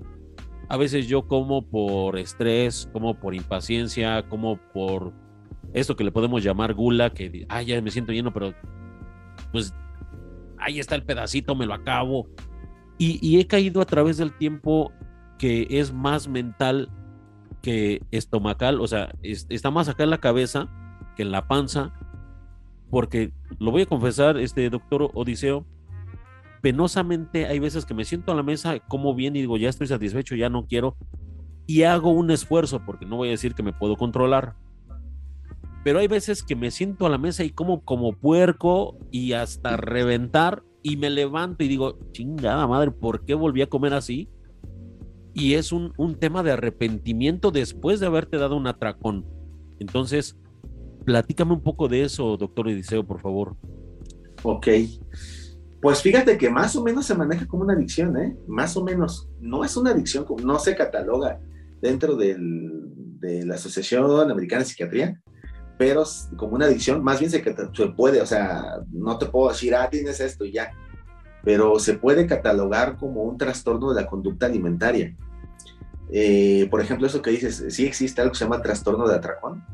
[0.70, 5.12] a veces yo como por estrés, como por impaciencia, como por
[5.74, 8.54] esto que le podemos llamar gula, que, ay, ya me siento lleno, pero
[9.52, 9.74] pues
[10.56, 12.26] ahí está el pedacito, me lo acabo.
[12.96, 14.92] Y, he caído a través del tiempo
[15.38, 16.88] que es más mental
[17.62, 20.68] que estomacal, o sea, está más acá en la cabeza
[21.16, 21.92] que en la panza,
[22.90, 25.66] porque lo voy a confesar, este doctor Odiseo,
[26.60, 29.86] penosamente hay veces que me siento a la mesa, como bien y digo, ya estoy
[29.86, 30.96] satisfecho, ya no quiero,
[31.66, 34.56] y hago un esfuerzo, porque no voy a decir que me puedo controlar.
[35.84, 39.78] Pero hay veces que me siento a la mesa y como como puerco y hasta
[39.78, 44.28] reventar y me levanto y digo, chingada madre, ¿por qué volví a comer así?
[45.32, 49.26] Y es un, un tema de arrepentimiento después de haberte dado un atracón.
[49.78, 50.36] Entonces,
[51.04, 53.56] platícame un poco de eso, doctor Ediseo, por favor.
[54.42, 54.68] Ok.
[55.80, 58.36] Pues fíjate que más o menos se maneja como una adicción, ¿eh?
[58.46, 59.28] Más o menos.
[59.40, 61.40] No es una adicción, no se cataloga
[61.80, 62.36] dentro de
[63.44, 65.20] la Asociación Americana de Psiquiatría,
[65.78, 66.04] pero
[66.36, 69.88] como una adicción, más bien se, se, puede, o sea, no te puedo decir, ah,
[69.88, 70.70] tienes esto y ya,
[71.44, 75.14] pero se puede catalogar como un trastorno de la conducta alimentaria.
[76.12, 79.64] Eh, por ejemplo, eso que dices, sí existe algo que se llama trastorno de atracón.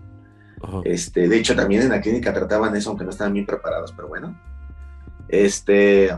[0.84, 4.09] Este, de hecho, también en la clínica trataban eso, aunque no estaban bien preparados, pero
[4.09, 4.38] bueno.
[5.28, 6.10] Este,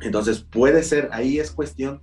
[0.00, 2.00] entonces puede ser, ahí es cuestión.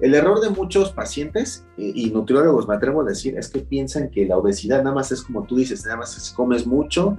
[0.00, 4.26] El error de muchos pacientes y, nutriólogos, me atrevo a decir, es que piensan que
[4.26, 7.16] la obesidad nada más es como tú dices, nada más es comes mucho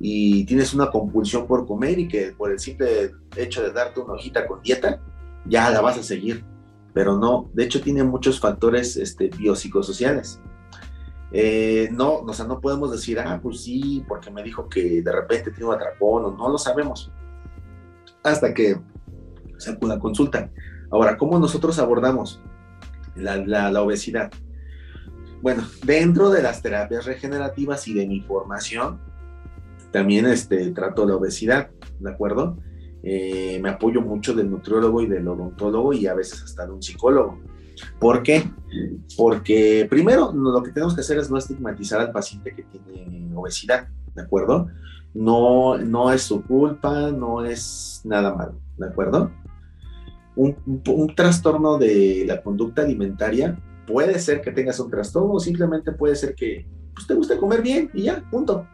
[0.00, 4.14] y tienes una compulsión por comer y que por el simple hecho de darte una
[4.14, 5.00] hojita con dieta,
[5.46, 6.44] ya la vas a seguir.
[6.92, 10.40] Pero no, de hecho tiene muchos factores este, biopsicosociales.
[11.32, 15.12] Eh, no, o sea, no podemos decir, ah, pues sí, porque me dijo que de
[15.12, 17.10] repente tiene un atracón, o no lo sabemos
[18.24, 18.80] hasta que
[19.58, 20.50] se acuda a consulta.
[20.90, 22.40] Ahora, ¿cómo nosotros abordamos
[23.14, 24.32] la, obesidad?
[25.42, 29.00] Bueno, dentro de las terapias regenerativas y de mi formación,
[29.94, 32.58] también este, trato la obesidad, ¿de acuerdo?
[33.02, 36.82] Eh, me apoyo mucho del nutriólogo y del odontólogo y a veces hasta de un
[36.82, 37.38] psicólogo.
[38.00, 38.44] ¿Por qué?
[39.16, 43.88] Porque primero lo que tenemos que hacer es no estigmatizar al paciente que tiene obesidad,
[44.14, 44.68] ¿de acuerdo?
[45.14, 49.30] no, no es su culpa, no es nada malo, ¿de acuerdo?
[50.36, 53.56] Un, trastorno de la conducta alimentaria
[53.86, 57.62] puede ser que tengas un trastorno o simplemente puede ser que pues, te guste comer
[57.62, 58.66] bien y ya, punto.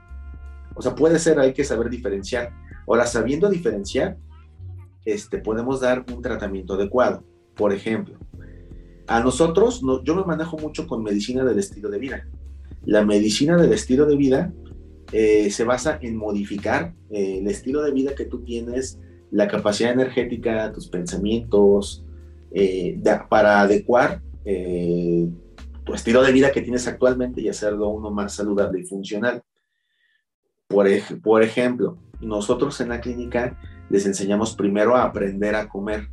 [0.81, 2.55] O sea, puede ser, hay que saber diferenciar.
[2.89, 4.16] Ahora, sabiendo diferenciar,
[5.05, 7.23] este, podemos dar un tratamiento adecuado.
[7.55, 8.16] Por ejemplo,
[9.07, 12.27] a nosotros, yo me manejo mucho con medicina del estilo de vida.
[12.86, 14.55] La medicina del estilo de vida
[15.12, 18.98] eh, se basa en modificar eh, el estilo de vida que tú tienes
[19.31, 22.07] la capacidad energética, tus pensamientos,
[22.52, 22.98] eh,
[23.28, 24.23] para adecuar
[25.85, 29.43] tu estilo de vida que tienes actualmente y hacerlo uno más saludable y funcional.
[30.71, 30.87] Por,
[31.21, 36.09] por ejemplo, nosotros en la clínica les enseñamos primero a aprender a comer.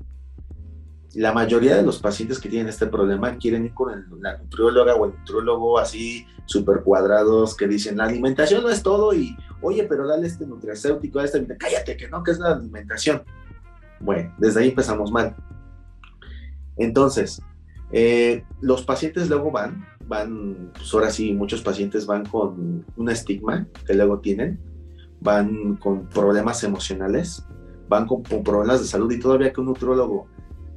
[1.14, 5.06] La mayoría de los pacientes que tienen este problema quieren ir con la nutrióloga o
[5.06, 10.08] el nutriólogo así súper cuadrados que dicen la alimentación no es todo y oye, pero
[10.08, 13.22] dale este nutracéutico, este, cállate que no, que es la alimentación.
[14.00, 15.36] Bueno, desde ahí empezamos mal.
[16.78, 17.42] Entonces,
[17.92, 23.68] eh, los pacientes luego van, van, pues ahora sí, muchos pacientes van con un estigma
[23.86, 24.60] que luego tienen,
[25.20, 27.46] van con problemas emocionales,
[27.90, 30.28] van con, problemas de salud y todavía que un nutrólogo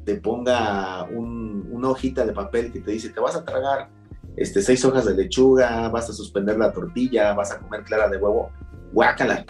[0.05, 3.91] te ponga una hojita de papel que te dice, te vas a tragar
[4.37, 8.17] este, seis hojas de lechuga, vas a suspender la tortilla, vas a comer clara de
[8.17, 8.51] huevo,
[8.93, 9.45] guácala,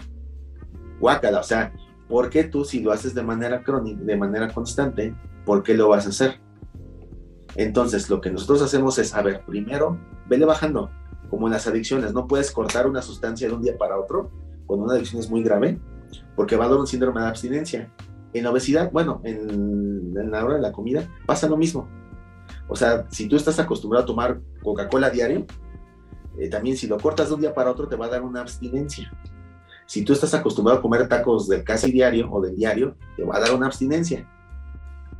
[0.99, 1.73] guácala, o sea,
[2.07, 5.89] ¿por qué tú si lo haces de manera crónica, de manera constante, por qué lo
[5.89, 6.39] vas a hacer?
[7.55, 9.97] Entonces, lo que nosotros hacemos es, a ver, primero,
[10.27, 10.89] vele bajando,
[11.29, 14.29] como en las adicciones, no puedes cortar una sustancia de un día para otro,
[14.65, 15.79] cuando una adicción es muy grave,
[16.35, 17.91] porque va a dar un síndrome de abstinencia.
[18.33, 21.87] En la obesidad, bueno, en, la hora de la comida, pasa lo mismo.
[22.67, 25.45] O sea, si tú estás acostumbrado a tomar Coca-Cola diario,
[26.37, 28.41] eh, también si lo cortas de un día para otro te va a dar una
[28.41, 29.11] abstinencia.
[29.85, 33.35] Si tú estás acostumbrado a comer tacos del casi diario o del diario, te va
[33.35, 34.25] a dar una abstinencia.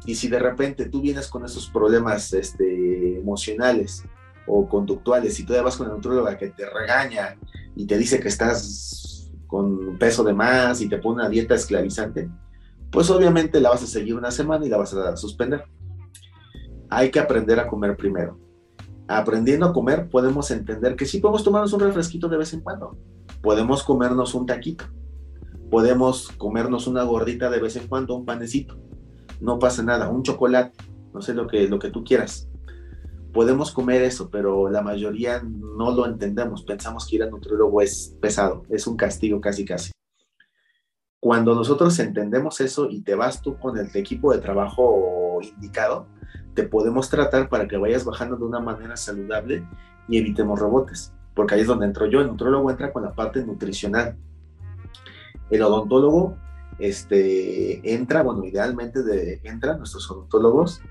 [0.05, 4.03] Y si de repente tú vienes con esos problemas este, emocionales
[4.47, 7.37] o conductuales y tú vas con el nutróloga que te regaña
[7.75, 12.29] y te dice que estás con peso de más y te pone una dieta esclavizante,
[12.89, 15.65] pues obviamente la vas a seguir una semana y la vas a suspender.
[16.89, 18.39] Hay que aprender a comer primero.
[19.07, 22.97] Aprendiendo a comer podemos entender que sí podemos tomarnos un refresquito de vez en cuando.
[23.41, 24.85] Podemos comernos un taquito.
[25.69, 28.77] Podemos comernos una gordita de vez en cuando, un panecito
[29.41, 30.77] no pasa nada, un chocolate,
[31.13, 32.47] no sé lo que, lo que tú quieras.
[33.33, 36.63] Podemos comer eso, pero la mayoría no lo entendemos.
[36.63, 39.91] Pensamos que ir al nutriólogo es pesado, es un castigo casi casi.
[41.19, 46.07] Cuando nosotros entendemos eso y te vas tú con el equipo de trabajo indicado,
[46.53, 49.65] te podemos tratar para que vayas bajando de una manera saludable
[50.09, 52.21] y evitemos rebotes, porque ahí es donde entro yo.
[52.21, 54.17] El nutriólogo entra con la parte nutricional.
[55.49, 56.37] El odontólogo
[56.81, 60.81] este, entra, bueno, idealmente de, entran nuestros odontólogos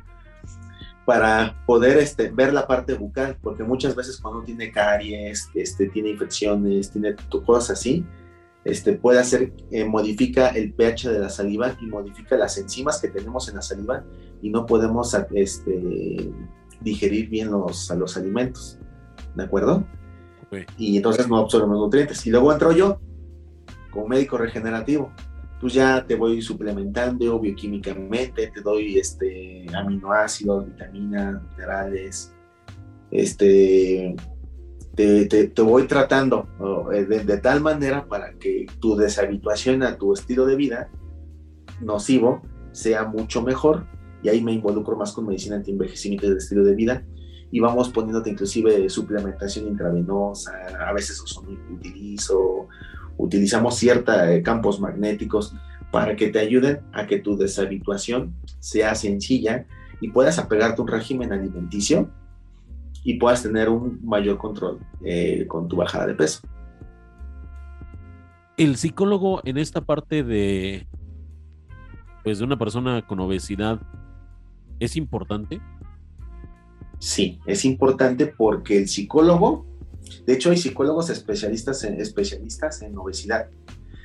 [1.04, 6.10] para poder este, ver la parte bucal, porque muchas veces cuando tiene caries, este, tiene
[6.10, 8.04] infecciones, tiene cosas así,
[8.64, 13.08] este, puede hacer, eh, modifica el pH de la saliva y modifica las enzimas que
[13.08, 14.04] tenemos en la saliva
[14.42, 16.32] y no podemos este,
[16.80, 18.78] digerir bien los, los alimentos,
[19.34, 19.84] ¿de acuerdo?
[20.76, 22.26] Y entonces no absorbemos nutrientes.
[22.26, 23.00] Y luego entro yo,
[23.90, 25.12] como médico regenerativo,
[25.60, 32.34] pues ya te voy suplementando bioquímicamente, te doy este, aminoácidos, vitaminas, minerales,
[33.10, 34.16] este,
[34.94, 36.48] te, voy tratando
[36.92, 40.88] eh, de, tal manera para que tu deshabituación a tu estilo de vida
[41.80, 42.42] nocivo
[42.72, 43.86] sea mucho mejor.
[44.22, 47.04] Y ahí me involucro más con medicina antienvejecimiento del estilo de vida.
[47.50, 50.52] Y vamos poniéndote inclusive suplementación intravenosa,
[50.86, 51.20] a veces
[51.72, 52.68] utilizo
[53.24, 55.54] utilizamos ciertos eh, campos magnéticos
[55.90, 59.66] para que te ayuden a que tu deshabituación sea sencilla
[60.00, 62.10] y puedas apegarte a un régimen alimenticio
[63.04, 66.40] y puedas tener un mayor control eh, con tu bajada de peso.
[68.56, 70.86] El psicólogo en esta parte de
[72.22, 73.80] pues de una persona con obesidad
[74.78, 75.60] es importante.
[76.98, 79.69] Sí, es importante porque el psicólogo
[80.26, 83.48] de hecho, hay psicólogos especialistas en, especialistas en obesidad.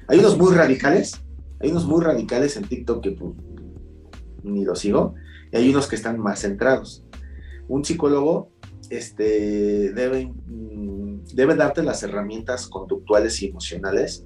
[0.08, 1.22] Hay unos muy radicales,
[1.60, 3.34] hay unos muy radicales en TikTok que pues,
[4.44, 5.16] ni los sigo,
[5.52, 7.06] y hay unos que están más centrados.
[7.68, 8.52] Un psicólogo
[8.90, 14.26] este, debe, mm, debe darte las herramientas conductuales y emocionales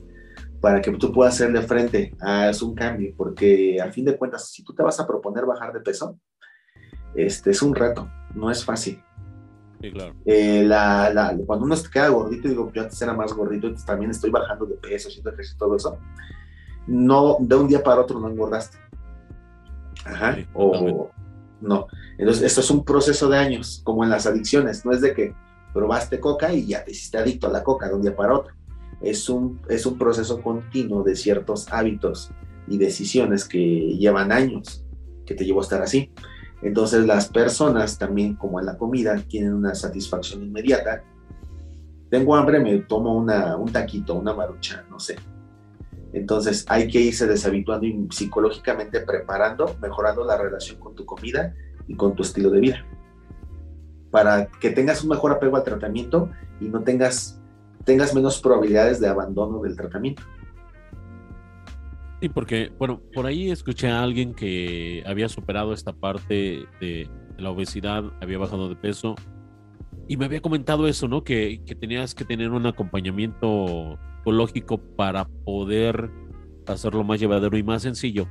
[0.59, 4.63] para que tú puedas hacerle frente a un cambio, porque a fin de cuentas, si
[4.63, 6.19] tú te vas a proponer bajar de peso,
[7.15, 9.01] este es un reto, no es fácil.
[10.25, 14.29] Eh, la, cuando uno se queda gordito, digo, yo antes era más gordito, también estoy
[14.29, 15.97] bajando de peso, haciendo ejercicio y todo eso.
[16.87, 18.77] No, de un día para otro no engordaste.
[20.05, 20.37] Ajá.
[20.53, 21.11] o
[21.61, 21.87] no.
[22.17, 24.85] Entonces, esto es un proceso de años, como en las adicciones.
[24.85, 25.35] No es de que
[25.73, 28.53] probaste coca y ya te hiciste adicto a la coca de un día para otro.
[29.01, 32.31] Es un, es un proceso continuo de ciertos hábitos
[32.67, 33.59] y decisiones que
[33.97, 34.85] llevan años,
[35.25, 36.11] que te llevó a estar así.
[36.61, 41.03] Entonces las personas también, como en la comida, tienen una satisfacción inmediata.
[42.09, 45.15] Tengo hambre, me tomo una, un taquito, una marucha, no sé.
[46.11, 51.53] Entonces hay que irse deshabituando y psicológicamente preparando, mejorando la relación con tu comida
[51.87, 52.85] y con tu estilo de vida.
[54.11, 56.29] Para que tengas un mejor apego al tratamiento
[56.59, 57.39] y no tengas,
[57.85, 60.23] tengas menos probabilidades de abandono del tratamiento.
[62.21, 67.49] Sí, porque, bueno, por ahí escuché a alguien que había superado esta parte de la
[67.49, 69.15] obesidad, había bajado de peso
[70.09, 71.23] y me había comentado eso, ¿no?
[71.23, 76.11] Que, que tenías que tener un acompañamiento psicológico para poder
[76.67, 78.27] hacerlo más llevadero y más sencillo.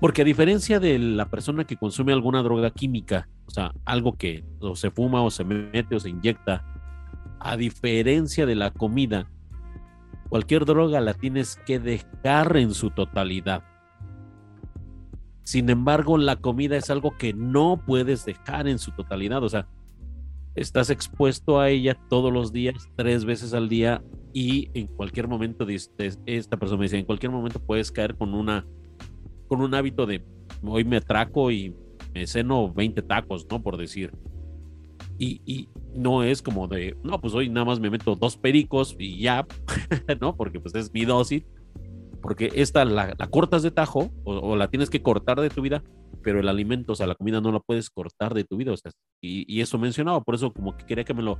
[0.00, 4.44] Porque a diferencia de la persona que consume alguna droga química, o sea, algo que
[4.60, 6.64] o se fuma o se mete o se inyecta,
[7.40, 9.30] a diferencia de la comida,
[10.32, 13.64] cualquier droga la tienes que dejar en su totalidad.
[15.42, 19.44] Sin embargo, la comida es algo que no puedes dejar en su totalidad.
[19.44, 19.68] O sea,
[20.54, 24.02] estás expuesto a ella todos los días, tres veces al día,
[24.32, 28.64] y en cualquier momento, esta persona me dice, en cualquier momento puedes caer con una
[29.48, 30.24] con un hábito de
[30.62, 31.76] hoy me atraco y
[32.14, 33.62] me ceno 20 tacos, ¿no?
[33.62, 34.14] Por decir.
[35.18, 39.20] Y, no es como de, no, pues hoy nada más me meto dos pericos y
[39.20, 39.46] ya,
[40.20, 40.36] ¿no?
[40.36, 41.44] Porque pues es mi dosis.
[42.20, 45.82] Porque esta la, cortas de tajo o, la tienes que cortar de tu vida,
[46.22, 48.72] pero el alimento, o sea, la comida no la puedes cortar de tu vida.
[48.72, 51.38] O sea, y, eso mencionaba, por eso como que quería que me lo,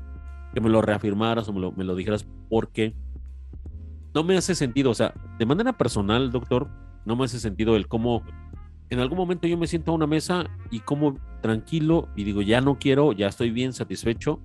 [0.54, 2.94] que me lo reafirmaras o me lo, me lo dijeras, porque
[4.14, 4.90] no me hace sentido.
[4.90, 6.68] O sea, de manera personal, doctor,
[7.04, 8.22] no me hace sentido el cómo
[8.92, 12.60] en algún momento yo me siento a una mesa y como tranquilo y digo, ya
[12.60, 14.38] no quiero, ya estoy bien satisfecho,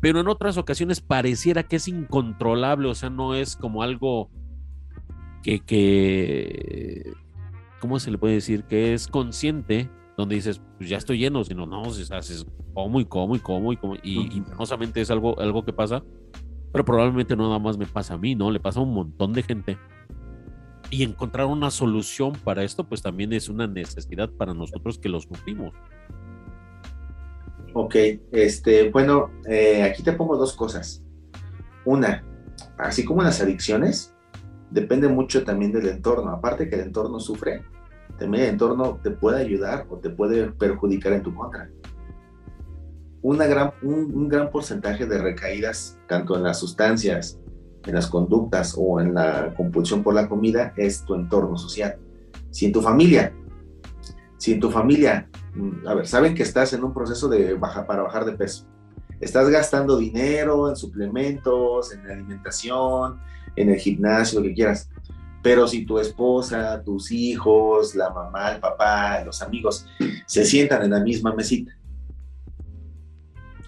[0.00, 4.28] pero en otras ocasiones pareciera que es incontrolable, o sea, no es como algo
[5.44, 7.12] que, que
[7.80, 8.64] ¿cómo se le puede decir?
[8.64, 12.44] Que es consciente, donde dices, pues ya estoy lleno, sino no, si haces
[12.74, 14.44] como y como y como y como, y, y
[14.96, 16.02] es algo, algo que pasa,
[16.72, 18.50] pero probablemente no nada más me pasa a mí, ¿no?
[18.50, 19.78] Le pasa a un montón de gente
[20.90, 25.28] y encontrar una solución para esto, pues también es una necesidad para nosotros que los
[25.30, 25.74] nutrimos.
[27.74, 27.94] Ok,
[28.32, 31.02] este, bueno, eh, aquí te pongo dos cosas.
[31.84, 32.24] Una,
[32.78, 34.14] así como las adicciones,
[34.70, 36.30] depende mucho también del entorno.
[36.30, 37.62] Aparte que el entorno sufre,
[38.18, 41.68] también el entorno te puede ayudar o te puede perjudicar en tu contra.
[43.22, 47.40] Una gran, un gran porcentaje de recaídas, tanto en las sustancias
[47.86, 51.96] en las conductas o en la compulsión por la comida es tu entorno social.
[52.50, 53.32] Si en tu familia,
[54.36, 57.86] si en tu familia, mm, a ver, saben que estás en un proceso de baja,
[57.86, 58.66] para bajar de peso,
[59.20, 63.20] estás gastando dinero en suplementos, en alimentación,
[63.54, 64.90] en el gimnasio, lo que quieras,
[65.42, 69.86] pero si tu esposa, tus hijos, la mamá, el papá, los amigos
[70.26, 71.72] se sientan en la misma mesita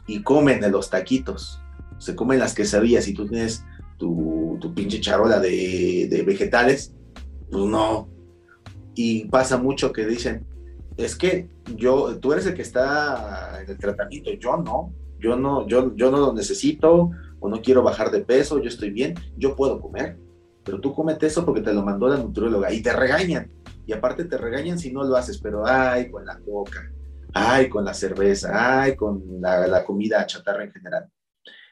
[0.06, 1.60] y comen de los taquitos,
[1.98, 3.64] se comen las quesadillas y tú tienes
[3.98, 6.94] tu, pinche charola de, vegetales,
[7.50, 8.08] pues no.
[8.94, 10.46] Y pasa mucho que dicen,
[10.96, 15.66] es que yo, tú eres el que está en el tratamiento, yo no, yo no,
[15.66, 17.10] yo, yo no lo necesito
[17.40, 20.18] o no quiero bajar de peso, yo estoy bien, yo puedo comer,
[20.64, 23.50] pero tú comete eso porque te lo mandó la nutrióloga y te regañan.
[23.86, 26.92] Y aparte te regañan si no lo haces, pero ay, con la coca,
[27.32, 31.08] ay, con la cerveza, ay, con la, la comida chatarra en general.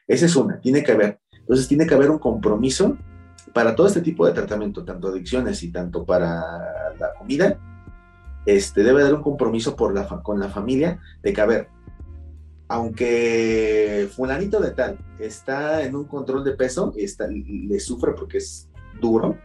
[0.06, 1.20] Esa es una, tiene que ver.
[1.46, 2.98] Entonces tiene que haber un compromiso
[3.52, 6.42] para todo este tipo de tratamiento, tanto adicciones y tanto para
[6.98, 7.56] la comida.
[8.44, 11.68] Este, debe haber un compromiso por la, con la familia de que, a ver,
[12.66, 18.68] aunque fulanito de tal está en un control de peso, está, le sufre porque es
[19.00, 19.38] duro,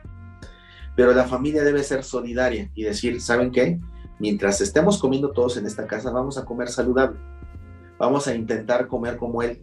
[0.95, 3.79] pero la familia debe ser solidaria y decir, ¿saben qué?
[4.19, 7.19] Mientras estemos comiendo todos en esta casa, vamos a comer saludable.
[7.99, 9.61] Vamos a intentar comer como él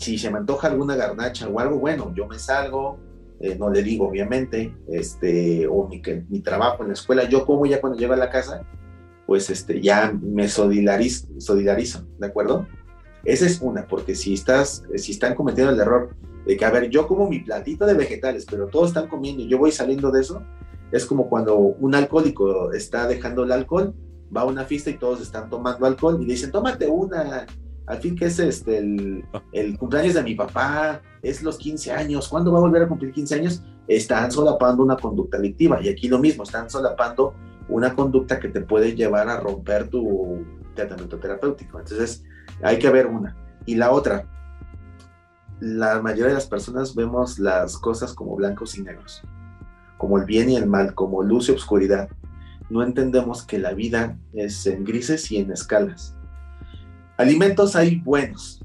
[0.00, 2.98] si se me antoja alguna garnacha o algo, bueno, yo me salgo,
[3.38, 7.66] eh, no le digo obviamente, este, o mi, mi trabajo en la escuela, yo como
[7.66, 8.62] ya cuando llego a la casa,
[9.26, 12.66] pues este, ya me solidarizo, solidarizo, ¿de acuerdo?
[13.24, 16.16] Esa es una, porque si, estás, si están cometiendo el error
[16.46, 19.48] de que, a ver, yo como mi platito de vegetales, pero todos están comiendo y
[19.48, 20.42] yo voy saliendo de eso,
[20.90, 23.94] es como cuando un alcohólico está dejando el alcohol,
[24.34, 27.46] va a una fiesta y todos están tomando alcohol y dicen, tómate una,
[27.90, 32.52] al fin que es este el, cumpleaños de mi papá, es los 15 años, ¿cuándo
[32.52, 33.64] va a volver a cumplir 15 años?
[33.88, 37.34] Están solapando una conducta adictiva y aquí lo mismo, están solapando
[37.68, 40.44] una conducta que te puede llevar a romper tu
[40.76, 41.80] tratamiento terapéutico.
[41.80, 42.22] Entonces,
[42.62, 43.36] hay que ver una.
[43.66, 44.24] Y la otra,
[45.58, 49.24] la mayoría de las personas vemos las cosas como blancos y negros,
[49.98, 52.08] como el bien y el mal, como luz y oscuridad.
[52.68, 56.14] No entendemos que la vida es en grises y en escalas
[57.20, 58.64] Alimentos hay buenos,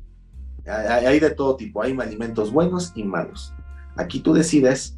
[0.66, 3.54] hay de todo tipo, hay alimentos buenos y malos.
[3.98, 4.98] Aquí tú decides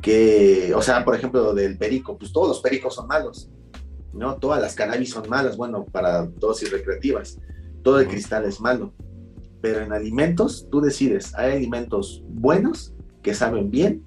[0.00, 3.50] que, o sea, por ejemplo, del perico, pues todos los pericos son malos,
[4.14, 4.36] ¿no?
[4.36, 7.38] Todas las cannabis son malas, bueno, para dosis recreativas,
[7.82, 8.94] todo el cristal es malo,
[9.60, 14.06] pero en alimentos tú decides, hay alimentos buenos que saben bien,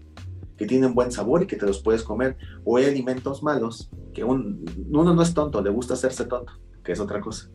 [0.57, 4.23] que tienen buen sabor y que te los puedes comer, o hay alimentos malos que
[4.23, 4.57] uno
[4.89, 6.53] no es tonto, le gusta hacerse tonto,
[6.83, 7.51] que es otra cosa,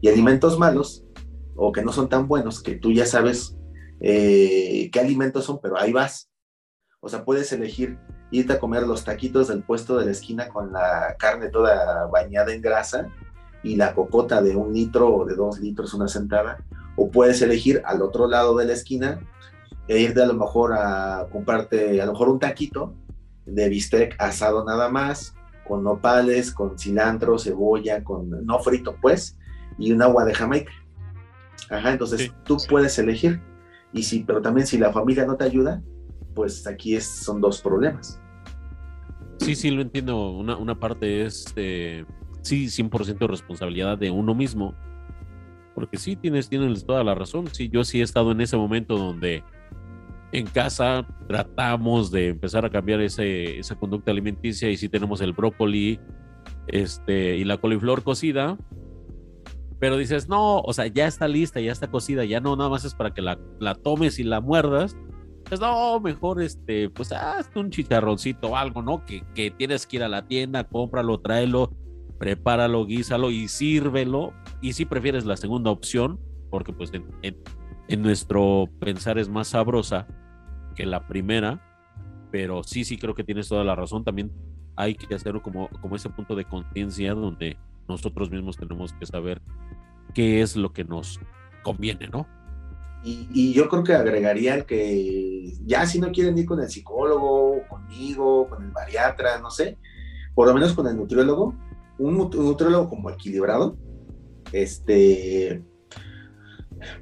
[0.00, 1.04] y alimentos malos
[1.56, 3.56] o que no son tan buenos que tú ya sabes
[4.00, 6.30] eh, qué alimentos son, pero ahí vas.
[7.00, 7.98] O sea, puedes elegir
[8.30, 12.52] irte a comer los taquitos del puesto de la esquina con la carne toda bañada
[12.52, 13.08] en grasa
[13.62, 16.64] y la cocota de un litro o de dos litros una sentada.
[16.96, 19.20] O puedes elegir al otro lado de la esquina
[19.86, 22.94] e irte a lo mejor a comprarte a lo mejor un taquito
[23.46, 25.34] de bistec asado nada más,
[25.66, 29.37] con nopales, con cilantro, cebolla, con no frito pues,
[29.78, 30.72] y un agua de Jamaica.
[31.70, 33.40] Ajá, entonces tú puedes elegir.
[33.92, 35.82] Y sí, pero también si la familia no te ayuda,
[36.34, 38.20] pues aquí es, son dos problemas.
[39.38, 40.30] Sí, sí, lo entiendo.
[40.30, 42.04] Una, una parte es, eh,
[42.42, 44.74] sí, 100% responsabilidad de uno mismo.
[45.74, 47.46] Porque sí, tienes, tienes toda la razón.
[47.52, 49.44] Sí, yo sí he estado en ese momento donde
[50.32, 55.32] en casa tratamos de empezar a cambiar ese, esa conducta alimenticia y sí tenemos el
[55.32, 55.98] brócoli
[56.66, 58.58] este, y la coliflor cocida,
[59.78, 62.84] pero dices, no, o sea, ya está lista, ya está cocida, ya no, nada más
[62.84, 64.96] es para que la, la tomes y la muerdas.
[65.44, 69.04] Pues no, mejor este, pues hazte un chicharroncito o algo, ¿no?
[69.06, 71.72] Que, que tienes que ir a la tienda, cómpralo, tráelo,
[72.18, 74.34] prepáralo, guísalo y sírvelo.
[74.60, 80.06] Y si prefieres la segunda opción, porque pues en, nuestro pensar es más sabrosa
[80.74, 81.62] que la primera,
[82.30, 84.04] pero sí, sí creo que tienes toda la razón.
[84.04, 84.32] También
[84.76, 87.56] hay que hacerlo como, como ese punto de conciencia donde
[87.88, 89.40] nosotros mismos tenemos que saber
[90.14, 91.20] qué es lo que nos
[91.62, 92.26] conviene, ¿no?
[93.04, 97.62] Y, yo creo que agregaría el que ya si no quieren ir con el psicólogo,
[97.68, 99.78] conmigo, con el bariatra, no sé,
[100.34, 101.54] por lo menos con el nutriólogo,
[101.98, 103.76] un, nutriólogo como equilibrado,
[104.52, 105.62] este,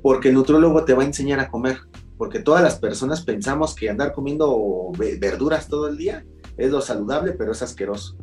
[0.02, 1.78] porque el nutriólogo te va a enseñar a comer,
[2.18, 6.24] porque todas las personas pensamos que andar comiendo verduras todo el día
[6.58, 8.16] es lo saludable, pero es asqueroso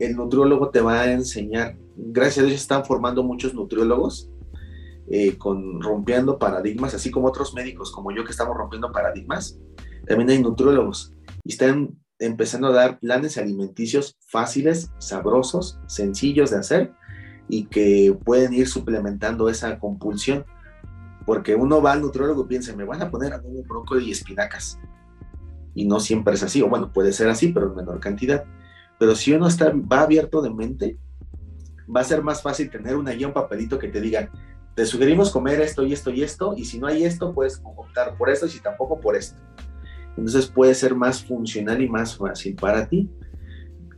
[0.00, 1.76] el nutriólogo te va a enseñar.
[1.94, 4.30] Gracias a Dios están formando muchos nutriólogos
[5.10, 9.60] eh, con rompiendo paradigmas, así como otros médicos como yo que estamos rompiendo paradigmas.
[10.06, 11.14] También hay nutriólogos
[11.44, 16.92] y están empezando a dar planes alimenticios fáciles, sabrosos, sencillos de hacer
[17.48, 20.46] y que pueden ir suplementando esa compulsión.
[21.26, 24.12] Porque uno va al nutriólogo y piensa, me van a poner a un brócoli y
[24.12, 24.78] espinacas.
[25.74, 28.44] Y no siempre es así, o bueno, puede ser así, pero en menor cantidad.
[29.00, 30.98] Pero si uno está, va abierto de mente,
[31.88, 34.30] va a ser más fácil tener una guía, un papelito que te diga,
[34.74, 38.14] te sugerimos comer esto y esto y esto, y si no hay esto, puedes optar
[38.18, 39.40] por esto y si tampoco por esto.
[40.18, 43.08] Entonces puede ser más funcional y más fácil para ti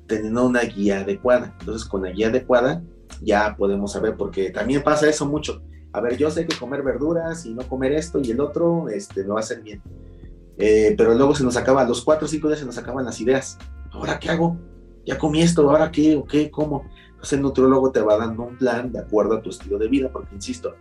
[0.06, 1.52] teniendo una guía adecuada.
[1.58, 2.80] Entonces con la guía adecuada
[3.20, 5.64] ya podemos saber, porque también pasa eso mucho.
[5.92, 9.24] A ver, yo sé que comer verduras y no comer esto y el otro, este,
[9.24, 9.82] me va a hacer bien.
[10.58, 13.20] Eh, pero luego se nos acaba, los cuatro o cinco días se nos acaban las
[13.20, 13.58] ideas.
[13.90, 14.56] ¿Ahora qué hago?
[15.04, 16.84] Ya comí esto, ahora qué, o qué, cómo.
[17.10, 20.10] Entonces el nutriólogo te va dando un plan de acuerdo a tu estilo de vida,
[20.12, 20.74] porque insisto,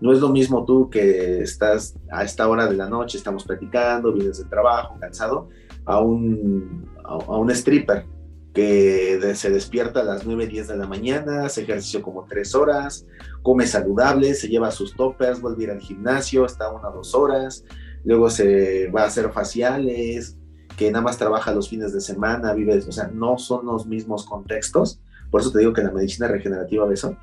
[0.00, 4.12] no es lo mismo tú que estás a esta hora de la noche, estamos platicando,
[4.12, 5.48] vienes del trabajo, cansado,
[5.84, 8.06] a un, a, un stripper
[8.52, 13.06] que se despierta a las 9, 10 de la mañana, hace ejercicio como 3 horas,
[13.42, 17.14] come saludable, se lleva sus toppers, vuelve a ir al gimnasio, está una o dos
[17.14, 17.64] horas,
[18.04, 20.36] luego se va a hacer faciales,
[20.76, 24.24] que nada más trabaja los fines de semana, vive, o sea, no son los mismos
[24.24, 25.00] contextos.
[25.30, 27.16] Por eso te digo que la medicina regenerativa de eso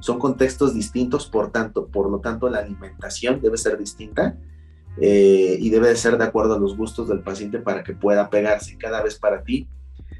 [0.00, 4.36] son contextos distintos, por tanto, por lo tanto, la alimentación debe ser distinta
[5.00, 8.30] eh, y debe de ser de acuerdo a los gustos del paciente para que pueda
[8.30, 9.68] pegarse cada vez para ti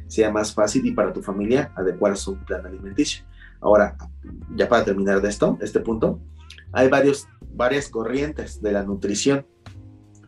[0.09, 3.25] sea más fácil y para tu familia adecuar su plan alimenticio.
[3.61, 3.97] Ahora,
[4.57, 6.21] ya para terminar de esto, este punto,
[6.73, 9.47] hay varios, varias corrientes de la nutrición.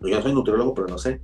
[0.02, 1.20] Yo soy nutriólogo, pero no sé.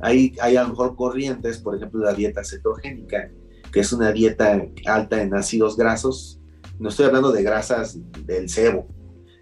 [0.00, 3.30] Hay, hay a lo mejor corrientes, por ejemplo, la dieta cetogénica,
[3.72, 6.40] que es una dieta alta en ácidos grasos.
[6.78, 8.88] No estoy hablando de grasas del cebo,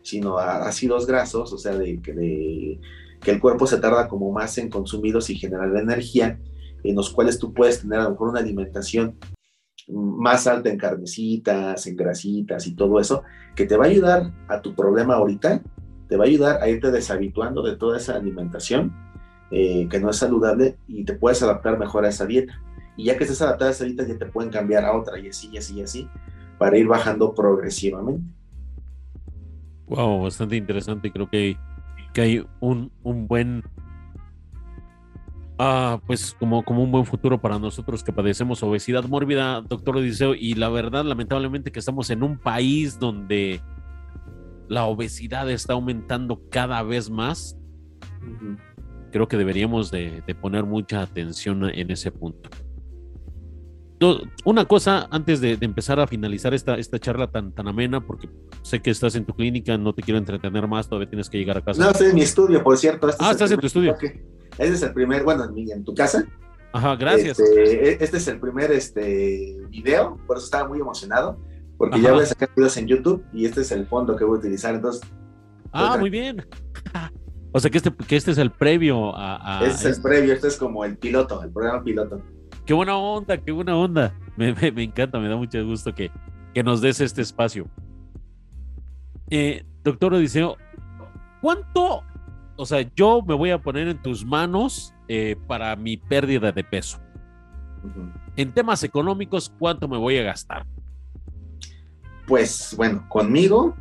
[0.02, 2.80] sino ácidos grasos, o sea, de, de,
[3.20, 6.38] que el cuerpo se tarda como más en consumirlos y generar energía,
[6.84, 9.18] en los cuales tú puedes tener a lo mejor una alimentación
[9.88, 13.22] más alta en carnecitas, en grasitas y todo eso,
[13.54, 15.62] que te va a ayudar a tu problema ahorita,
[16.08, 18.94] te va a ayudar a irte deshabituando de toda esa alimentación
[19.54, 22.60] eh, que no es saludable y te puedes adaptar mejor a esa dieta.
[22.96, 25.28] Y ya que estés adaptada a esa dieta, ya te pueden cambiar a otra y
[25.28, 26.08] así, y así, y así,
[26.58, 28.24] para ir bajando progresivamente.
[29.86, 31.12] Wow, bastante interesante.
[31.12, 31.56] Creo que,
[32.12, 33.62] que hay un, un buen
[35.56, 40.34] Ah, pues como, como un buen futuro para nosotros que padecemos obesidad mórbida, doctor Odiseo,
[40.34, 43.62] y la verdad, lamentablemente que estamos en un país donde
[44.68, 47.56] la obesidad está aumentando cada vez más.
[49.14, 52.50] Creo que deberíamos de, poner mucha atención en ese punto.
[54.44, 58.28] Una cosa antes de, empezar a finalizar esta, esta charla tan, tan amena, porque
[58.62, 61.58] sé que estás en tu clínica, no te quiero entretener más, todavía tienes que llegar
[61.58, 61.80] a casa.
[61.80, 63.08] No, estoy en mi estudio, por cierto.
[63.08, 63.96] Este ah, estás en tu estudio.
[64.58, 66.26] Ese es el primer, bueno, en, tu casa.
[66.72, 67.38] Ajá, gracias.
[67.38, 71.38] Este, e, este, es el primer este, video, por eso estaba muy emocionado,
[71.78, 74.38] porque ya voy a sacar videos en YouTube y este es el fondo que voy
[74.38, 74.74] a utilizar.
[74.74, 75.02] Entonces,
[75.72, 76.44] ah, pues, muy bien.
[77.56, 79.60] O sea que este, que este es el previo a.
[79.64, 82.20] este es el previo, este es como el piloto, el programa piloto.
[82.66, 84.12] Qué buena onda, qué buena onda.
[84.36, 84.48] Me,
[84.82, 86.10] encanta, me da mucho gusto que,
[86.52, 87.68] que nos des este espacio.
[89.30, 90.56] Eh, doctor Odiseo,
[91.40, 92.02] ¿cuánto
[92.56, 96.64] o sea, yo me voy a poner en tus manos eh, para mi pérdida de
[96.64, 97.00] peso.
[98.36, 100.66] En temas económicos, ¿cuánto me voy a gastar?
[102.26, 103.74] Pues bueno, conmigo,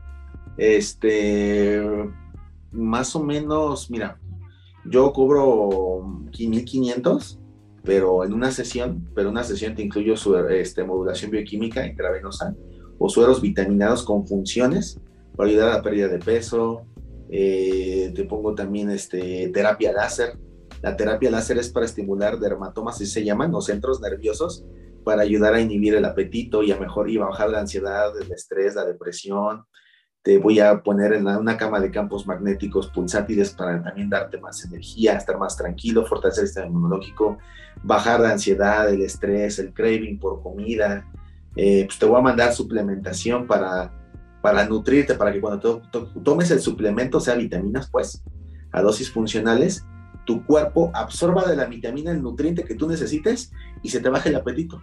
[0.58, 1.82] este,
[2.74, 4.20] más o menos, mira,
[4.86, 7.40] yo cobro 1500,
[7.84, 10.16] pero en una sesión, pero una sesión te incluyo
[10.50, 12.56] este, modulación bioquímica intravenosa
[12.98, 15.00] o sueros vitaminados con funciones
[15.36, 16.86] para ayudar a la pérdida de peso,
[17.30, 20.38] eh, te pongo también este, terapia láser.
[20.82, 24.66] La terapia láser es para estimular dermatomas, así se llaman, o centros nerviosos,
[25.04, 28.76] para ayudar a inhibir el apetito y a mejor y bajar la ansiedad, el estrés,
[28.76, 29.64] la depresión.
[30.24, 34.64] Te voy a poner en una cama de campos magnéticos pulsátiles para también darte más
[34.66, 37.38] energía, estar más tranquilo, fortalecer el sistema inmunológico,
[37.84, 41.06] bajar la ansiedad, el estrés, el craving por comida.
[41.56, 43.92] Eh, pues te voy a mandar suplementación para
[44.44, 45.82] para nutrirte, para que cuando
[46.22, 48.22] tomes el suplemento, sea vitaminas, pues,
[48.74, 49.86] a dosis funcionales,
[50.26, 54.28] tu cuerpo absorba de la vitamina el nutriente que tú necesites y se te baje
[54.28, 54.82] el apetito.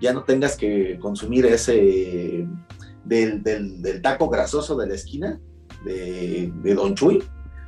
[0.00, 2.48] Ya no tengas que consumir ese
[3.04, 5.40] del, del, taco grasoso de la esquina
[5.84, 7.22] de, de, Don Chuy.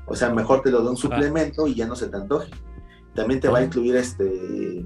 [0.06, 2.50] O sea, mejor te lo da un suplemento y ya no se te antoje.
[3.14, 4.84] También te va a incluir este,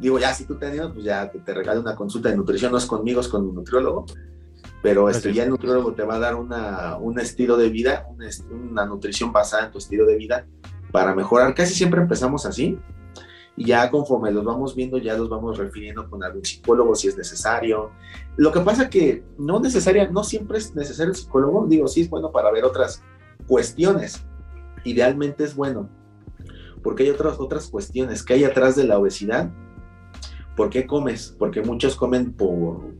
[0.00, 2.72] digo, ya si tú te animas, pues ya te, te regalo una consulta de nutrición,
[2.72, 4.06] no es conmigo, es con un nutriólogo
[4.82, 8.06] pero este, ya el nutriólogo te va a dar una, un estilo de vida,
[8.52, 10.46] una, nutrición basada en tu estilo de vida
[10.92, 11.54] para mejorar.
[11.54, 12.78] Casi siempre empezamos así
[13.56, 17.16] y ya conforme los vamos viendo ya los vamos refiriendo con algún psicólogo si es
[17.16, 17.90] necesario.
[18.36, 22.10] Lo que pasa que no necesaria, no siempre es necesario el psicólogo, digo, sí es
[22.10, 23.02] bueno para ver otras
[23.46, 24.24] cuestiones.
[24.84, 25.88] Idealmente es bueno,
[26.82, 29.50] porque hay otras, otras cuestiones que hay atrás de la obesidad.
[30.54, 31.34] ¿Por qué comes?
[31.38, 32.94] Porque muchos comen por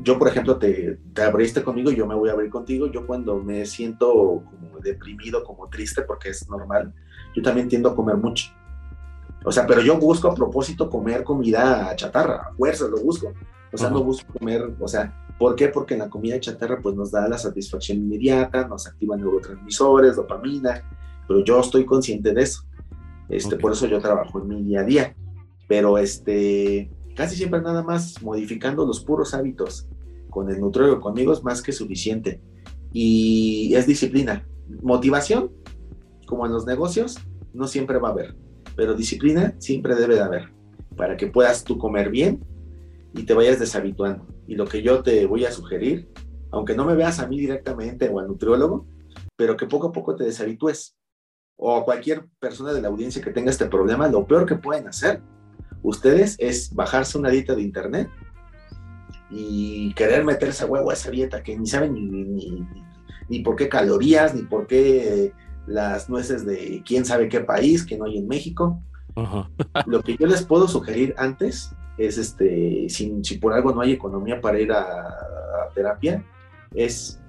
[0.00, 2.86] yo, por ejemplo, te, te, abriste conmigo, yo me voy a abrir contigo.
[2.86, 6.94] Yo cuando me siento como deprimido, como triste, porque es normal,
[7.34, 8.52] yo también tiendo a comer mucho.
[9.44, 13.32] O sea, pero yo busco a propósito comer comida chatarra, a fuerza lo busco.
[13.72, 15.68] O sea, no busco comer, o sea, ¿por qué?
[15.68, 20.82] Porque en la comida chatarra pues nos da la satisfacción inmediata, nos activan neurotransmisores, dopamina,
[21.26, 22.62] pero yo estoy consciente de eso.
[23.28, 25.16] Este, Por eso yo trabajo en mi día a día.
[25.68, 29.88] Pero este, Casi siempre nada más modificando los puros hábitos
[30.30, 32.40] con el nutriólogo conmigo es más que suficiente.
[32.92, 34.46] Y es disciplina.
[34.82, 35.50] Motivación,
[36.28, 37.18] como en los negocios,
[37.52, 38.36] no siempre va a haber,
[38.78, 40.52] pero disciplina siempre debe de haber
[40.96, 42.44] para que puedas tú comer bien
[43.12, 44.24] y te vayas deshabituando.
[44.46, 46.08] Y lo que yo te voy a sugerir,
[46.52, 48.86] aunque no me veas a mí directamente o al nutriólogo,
[49.34, 50.96] pero que poco a poco te deshabitúes.
[51.56, 55.22] O cualquier persona de la audiencia que tenga este problema, lo peor que pueden hacer
[55.82, 58.08] ustedes es bajarse una dieta de internet
[59.28, 61.94] y querer meterse a huevo a esa dieta que ni saben
[63.28, 65.32] ni, por qué calorías, ni por qué
[65.68, 68.82] las nueces de quién sabe qué país que no hay en México.
[69.86, 73.92] Lo que yo les puedo sugerir antes es, este, si, si por algo no hay
[73.92, 76.24] economía para ir a, a terapia,
[76.74, 77.20] es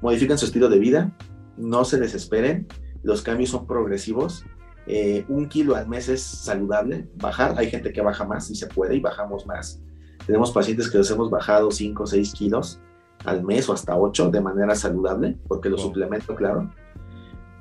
[0.00, 1.12] modifiquen su estilo de vida,
[1.56, 2.66] no se desesperen,
[3.02, 4.44] los cambios son progresivos,
[4.86, 8.66] eh, un kilo al mes es saludable, bajar, hay gente que baja más si se
[8.66, 9.80] puede y bajamos más.
[10.26, 12.80] Tenemos pacientes que los hemos bajado 5 o 6 kilos
[13.24, 16.72] al mes o hasta 8 de manera saludable, porque lo suplemento, claro.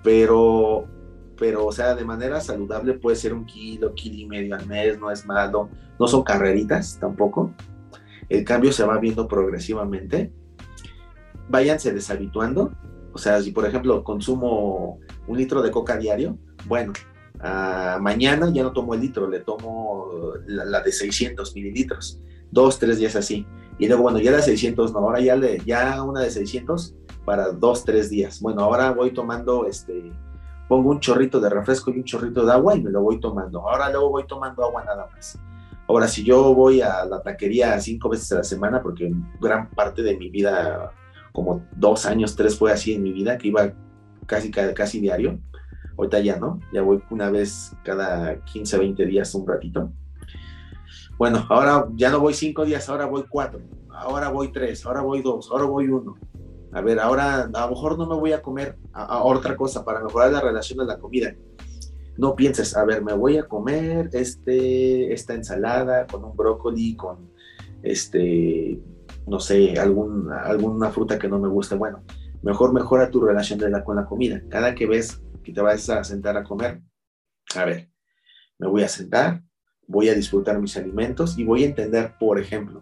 [0.03, 0.87] Pero,
[1.37, 4.99] pero, o sea, de manera saludable puede ser un kilo, kilo y medio al mes,
[4.99, 5.69] no es malo.
[5.99, 7.53] No son carreritas tampoco.
[8.29, 10.31] El cambio se va viendo progresivamente.
[11.49, 12.71] Váyanse deshabituando.
[13.13, 16.93] O sea, si por ejemplo consumo un litro de coca diario, bueno,
[17.99, 22.21] mañana ya no tomo el litro, le tomo la, de 600 mililitros,
[22.51, 23.45] dos, tres días así.
[23.79, 26.95] Y luego, bueno, ya de 600, no, ahora ya, le, ya una de 600
[27.25, 28.39] para dos, tres días.
[28.41, 30.11] Bueno, ahora voy tomando este,
[30.67, 33.67] pongo un chorrito de refresco y un chorrito de agua y me lo voy tomando.
[33.67, 35.37] Ahora luego voy tomando agua nada más.
[35.87, 39.11] Ahora, si yo voy a la taquería cinco veces a la semana, porque
[39.41, 40.93] gran parte de mi vida,
[41.33, 43.73] como dos años, tres fue así en mi vida, que iba
[44.25, 45.37] casi, casi diario,
[45.97, 49.91] ahorita ya no, ya voy una vez cada 15, 20 días un ratito.
[51.17, 55.21] Bueno, ahora ya no voy cinco días, ahora voy cuatro, ahora voy tres, ahora voy
[55.21, 56.15] dos, ahora voy uno.
[56.73, 60.01] A ver, ahora a lo mejor no me voy a comer a, otra cosa para
[60.01, 61.35] mejorar la relación de la comida.
[62.17, 67.31] No pienses, a ver, me voy a comer este, esta ensalada con un brócoli, con
[67.83, 68.79] este,
[69.27, 71.75] no sé, alguna fruta que no me guste.
[71.75, 72.03] Bueno,
[72.41, 74.41] mejor mejora tu relación de la, con la comida.
[74.49, 76.81] Cada que ves que te vas a sentar a comer,
[77.55, 77.89] a ver,
[78.59, 79.43] me voy a sentar,
[79.87, 82.81] voy a disfrutar mis alimentos y voy a entender, por ejemplo,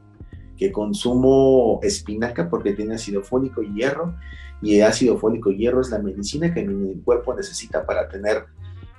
[0.59, 4.15] que consumo espinaca porque tiene ácido fólico y hierro,
[4.61, 8.45] y el ácido fólico y hierro es la medicina que mi cuerpo necesita para tener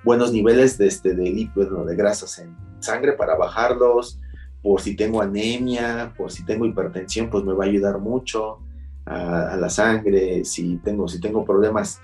[0.03, 4.19] buenos niveles de, este, de líquidos, de grasas en sangre para bajarlos,
[4.63, 8.59] por si tengo anemia, por si tengo hipertensión, pues me va a ayudar mucho
[9.05, 12.01] a, la sangre, si tengo, si tengo problemas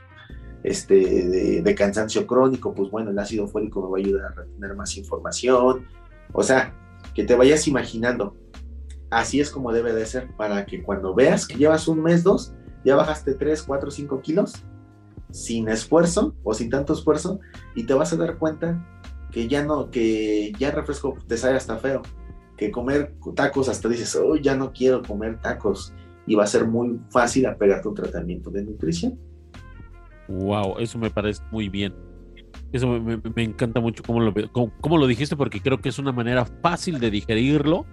[0.62, 4.74] este, de, cansancio crónico, pues bueno, el ácido fólico me va a ayudar a retener
[4.74, 5.87] más información.
[6.33, 6.74] O sea,
[7.15, 8.37] que te vayas imaginando.
[9.16, 12.52] Así es como debe de ser, para que cuando veas que llevas un mes, dos,
[12.84, 14.62] ya bajaste 3, 4, 5 kilos,
[15.30, 17.40] sin esfuerzo o sin tanto esfuerzo,
[17.74, 18.86] y te vas a dar cuenta
[19.32, 22.02] que ya no, que ya refresco te sale hasta feo,
[22.59, 25.94] que comer tacos hasta dices, oh, ya no quiero comer tacos,
[26.26, 29.18] y va a ser muy fácil apegarte a un tratamiento de nutrición.
[30.28, 31.94] Wow, eso me parece muy bien.
[32.70, 36.44] Eso me, encanta mucho cómo lo, cómo, lo dijiste, porque creo que es una manera
[36.44, 37.86] fácil de digerirlo.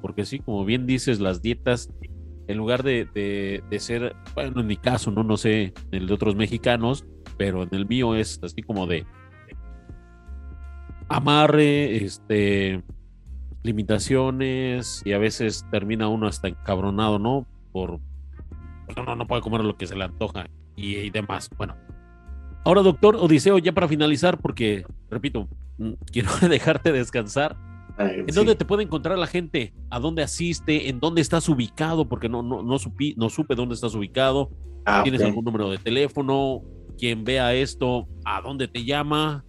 [0.00, 1.90] Porque sí, como bien dices, las dietas,
[2.46, 6.34] en lugar de, ser, bueno, en mi caso, no, no sé, en el de otros
[6.34, 7.04] mexicanos,
[7.36, 9.06] pero en el mío es así como de
[11.08, 12.82] amarre, este,
[13.62, 17.46] limitaciones, y a veces termina uno hasta encabronado, ¿no?
[17.72, 18.00] Por,
[18.96, 20.46] no, no puede comer lo que se le antoja
[20.76, 21.50] y, demás.
[21.56, 21.76] Bueno,
[22.64, 25.48] ahora doctor Odiseo, ya para finalizar, porque, repito,
[25.78, 27.56] mm, quiero dejarte descansar.
[27.98, 29.74] ¿En dónde te puede encontrar la gente?
[29.90, 30.88] ¿A dónde asiste?
[30.88, 32.08] ¿En dónde estás ubicado?
[32.08, 32.76] Porque no, no, no,
[33.16, 34.50] no supe dónde estás ubicado.
[34.84, 36.62] Ah, ¿Tienes algún número de teléfono?
[36.96, 39.44] Quien vea esto, ¿a dónde te llama?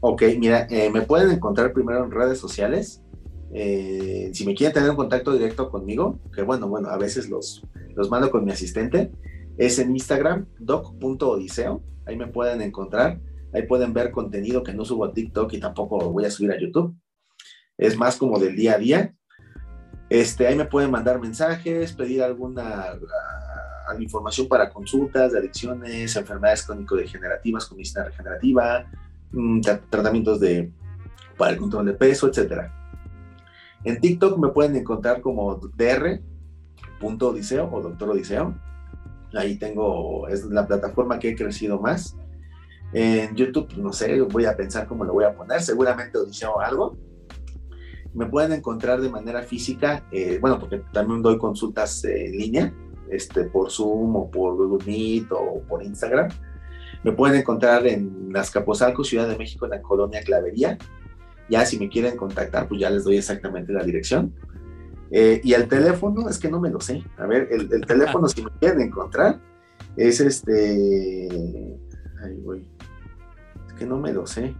[0.00, 3.02] Ok, mira, eh, me pueden encontrar primero en redes sociales.
[3.54, 7.62] Eh, si me quieren tener un contacto directo conmigo, que bueno, bueno, a veces los,
[7.94, 9.12] los mando con mi asistente,
[9.58, 11.82] es en Instagram, doc.odiseo.
[12.06, 13.20] Ahí me pueden encontrar.
[13.52, 16.60] Ahí pueden ver contenido que no subo a TikTok y tampoco voy a subir a
[16.60, 16.96] YouTube.
[17.78, 19.14] Es más como del día a día.
[20.08, 22.84] Este, ahí me pueden mandar mensajes, pedir alguna
[23.88, 28.84] ah, información para consultas de adicciones, enfermedades crónico-degenerativas con medicina regenerativa,
[29.30, 30.70] mm, tratamientos de,
[31.38, 32.70] para el control de peso, etc.
[33.84, 36.20] En TikTok me pueden encontrar como dr.odiseo
[37.72, 38.54] o doctor Odiseo.
[39.34, 42.16] Ahí tengo, es la plataforma que he crecido más.
[42.92, 46.60] En YouTube, pues, no sé, voy a pensar cómo lo voy a poner, seguramente o
[46.60, 46.98] algo.
[48.14, 52.74] Me pueden encontrar de manera física, eh, bueno, porque también doy consultas en línea,
[53.10, 56.28] este, por Zoom o por Google Meet o por Instagram.
[57.04, 60.78] Me pueden encontrar en Azcapotzalco, Ciudad de México, en la colonia Clavería.
[61.48, 64.32] Ya si me quieren contactar, pues ya les doy exactamente la dirección.
[65.10, 67.04] Eh, y el teléfono, es que no me lo sé.
[67.18, 69.40] A ver, el, teléfono, si me quieren encontrar,
[69.96, 71.28] es este.
[72.24, 72.64] Ay, güey.
[73.66, 74.54] Es que no me lo sé.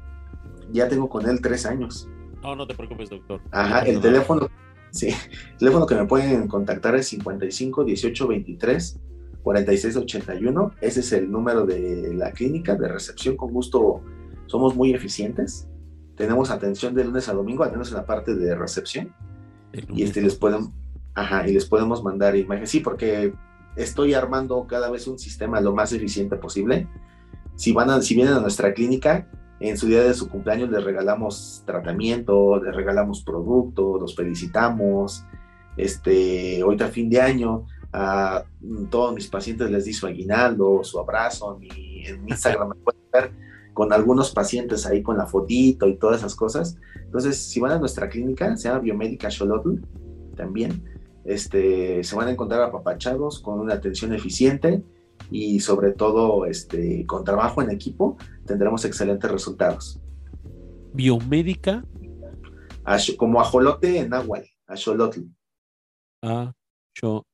[0.71, 2.09] Ya tengo con él tres años.
[2.43, 3.41] No, no te preocupes, doctor.
[3.51, 4.49] Ajá, el teléfono.
[4.91, 9.01] Sí, el teléfono que me pueden contactar es 55 18 23
[9.43, 10.73] 46 81.
[10.81, 13.37] Ese es el número de la clínica de recepción.
[13.37, 14.03] Con gusto,
[14.47, 15.69] somos muy eficientes.
[16.17, 19.15] Tenemos atención de lunes a domingo, al menos en la parte de recepción
[19.73, 20.73] y este les pueden,
[21.15, 22.71] ajá, y les podemos mandar imágenes.
[22.71, 23.33] Sí, porque
[23.77, 26.89] estoy armando cada vez un sistema lo más eficiente posible.
[27.57, 29.29] Si van a, si vienen a nuestra clínica,
[29.63, 35.25] en su día de su cumpleaños les regalamos tratamiento, les regalamos productos, los felicitamos.
[35.77, 38.43] Este, ahorita fin de año, a
[38.91, 43.33] todos mis pacientes les di su aguinaldo, su abrazo, en mi Instagram me pueden ver
[43.73, 46.77] con algunos pacientes ahí con la fotito y todas esas cosas.
[46.97, 49.77] Entonces, si van a nuestra clínica, se llama Biomédica Xolotl,
[50.37, 50.83] también,
[51.25, 54.83] este, se van a encontrar apapachados con una atención eficiente
[55.33, 60.01] y sobre todo este, con trabajo en equipo, tendremos excelentes resultados.
[60.93, 61.83] Biomédica.
[63.17, 65.21] como ajolote en náhuatl, Axolotl.
[66.23, 67.25] Axolotl,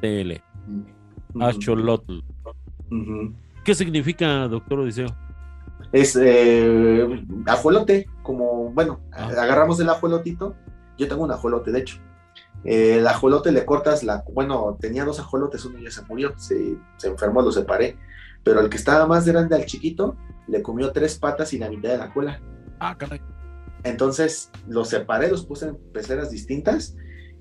[0.00, 0.42] TL.
[1.40, 2.18] Axolotl.
[3.64, 5.08] ¿Qué significa, doctor Odiseo?
[5.92, 7.06] Es eh,
[7.46, 9.28] ajolote, como, bueno, ah.
[9.38, 10.56] agarramos el ajolotito.
[10.98, 11.98] Yo tengo un ajolote, de hecho.
[12.66, 16.76] Eh, el ajolote le cortas la, bueno, tenía dos ajolotes, uno ya se murió, se,
[16.96, 17.96] se enfermó, lo separé.
[18.42, 20.16] Pero el que estaba más grande al chiquito,
[20.46, 22.40] le comió tres patas y la mitad de la cola.
[22.80, 23.20] Ah, caray.
[23.84, 26.96] Entonces los separé, los puse en peceras distintas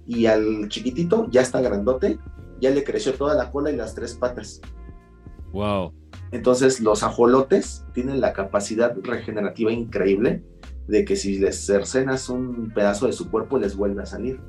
[0.06, 2.20] y al chiquitito ya está grandote,
[2.62, 4.62] ya le creció toda la cola y las tres patas.
[5.52, 5.94] Wow.
[6.32, 10.44] Entonces los ajolotes tienen la capacidad regenerativa increíble
[10.88, 14.40] de que si les cercenas un pedazo de su cuerpo les vuelve a salir.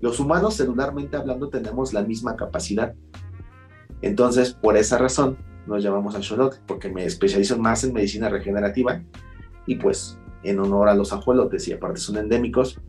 [0.00, 2.94] Los humanos celularmente hablando tenemos la misma capacidad.
[4.02, 9.02] Entonces, por esa razón, nos llamamos ajolote, porque me especializo más en medicina regenerativa
[9.66, 12.80] y pues en honor a los ajolotes y aparte son endémicos,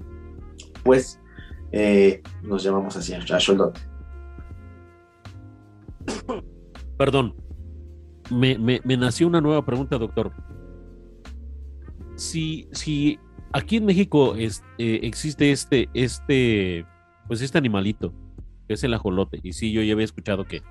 [0.84, 1.20] pues
[1.72, 3.82] eh, nos llamamos así, axolote.
[6.98, 7.36] Perdón,
[8.32, 10.32] me, nació una nueva pregunta, doctor.
[12.16, 13.20] Si, si
[13.54, 16.86] aquí en México eh, existe este, este,
[17.28, 18.14] pues este animalito,
[18.68, 20.62] que es el ajolote, y sí, yo ya había escuchado que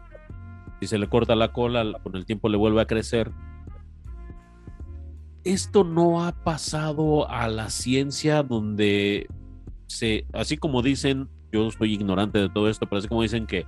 [0.80, 3.30] si se le corta la cola, con el tiempo le vuelve a crecer,
[5.44, 9.28] esto no ha pasado a la ciencia donde
[9.86, 13.64] se, así como dicen, yo estoy ignorante de todo esto, pero así como dicen que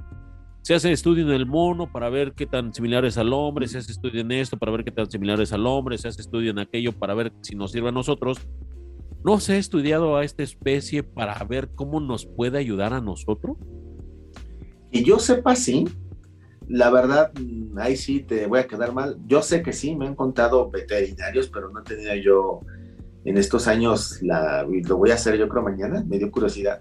[0.62, 3.78] se hace estudio en el mono para ver qué tan similar es al hombre, se
[3.78, 6.50] hace estudio en esto para ver qué tan similar es al hombre, se hace estudio
[6.50, 8.38] en aquello para ver si nos sirve a nosotros.
[9.24, 13.56] ¿No se ha estudiado a esta especie para ver cómo nos puede ayudar a nosotros?
[14.90, 15.86] Que yo sepa, sí,
[16.68, 19.18] la verdad, mm, ahí sí te voy a quedar mal.
[19.26, 22.60] Yo sé que sí, me han contado veterinarios, pero no tenía yo
[23.24, 26.80] en estos años, lo voy a hacer yo creo mañana, me dio curiosidad,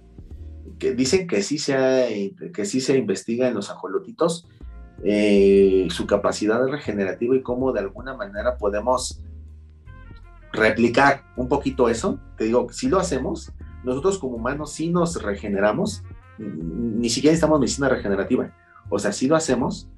[0.78, 4.48] que dicen que sí se, que sí se investiga en los ajolotitos
[5.04, 9.22] eh, su capacidad regenerativa y cómo de alguna manera podemos
[10.58, 12.20] replicar un poquito eso.
[12.38, 13.54] Te digo, si lo hacemos,
[13.84, 16.04] nosotros como humanos sí nos regeneramos,
[16.38, 18.52] ni siquiera necesitamos medicina regenerativa
[18.90, 19.90] o sea, sí lo hacemos,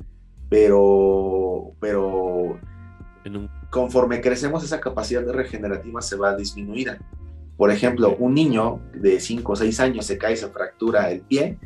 [0.49, 2.60] pero, pero
[3.69, 6.99] conforme crecemos esa capacidad de regenerativa se va a disminuir.
[7.56, 11.22] Por ejemplo, un niño de 5 o 6 años se cae y se fractura el
[11.22, 11.57] pie,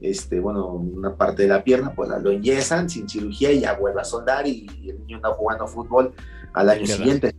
[0.00, 4.00] este, bueno, una parte de la pierna, pues lo enyesan sin cirugía y ya vuelve
[4.00, 6.14] a soldar y, el niño anda jugando fútbol
[6.52, 7.34] al año siguiente.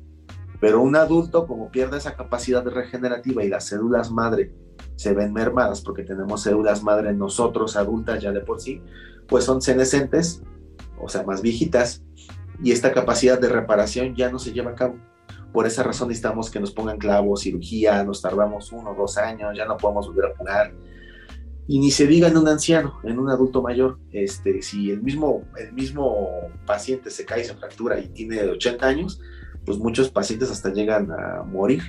[0.62, 4.54] Pero un adulto, como pierde esa capacidad regenerativa y las células madre
[4.96, 8.82] se ven mermadas porque tenemos células madre nosotros adultas ya de por sí,
[9.28, 10.44] pues son senescentes,
[11.00, 12.04] o sea, más viejitas,
[12.64, 14.98] y esta capacidad de reparación ya no se lleva a cabo.
[15.52, 19.58] Por esa razón necesitamos que nos pongan clavos, cirugía, nos tardamos uno o dos años,
[19.58, 20.76] ya no podemos volver a poner.
[21.68, 25.44] Y ni se diga en un anciano, en un adulto mayor, este, si el mismo,
[25.58, 29.20] el mismo paciente se cae, se fractura y tiene 80 años,
[29.66, 31.82] pues muchos pacientes hasta llegan a morir.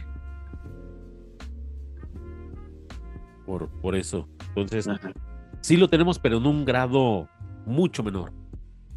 [3.47, 4.29] Por, por eso.
[4.49, 4.87] Entonces,
[5.61, 7.29] sí lo tenemos, pero en un grado
[7.67, 8.33] mucho menor.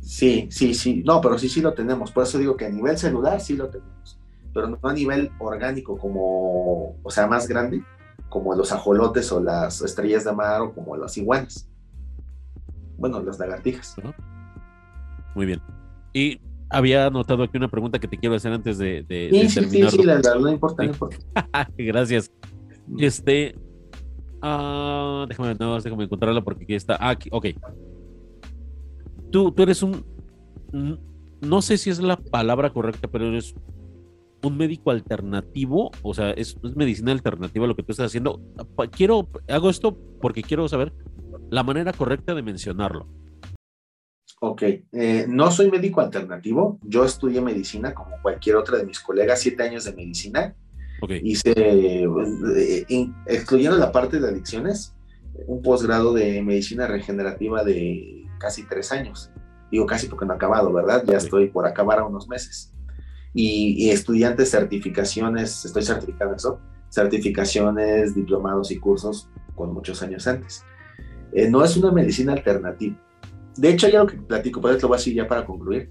[0.02, 1.04] Sí, sí, sí.
[1.06, 2.12] No, pero sí, sí lo tenemos.
[2.12, 4.20] Por eso digo que a nivel celular sí lo tenemos.
[4.54, 7.84] Pero no a nivel orgánico como, o sea, más grande,
[8.30, 11.68] como los ajolotes o las estrellas de mar o como las iguanas.
[12.98, 13.96] Bueno, las lagartijas.
[15.34, 15.62] Muy bien.
[16.14, 16.40] Y
[16.70, 19.90] había notado aquí una pregunta que te quiero hacer antes de, de, sí, sí, Sí,
[19.90, 21.18] sí, la, no importa, no importa.
[21.78, 22.32] Gracias.
[22.98, 23.56] Este,
[24.44, 26.98] uh, déjame, no, déjame encontrarla porque aquí está.
[27.00, 27.48] Ah, aquí, ok
[29.36, 30.06] tú, eres un,
[31.42, 33.54] no sé si es la palabra correcta, pero eres
[34.44, 38.42] un médico alternativo, o sea, es, medicina alternativa lo que tú estás haciendo.
[38.92, 40.94] Quiero, hago esto porque quiero saber
[41.50, 43.08] la manera correcta de mencionarlo.
[44.40, 49.40] Ok, eh, no soy médico alternativo, yo estudié medicina como cualquier otra de mis colegas,
[49.40, 50.56] siete años de medicina.
[51.02, 51.22] Okay.
[51.24, 52.08] Hice, eh,
[53.26, 54.96] excluyendo la parte de adicciones,
[55.48, 59.32] un posgrado de medicina regenerativa de casi tres años.
[59.72, 61.04] Digo casi porque no he acabado, ¿verdad?
[61.06, 62.72] Ya estoy por acabar a unos meses.
[63.34, 70.64] Y, estudiantes, certificaciones, estoy certificado en eso, certificaciones, diplomados y cursos con muchos años antes.
[71.34, 72.96] Eh, no es una medicina alternativa.
[73.58, 75.90] De hecho, ya lo que platico, pero lo voy a decir ya para concluir.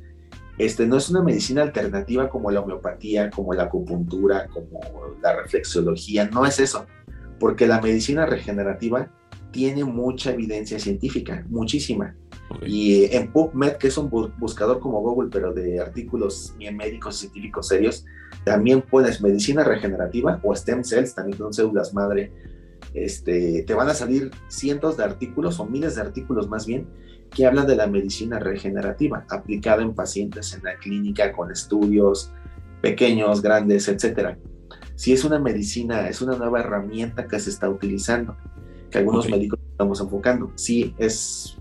[0.59, 4.81] Este, no es una medicina alternativa como la homeopatía, como la acupuntura, como
[5.21, 6.87] la reflexología, no es eso,
[7.41, 9.11] porque la medicina regenerativa
[9.51, 12.17] tiene mucha evidencia científica, muchísima.
[12.67, 17.21] Y en PubMed, que es un buscador como Google, pero de artículos bien médicos y
[17.21, 18.05] científicos serios,
[18.45, 22.33] también pones medicina regenerativa o stem cells, también son células madre.
[22.93, 26.87] Este, te van a salir cientos de artículos o miles de artículos más bien
[27.35, 32.33] que habla de la medicina regenerativa aplicada en pacientes en la clínica con estudios
[32.81, 34.39] pequeños, grandes, etcétera.
[34.95, 38.37] Si es una medicina, es una nueva herramienta que se está utilizando,
[38.91, 40.53] que algunos médicos estamos enfocando.
[40.55, 41.59] Sí, es,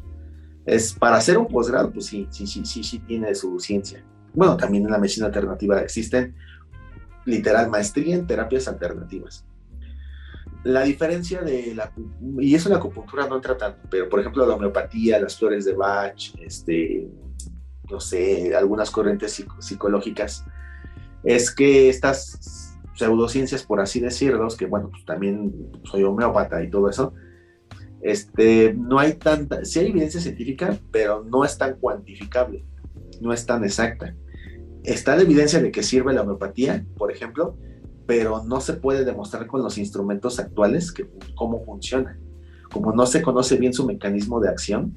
[0.66, 4.06] es para hacer un posgrado, pues sí, sí, sí, sí, sí tiene su ciencia.
[4.34, 6.36] Bueno, también en la medicina alternativa existen
[7.26, 9.45] literal maestría en terapias alternativas.
[10.64, 11.91] La diferencia de la,
[12.40, 15.73] y eso la acupuntura no entra tanto, pero por ejemplo la homeopatía, las flores de
[15.73, 17.10] Bach, este,
[17.91, 20.45] no sé, algunas corrientes psicológicas,
[21.23, 26.90] es que estas pseudociencias, por así decirlos, que bueno, pues también soy homeópata y todo
[26.90, 27.14] eso,
[28.02, 32.65] este, no hay tanta, sí hay evidencia científica, pero no es tan cuantificable,
[33.22, 34.15] no es tan exacta.
[34.84, 37.57] Está la evidencia de que sirve la homeopatía, por ejemplo,
[38.06, 42.20] pero no se puede demostrar con los instrumentos actuales que, cómo funciona.
[42.72, 44.94] Como no se conoce bien su mecanismo de acción,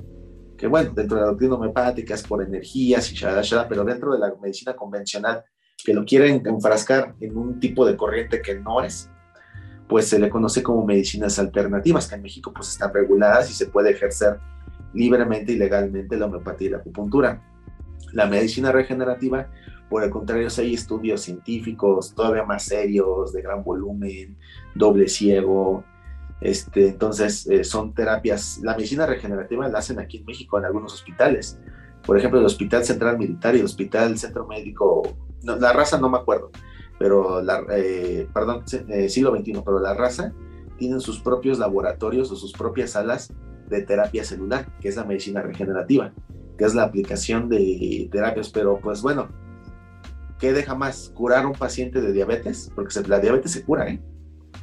[0.57, 4.19] que bueno, dentro de la doctrina homeopática es por energías y shalala, pero dentro de
[4.19, 5.45] la medicina convencional,
[5.85, 9.11] que lo quieren enfrascar en un tipo de corriente que no es,
[9.89, 13.67] pues se le conoce como medicinas alternativas, que en México pues están reguladas y se
[13.67, 14.39] puede ejercer
[14.95, 17.43] libremente y legalmente la homeopatía y la acupuntura.
[18.17, 19.49] La medicina regenerativa
[19.89, 24.37] por el contrario, hay estudios científicos todavía más serios, de gran volumen,
[24.75, 25.85] doble ciego.
[26.41, 28.59] Este, entonces, eh, son terapias.
[28.63, 31.61] La medicina regenerativa la hacen aquí en México en algunos hospitales.
[32.05, 35.03] Por ejemplo, el Hospital Central Militar y el Hospital Centro Médico,
[35.43, 36.51] la raza no me acuerdo,
[36.99, 40.33] pero la, eh, perdón, eh, siglo XXI, pero la raza
[40.79, 43.33] tienen sus propios laboratorios o sus propias salas
[43.69, 46.13] de terapia celular, que es la medicina regenerativa,
[46.57, 49.29] que es la aplicación de terapias, pero pues bueno,
[50.39, 51.13] ¿qué deja más?
[51.15, 52.71] ¿Curar a un paciente de diabetes?
[52.75, 54.01] Porque la diabetes se cura, ¿eh?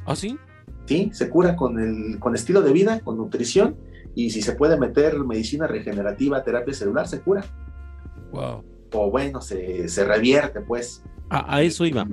[0.06, 0.38] ¿Ah, sí?
[0.86, 3.76] Sí, se cura con el con estilo de vida, con nutrición,
[4.14, 7.44] y si se puede meter medicina regenerativa, terapia celular, se cura.
[8.32, 8.64] Wow.
[8.92, 11.02] O bueno, se, se revierte, pues.
[11.30, 12.06] A, eso iba.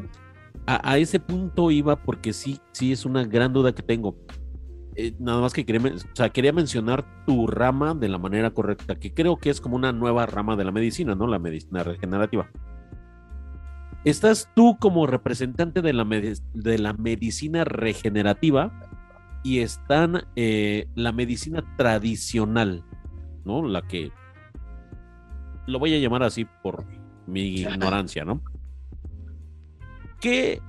[0.66, 4.16] A, ese punto iba porque sí, sí es una gran duda que tengo.
[5.02, 9.00] Eh, nada más que quería, o sea, quería mencionar tu rama de la manera correcta,
[9.00, 11.26] que creo que es como una nueva rama de la medicina, ¿no?
[11.26, 12.52] La medicina regenerativa.
[14.06, 18.72] Estás tú como representante de la, de la medicina regenerativa
[19.44, 22.84] y están eh, la medicina tradicional,
[23.44, 23.66] ¿no?
[23.66, 24.12] La que
[25.66, 26.86] lo voy a llamar así por
[27.26, 28.44] mi ignorancia, ¿no?
[30.20, 30.62] ¿Qué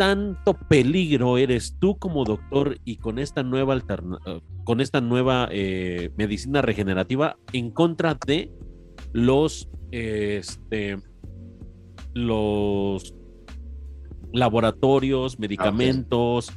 [0.00, 6.08] tanto peligro eres tú como doctor y con esta nueva eh, con esta nueva eh,
[6.16, 8.50] medicina regenerativa en contra de
[9.12, 10.96] los este
[12.14, 13.14] los
[14.32, 16.50] laboratorios, medicamentos,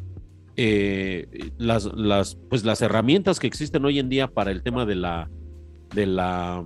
[0.56, 4.96] eh, las, las, pues las herramientas que existen hoy en día para el tema de
[4.96, 5.30] la,
[5.94, 6.66] de la,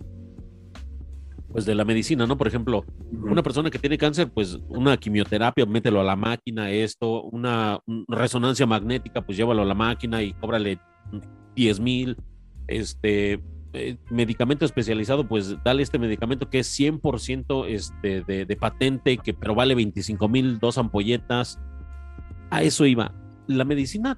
[1.58, 2.38] pues de la medicina, ¿no?
[2.38, 7.24] Por ejemplo, una persona que tiene cáncer, pues una quimioterapia, mételo a la máquina, esto,
[7.24, 10.80] una resonancia magnética, pues llévalo a la máquina y cóbrale
[11.56, 12.16] 10 mil,
[12.68, 13.42] este,
[13.74, 19.56] eh, medicamento especializado, pues dale este medicamento que es 100% este, de, patente, que, pero
[19.56, 21.60] vale 25 mil, dos ampolletas.
[22.52, 23.16] A eso iba.
[23.48, 24.16] La medicina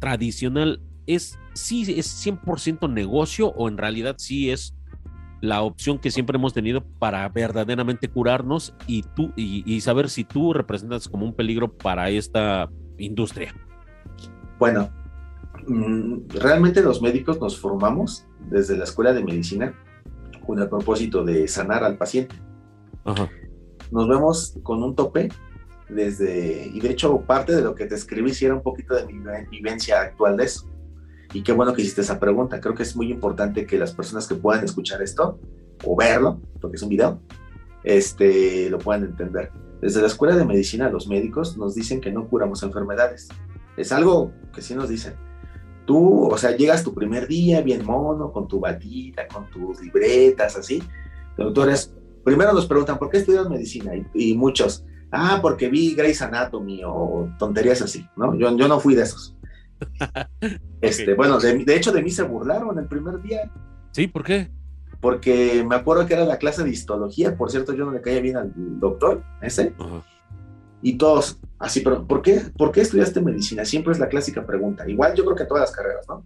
[0.00, 4.74] tradicional es, sí, es 100% negocio o en realidad sí es
[5.42, 10.54] la opción que siempre hemos tenido para verdaderamente curarnos y, tú, y saber si tú
[10.54, 13.54] representas como un peligro para esta industria.
[14.58, 14.90] Bueno,
[15.66, 19.74] Mm, realmente los médicos nos formamos desde la escuela de medicina
[20.44, 22.34] con el propósito de sanar al paciente.
[23.90, 25.28] Nos vemos con un tope
[25.88, 29.06] desde, y de hecho parte de lo que te escribí si era un poquito de
[29.06, 30.68] mi vivencia actual de eso.
[31.32, 32.60] Y qué bueno que hiciste esa pregunta.
[32.60, 35.38] Creo que es muy importante que las personas que puedan escuchar esto
[35.84, 37.20] o verlo, porque es un video,
[37.84, 39.50] este, lo puedan entender.
[39.80, 43.28] Desde la escuela de medicina los médicos nos dicen que no curamos enfermedades.
[43.76, 45.14] Es algo que sí nos dicen
[45.84, 50.56] Tú, o sea, llegas tu primer día bien mono, con tu batita, con tus libretas,
[50.56, 50.82] así.
[51.36, 51.92] Doctores,
[52.24, 53.92] primero nos preguntan, ¿por qué estudias medicina?
[54.14, 58.36] Y, muchos, ah, porque vi Grey's Anatomy o tonterías así, ¿no?
[58.36, 59.36] Yo, yo no fui de esos.
[60.80, 63.50] este, Bueno, de, hecho de mí se burlaron el primer día.
[63.92, 64.50] Sí, ¿por qué?
[65.00, 68.20] Porque me acuerdo que era la clase de histología, por cierto, yo no le caía
[68.20, 69.74] bien al doctor, ese.
[70.80, 73.64] Y todos, así, pero ¿por qué, ¿por qué estudiaste medicina?
[73.64, 74.88] Siempre es la clásica pregunta.
[74.88, 76.24] Igual yo creo que todas las carreras, ¿no?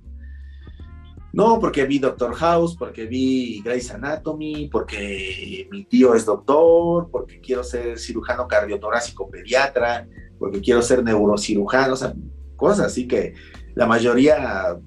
[1.37, 7.43] No, porque vi Doctor House, porque vi Grey's Anatomy, porque mi tío es doctor, porque
[7.43, 10.09] quiero ser cirujano cardiotorácico pediatra,
[10.39, 12.15] porque quiero ser neurocirujano, o sea,
[12.57, 13.35] cosas así que
[13.74, 14.78] la mayoría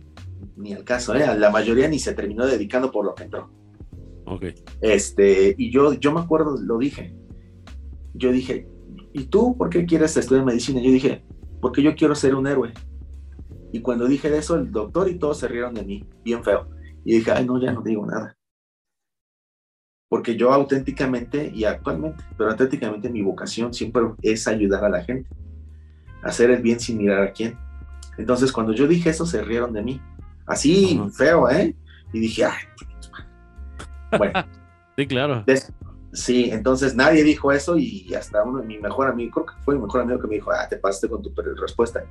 [0.60, 1.26] ni al caso, ¿eh?
[1.38, 3.50] La mayoría ni se terminó dedicando por lo que entró.
[4.26, 4.46] Ok.
[4.82, 7.16] Este, y yo, yo me acuerdo, lo dije.
[8.14, 8.68] Yo dije,
[9.14, 10.82] ¿y tú por qué quieres estudiar medicina?
[10.82, 11.24] Yo dije,
[11.62, 12.74] porque yo quiero ser un héroe.
[13.72, 16.68] Y cuando dije eso, el doctor y todos se rieron de mí, bien feo.
[17.06, 18.36] Y dije, ay, no, ya no digo nada.
[20.10, 25.30] Porque yo auténticamente y actualmente, pero auténticamente mi vocación siempre es ayudar a la gente,
[26.24, 27.58] hacer el bien sin mirar a quién.
[28.18, 30.02] Entonces, cuando yo dije eso, se rieron de mí.
[30.46, 31.76] Así, feo, ¿eh?
[32.12, 32.58] Y dije, ay,
[34.18, 34.34] bueno.
[34.98, 35.46] sí, claro.
[36.12, 39.82] sí, entonces nadie dijo eso y hasta uno, mi mejor amigo, creo que fue mi
[39.82, 41.32] mejor amigo que me dijo, ah, te pasaste con tu
[41.62, 42.04] respuesta.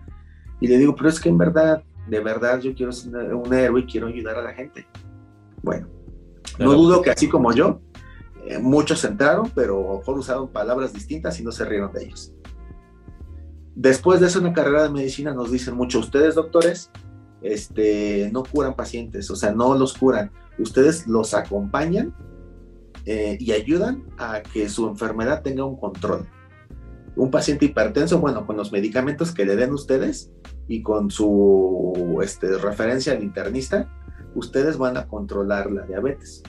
[0.60, 3.80] Y le digo, pero es que en verdad, de verdad yo quiero ser un héroe
[3.80, 4.86] y quiero ayudar a la gente.
[5.62, 5.88] Bueno,
[6.58, 7.80] no dudo que así como yo,
[8.46, 12.32] eh, muchos entraron, pero mejor usaron palabras distintas y no se rieron de ellos.
[13.78, 16.90] Después de hacer una carrera de medicina nos dicen mucho, ustedes doctores,
[17.42, 22.12] este, no curan pacientes, o sea, no los curan, ustedes los acompañan
[23.04, 26.26] eh, y ayudan a que su enfermedad tenga un control.
[27.14, 30.32] Un paciente hipertenso, bueno, con los medicamentos que le den ustedes
[30.66, 33.88] y con su este, referencia al internista,
[34.34, 36.42] ustedes van a controlar la diabetes,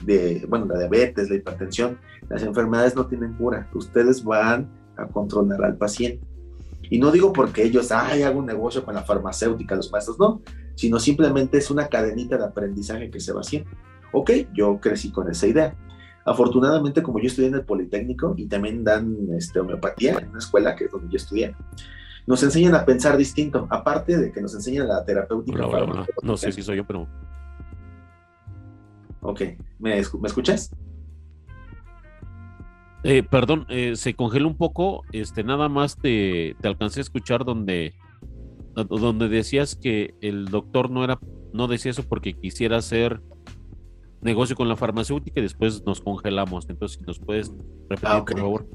[0.48, 5.76] bueno, la diabetes, la hipertensión, las enfermedades no tienen cura, ustedes van a controlar al
[5.76, 6.26] paciente.
[6.90, 10.42] Y no digo porque ellos, ay, hago un negocio con la farmacéutica, los maestros, no,
[10.74, 13.70] sino simplemente es una cadenita de aprendizaje que se va haciendo.
[14.12, 15.76] Ok, yo crecí con esa idea.
[16.24, 20.74] Afortunadamente, como yo estudié en el Politécnico y también dan este, homeopatía en una escuela
[20.74, 21.54] que es donde yo estudié,
[22.26, 25.58] nos enseñan a pensar distinto, aparte de que nos enseñan la terapéutica.
[26.22, 27.06] No, sé si soy yo, pero...
[29.22, 29.42] Ok,
[29.78, 30.74] ¿me, escuchas?
[33.02, 37.44] Eh, perdón, eh, se congeló un poco, este, nada más te, te alcancé a escuchar
[37.44, 37.94] donde
[38.74, 41.18] donde decías que el doctor no era,
[41.52, 43.20] no decía eso porque quisiera hacer
[44.20, 46.68] negocio con la farmacéutica y después nos congelamos.
[46.68, 47.50] Entonces, si nos puedes
[47.88, 48.68] repetir, ah, por favor.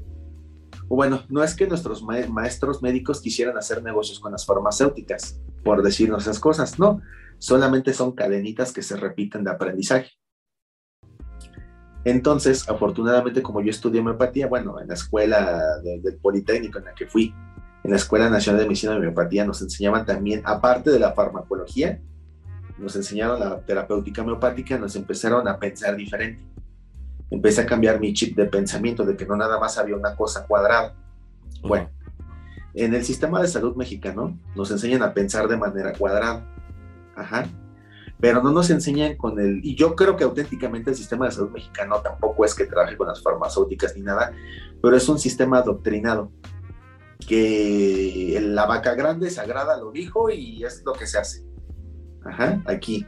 [0.88, 6.24] Bueno, no es que nuestros maestros médicos quisieran hacer negocios con las farmacéuticas, por decirnos
[6.24, 7.00] esas cosas, no,
[7.38, 10.10] solamente son cadenitas que se repiten de aprendizaje.
[12.06, 17.08] Entonces, afortunadamente, como yo estudié homeopatía, bueno, en la escuela del Politécnico en la que
[17.08, 17.34] fui,
[17.82, 22.00] en la Escuela Nacional de Medicina de Homeopatía nos enseñaban también, aparte de la farmacología,
[22.78, 26.44] nos enseñaron la terapéutica homeopática, nos empezaron a pensar diferente.
[27.28, 30.46] Empecé a cambiar mi chip de pensamiento de que no nada más había una cosa
[30.46, 30.94] cuadrada.
[31.60, 31.90] Bueno,
[32.74, 36.46] en el sistema de salud mexicano nos enseñan a pensar de manera cuadrada.
[37.16, 37.48] Ajá.
[38.18, 41.50] Pero no nos enseñan con el, y yo creo que auténticamente el sistema de salud
[41.50, 44.32] mexicano tampoco es que trabaje con las farmacéuticas ni nada,
[44.82, 46.30] pero es un sistema adoctrinado
[47.26, 51.44] que la vaca grande sagrada lo dijo y es lo que se hace.
[52.24, 53.06] Ajá, aquí.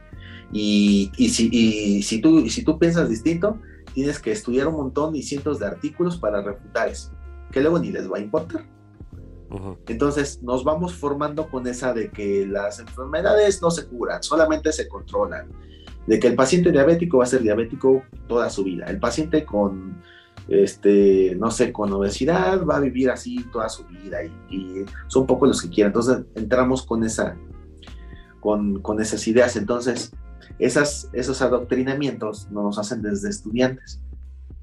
[0.51, 3.59] Y, si, si, tú, si tú piensas distinto,
[3.93, 7.11] tienes que estudiar un montón y cientos de artículos para refutar eso,
[7.51, 8.65] que luego ni les va a importar.
[9.87, 14.87] Entonces nos vamos formando con esa de que las enfermedades no se curan, solamente se
[14.87, 15.47] controlan.
[16.05, 18.85] De que el paciente diabético va a ser diabético toda su vida.
[18.85, 20.01] El paciente con
[20.49, 25.47] este, no sé, con obesidad, va a vivir así toda su vida y, son pocos
[25.47, 25.89] los que quieren.
[25.89, 27.37] Entonces entramos con, esa,
[28.39, 29.55] con, con esas ideas.
[29.55, 30.11] Entonces,
[30.57, 34.01] esas, esos adoctrinamientos nos hacen desde estudiantes.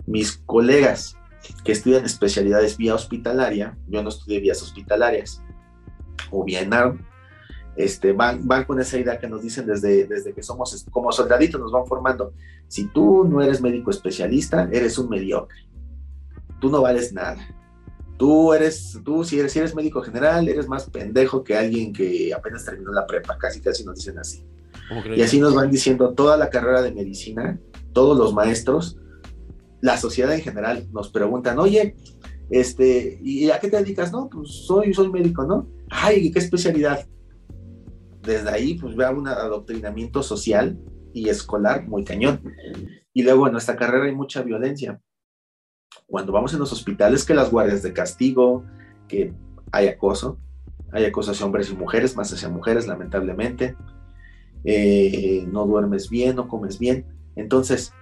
[0.06, 1.15] Mis colegas
[1.64, 5.42] que estudian especialidades vía hospitalaria, yo no estudié vías hospitalarias,
[6.30, 6.70] o bien
[7.76, 11.60] este, van, van con esa idea que nos dicen desde, desde que somos como soldaditos,
[11.60, 12.32] nos van formando.
[12.68, 15.66] Si tú no eres médico especialista, eres un mediocre
[16.60, 17.36] tú no vales nada.
[18.16, 22.32] Tú eres, tú si eres, si eres médico general, eres más pendejo que alguien que
[22.32, 24.44] apenas terminó la prepa, casi casi nos dicen así.
[25.14, 27.60] Y así nos van diciendo toda la carrera de medicina,
[27.92, 28.98] todos los maestros,
[29.86, 31.96] la sociedad en general nos preguntan, oye,
[32.50, 34.12] este, ¿y a qué te dedicas?
[34.12, 35.68] No, pues soy, soy médico, ¿no?
[35.90, 37.06] Ay, ¿qué especialidad?
[38.22, 40.78] Desde ahí, pues vea un adoctrinamiento social
[41.12, 42.42] y escolar muy cañón.
[43.12, 45.00] Y luego en nuestra carrera hay mucha violencia
[46.06, 48.64] cuando vamos en los hospitales, que las guardias de castigo,
[49.08, 49.32] que
[49.72, 50.38] hay acoso,
[50.92, 53.76] hay acoso hacia hombres y mujeres, más hacia mujeres, lamentablemente.
[54.64, 57.06] Eh, no duermes bien, no comes bien.
[57.34, 57.92] Entonces,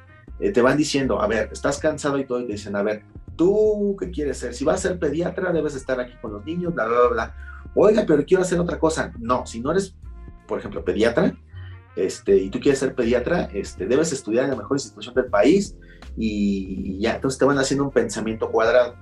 [0.41, 3.05] eh, te van diciendo, a ver, estás cansado y todo, y te dicen, a ver,
[3.37, 4.55] ¿tú qué quieres ser?
[4.55, 7.37] Si vas a ser pediatra, debes estar aquí con los niños, bla, bla, bla.
[7.75, 9.13] Oiga, pero quiero hacer otra cosa.
[9.19, 9.97] No, si no eres,
[10.47, 11.35] por ejemplo, pediatra,
[11.97, 15.77] este, y tú quieres ser pediatra, este, debes estudiar en la mejor institución del país,
[16.17, 18.97] y ya, entonces te van haciendo un pensamiento cuadrado.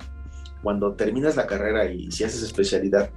[0.62, 3.10] Cuando terminas la carrera y si haces especialidad,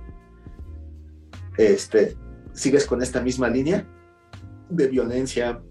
[1.58, 2.18] este,
[2.54, 3.88] sigues con esta misma línea,
[4.70, 5.62] de violencia,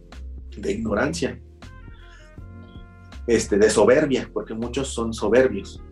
[0.56, 1.40] de ignorancia,
[3.26, 5.82] este, de soberbia, porque muchos son soberbios.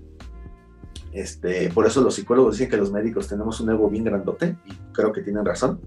[1.13, 4.73] Este, por eso los psicólogos dicen que los médicos tenemos un ego bien grandote, y
[4.93, 5.81] creo que tienen razón.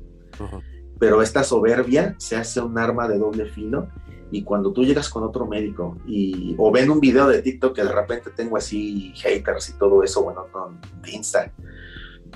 [1.00, 3.88] Pero esta soberbia se hace un arma de doble filo
[4.32, 7.84] y cuando tú llegas con otro médico y, o ven un video de TikTok que
[7.84, 10.80] de repente tengo así haters y todo eso, bueno, con
[11.12, 11.52] Insta,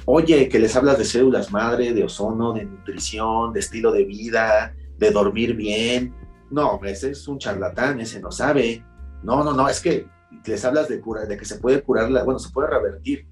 [0.06, 4.76] oye, que les hablas de células madre, de ozono, de nutrición, de estilo de vida,
[4.98, 6.14] de dormir bien.
[6.52, 8.84] No, ese es un charlatán, ese no sabe.
[9.24, 10.08] No, no, no, es que
[10.46, 13.28] les hablas de cura, de que se puede curar, la, bueno, se puede revertir.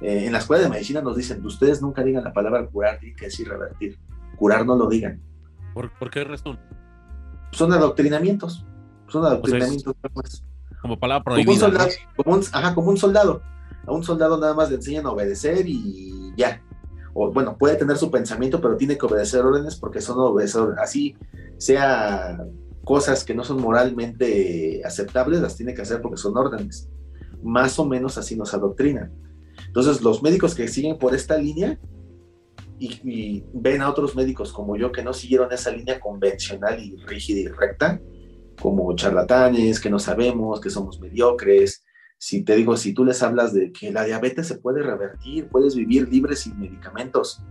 [0.00, 3.16] Eh, en la escuela de medicina nos dicen, ustedes nunca digan la palabra curar, tienen
[3.16, 3.98] que decir revertir.
[4.36, 5.20] Curar no lo digan.
[5.74, 6.58] ¿Por, ¿por qué razón?
[7.52, 8.64] son adoctrinamientos.
[9.08, 9.94] Son adoctrinamientos.
[10.80, 11.44] como palabra prohibida.
[11.44, 13.42] Como un, soldado, como, un, ajá, como un soldado.
[13.86, 16.62] A un soldado nada más le enseñan a obedecer y ya.
[17.12, 20.78] O bueno, puede tener su pensamiento, pero tiene que obedecer órdenes porque son obedecedores.
[20.78, 21.16] Así
[21.58, 22.38] sea
[22.84, 26.88] cosas que no son moralmente aceptables, las tiene que hacer porque son órdenes.
[27.42, 29.12] Más o menos así nos adoctrinan.
[29.66, 31.78] Entonces, los médicos que siguen por esta línea
[32.78, 37.40] y, ven a otros médicos como yo que no siguieron esa línea convencional y rígida
[37.40, 38.00] y recta,
[38.60, 41.84] como charlatanes, que no sabemos, que somos mediocres.
[42.18, 45.74] Si te digo, si tú les hablas de que la diabetes se puede revertir, puedes
[45.74, 47.42] vivir libre sin medicamentos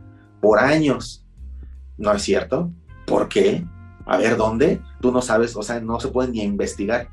[0.41, 1.25] por años,
[1.97, 2.71] ¿no es cierto?
[3.05, 3.65] ¿Por qué?
[4.09, 4.81] A ver, ¿dónde?
[5.01, 7.09] Tú no sabes, o sea, no se puede ni investigar.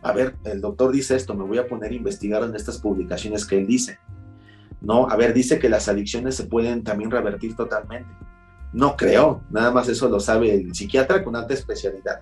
[0.00, 3.44] A ver, el doctor dice esto, me voy a poner a investigar en estas publicaciones
[3.44, 3.98] que él dice.
[4.80, 8.08] No, a ver, dice que las adicciones se pueden también revertir totalmente.
[8.72, 12.20] No creo, nada más eso lo sabe el psiquiatra con alta especialidad.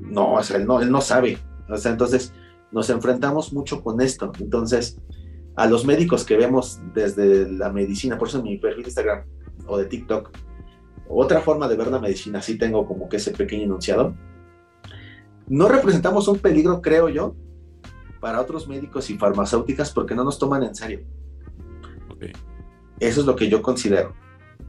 [0.00, 1.38] No, o sea, él no, él no sabe.
[1.68, 2.32] O sea, entonces
[2.72, 4.32] nos enfrentamos mucho con esto.
[4.40, 4.98] Entonces,
[5.54, 9.24] a los médicos que vemos desde la medicina, por eso en mi perfil de Instagram
[9.68, 10.32] o de TikTok,
[11.08, 14.14] otra forma de ver la medicina, sí tengo como que ese pequeño enunciado.
[15.48, 17.34] No representamos un peligro, creo yo,
[18.20, 21.00] para otros médicos y farmacéuticas porque no nos toman en serio.
[22.98, 24.14] Eso es lo que yo considero.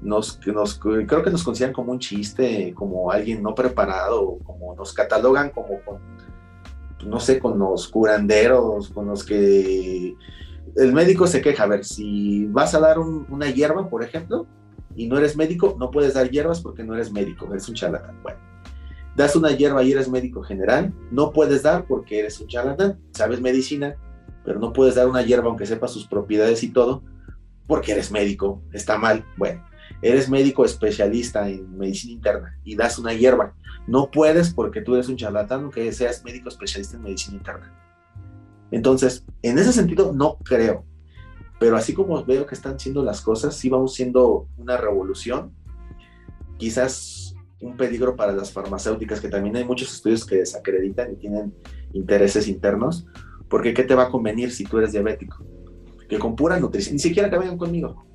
[0.01, 4.93] Nos, nos, creo que nos consideran como un chiste, como alguien no preparado, como nos
[4.93, 5.99] catalogan como con,
[7.07, 10.15] no sé, con los curanderos, con los que
[10.75, 11.63] el médico se queja.
[11.63, 14.45] A ver, si vas a dar una hierba, por ejemplo,
[14.97, 18.19] y no eres médico, no puedes dar hierbas porque no eres médico, eres un charlatán.
[18.23, 18.39] Bueno,
[19.15, 23.39] das una hierba y eres médico general, no puedes dar porque eres un charlatán, sabes
[23.39, 23.95] medicina,
[24.43, 27.03] pero no puedes dar una hierba aunque sepas sus propiedades y todo,
[27.67, 29.23] porque eres médico, está mal.
[29.37, 29.63] Bueno,
[30.01, 33.53] eres médico especialista en medicina interna y das una hierba.
[33.85, 37.71] No puedes porque tú eres un charlatán, aunque seas médico especialista en medicina interna.
[38.71, 40.85] Entonces, en ese sentido, no creo.
[41.59, 45.53] Pero así como veo que están siendo las cosas, sí vamos siendo una revolución.
[46.57, 51.55] Quizás un peligro para las farmacéuticas, que también hay muchos estudios que desacreditan y tienen
[51.93, 53.07] intereses internos,
[53.49, 55.43] porque ¿qué te va a convenir si tú eres diabético?
[56.07, 58.05] que con pura nutrición, ni siquiera que vengan conmigo,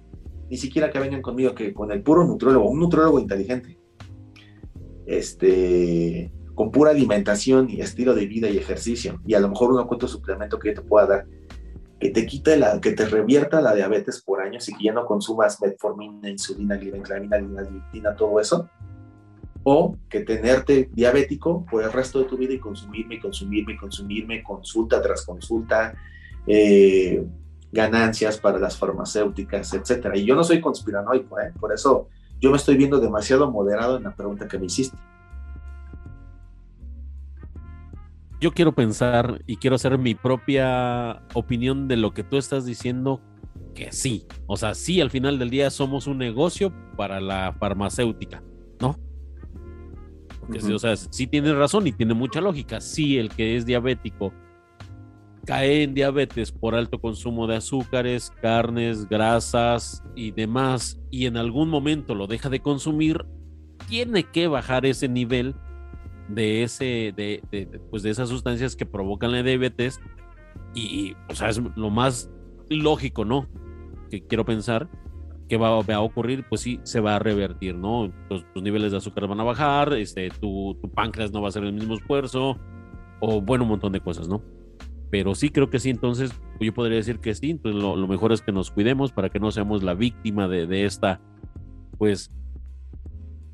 [0.49, 3.79] ni siquiera que vengan conmigo, que con el puro nutriólogo, un nutriólogo inteligente,
[5.07, 9.87] este, con pura alimentación y estilo de vida y ejercicio, y a lo mejor un
[9.87, 11.27] cuento suplemento que yo te pueda dar,
[12.03, 15.07] que te quite la, que te revierta la diabetes por años y que ya no
[15.07, 18.69] consumas metformina, insulina, glibenclamina, gliptina, todo eso,
[19.63, 25.01] o que tenerte diabético por el resto de tu vida y consumirme, consumirme, consumirme, consulta
[25.01, 25.95] tras consulta,
[26.45, 27.25] eh,
[27.71, 30.17] ganancias para las farmacéuticas, etcétera.
[30.17, 31.53] Y yo no soy conspiranoico, ¿eh?
[31.61, 32.09] por eso
[32.41, 34.99] yo me estoy viendo demasiado moderado en la pregunta que me hiciste.
[38.43, 43.21] Yo quiero pensar y quiero hacer mi propia opinión de lo que tú estás diciendo,
[43.73, 44.27] que sí.
[44.49, 48.43] O sea, sí, al final del día somos un negocio para la farmacéutica,
[48.81, 48.99] ¿no?
[50.41, 52.81] Porque sí, o sea, sí tiene razón y tiene mucha lógica.
[52.81, 54.33] Sí, el que es diabético
[55.47, 61.69] cae en diabetes por alto consumo de azúcares, carnes, grasas y demás, y en algún
[61.69, 63.25] momento lo deja de consumir,
[63.89, 65.55] tiene que bajar ese nivel
[66.29, 67.43] de ese, de,
[67.91, 70.01] pues de esas sustancias que provocan la diabetes.
[70.75, 72.31] Y, o sea, es lo más
[72.69, 73.49] lógico, ¿no?
[74.11, 74.89] Que quiero pensar
[75.49, 78.11] que va, a ocurrir, pues sí, se va a revertir, ¿no?
[78.29, 81.65] Tus, niveles de azúcar van a bajar, este, tu, tu páncreas no va a hacer
[81.65, 82.59] el mismo esfuerzo,
[83.21, 84.41] o bueno, un montón de cosas, ¿no?
[85.13, 88.41] pero sí creo que sí, entonces yo podría decir que sí, entonces lo, mejor es
[88.41, 91.21] que nos cuidemos para que no seamos la víctima de, de esta,
[91.99, 92.31] pues,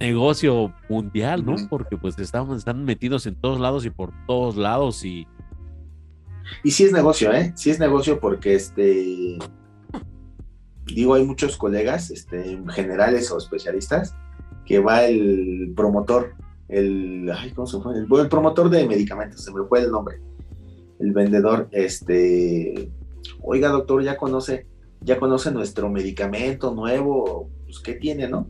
[0.01, 1.57] negocio mundial, ¿no?
[1.69, 5.27] Porque pues estamos, están metidos en todos lados y por todos lados y...
[6.65, 7.53] Y sí es negocio, ¿eh?
[7.57, 9.39] Sí es negocio porque este...
[10.87, 14.15] Digo, hay muchos colegas, este, generales o especialistas,
[14.65, 16.35] que va el promotor,
[16.69, 17.95] el, ay, ¿cómo se fue?
[17.95, 20.23] El, el promotor de medicamentos, se me fue el nombre,
[20.99, 22.91] el vendedor, este,
[23.43, 24.67] oiga doctor, ya conoce,
[25.03, 28.49] ya conoce nuestro medicamento nuevo, pues qué tiene, ¿no?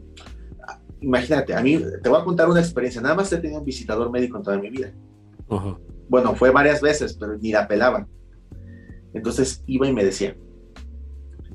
[1.00, 4.10] Imagínate, a mí te voy a contar una experiencia, nada más he tenido un visitador
[4.10, 4.92] médico en toda mi vida.
[6.08, 8.08] Bueno, fue varias veces, pero ni la pelaban.
[9.14, 10.36] Entonces iba y me decía,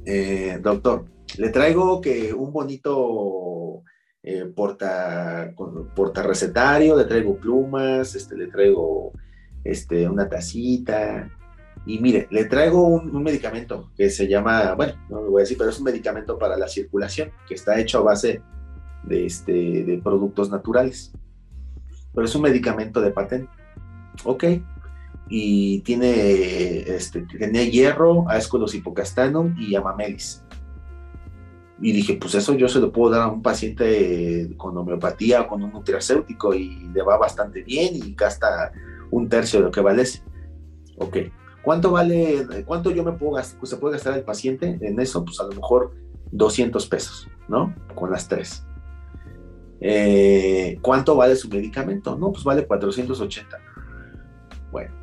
[0.06, 1.06] eh, doctor,
[1.38, 3.84] le traigo que un bonito
[4.24, 5.54] eh, porta,
[5.96, 9.12] porta recetario, le traigo plumas, este, le traigo
[9.64, 11.30] este, una tacita,
[11.86, 15.58] y mire, le traigo un, medicamento que se llama, bueno, no lo voy a decir,
[15.58, 18.42] pero es un medicamento para la circulación, que está hecho a base
[19.04, 21.12] de, este, de productos naturales.
[22.14, 23.50] Pero es un medicamento de patente.
[24.24, 24.44] Ok.
[25.30, 30.44] Y tiene, este, tiene hierro, ascolos hipocastanum y amamelis.
[31.82, 35.48] Y dije, pues eso yo se lo puedo dar a un paciente con homeopatía o
[35.48, 38.72] con un nutracéutico y le va bastante bien y gasta
[39.12, 40.04] un tercio de lo que vale.
[40.98, 41.18] Ok
[41.64, 45.24] ¿Cuánto vale, cuánto yo me puedo gastar, se puede gastar el paciente en eso?
[45.24, 45.94] Pues a lo mejor
[46.32, 47.74] 200 pesos, ¿no?
[47.96, 48.66] Con las tres.
[49.86, 52.18] Eh, ¿Cuánto vale su medicamento?
[52.18, 53.60] No, pues vale 480.
[54.72, 54.94] Bueno,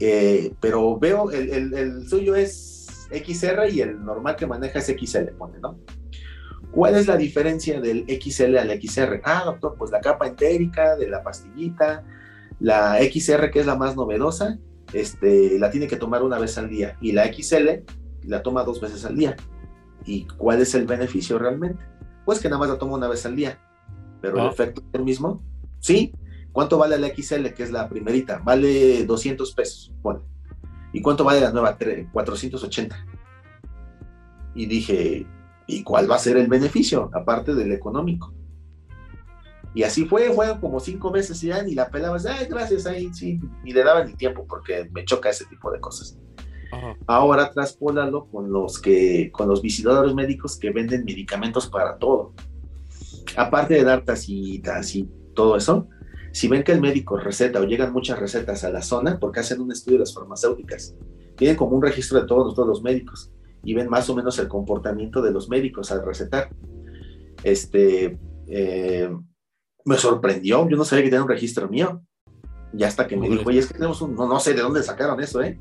[0.00, 5.60] eh, pero veo, el, suyo es XR y el normal que maneja es XL, pone,
[5.60, 5.78] ¿no?
[6.72, 9.20] ¿Cuál es la diferencia del XL al XR?
[9.22, 12.04] Ah, doctor, pues la capa entérica de la pastillita,
[12.58, 14.58] la XR que es la más novedosa,
[14.92, 17.84] este, la tiene que tomar una vez al día y la XL
[18.24, 19.36] la toma dos veces al día.
[20.04, 21.84] ¿Y cuál es el beneficio realmente?
[22.30, 23.58] Pues que nada más la toma una vez al día,
[24.20, 24.50] pero el ah.
[24.52, 25.42] efecto es el mismo.
[25.80, 26.14] Sí,
[26.52, 28.38] ¿cuánto vale la XL, que es la primerita?
[28.38, 30.22] Vale 200 pesos, bueno.
[30.92, 31.76] ¿Y cuánto vale la nueva?
[32.12, 33.06] 480.
[34.54, 35.26] Y dije,
[35.66, 38.32] ¿y cuál va a ser el beneficio, aparte del económico?
[39.74, 43.12] Y así fue, fue como cinco veces y ya ni la pelabas, ay, gracias, ahí
[43.12, 46.16] sí, ni le daban ni tiempo porque me choca ese tipo de cosas.
[47.06, 52.32] Ahora traspólalo con los que, con los visitadores médicos que venden medicamentos para todo.
[53.36, 55.88] Aparte de dar tacitas y todo eso,
[56.32, 59.60] si ven que el médico receta o llegan muchas recetas a la zona, porque hacen
[59.60, 60.94] un estudio de las farmacéuticas,
[61.36, 63.32] tienen como un registro de todos, todos los médicos
[63.62, 66.50] y ven más o menos el comportamiento de los médicos al recetar.
[67.42, 69.10] Este, eh,
[69.84, 72.02] me sorprendió, yo no sabía que tenía un registro mío.
[72.72, 74.82] Y hasta que me dijo, oye, es que tenemos un, no, no sé de dónde
[74.82, 75.58] sacaron eso, ¿eh?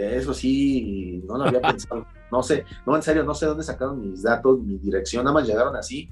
[0.00, 2.06] Eso sí, no lo había pensado.
[2.30, 5.46] No sé, no, en serio, no sé dónde sacaron mis datos, mi dirección, nada más
[5.46, 6.08] llegaron así,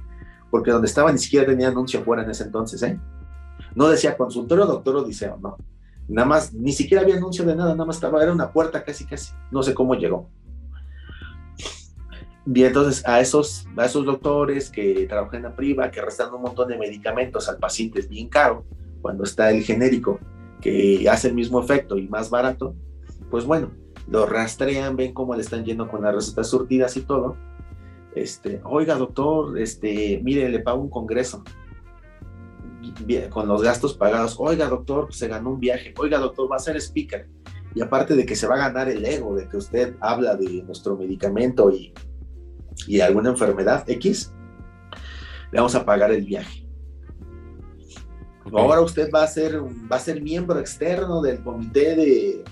[0.50, 2.98] porque donde estaba ni siquiera tenía anuncio fuera en ese entonces, ¿eh?
[3.74, 5.56] No decía consultorio, doctor Odiseo, no.
[6.08, 9.04] Nada más, ni siquiera había anuncio de nada, nada más estaba, era una puerta casi,
[9.04, 9.32] casi.
[9.50, 10.28] No sé cómo llegó.
[12.46, 16.40] Bien, entonces a esos, a esos doctores que trabajan en la priva, que restan un
[16.40, 18.64] montón de medicamentos al paciente es bien caro,
[19.02, 20.18] cuando está el genérico
[20.62, 22.74] que hace el mismo efecto y más barato,
[23.30, 23.70] pues bueno,
[24.08, 27.36] lo rastrean, ven cómo le están yendo con las recetas surtidas y todo.
[28.14, 31.44] Este, oiga doctor, este, mire, le pago un congreso
[33.30, 34.36] con los gastos pagados.
[34.38, 35.94] Oiga doctor, se ganó un viaje.
[35.98, 37.28] Oiga doctor, va a ser speaker.
[37.74, 40.62] Y aparte de que se va a ganar el ego de que usted habla de
[40.62, 41.92] nuestro medicamento y
[42.86, 44.32] y alguna enfermedad X,
[45.50, 46.64] le vamos a pagar el viaje.
[48.52, 52.44] Ahora usted va a ser, va a ser miembro externo del comité de,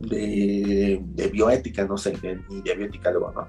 [0.00, 1.02] de,
[1.32, 2.12] bioética, no sé,
[2.48, 3.48] ni de bioética luego, ¿no?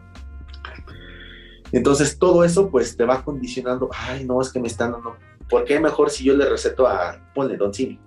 [1.72, 5.18] Entonces todo eso pues te va condicionando, ay no, es que me están dando,
[5.50, 8.00] ¿por qué mejor si yo le receto a, ponle Don Simi,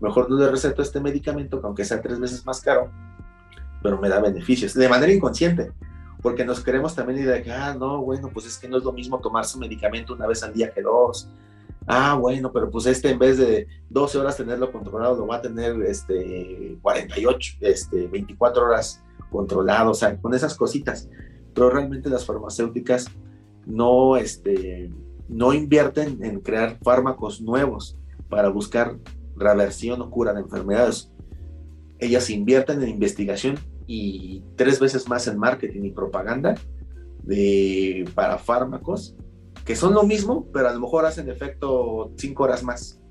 [0.00, 2.90] mejor no le receto este medicamento que aunque sea tres veces más caro,
[3.82, 5.72] pero me da beneficios, de manera inconsciente,
[6.20, 8.84] porque nos queremos también ir de que, ah, no, bueno, pues es que no es
[8.84, 11.30] lo mismo tomar su medicamento una vez al día que dos.
[11.90, 15.42] Ah, bueno, pero pues este en vez de 12 horas tenerlo controlado, lo va a
[15.42, 21.08] tener este 48, este 24 horas controlado, o sea, con esas cositas.
[21.54, 23.06] Pero realmente las farmacéuticas
[23.64, 24.90] no, este,
[25.28, 27.96] no invierten en crear fármacos nuevos
[28.28, 28.98] para buscar
[29.34, 31.10] reversión o cura de enfermedades.
[31.98, 36.54] Ellas invierten en investigación y tres veces más en marketing y propaganda
[37.22, 39.16] de, para fármacos,
[39.68, 43.02] que son lo mismo, pero a lo mejor hacen efecto cinco horas más.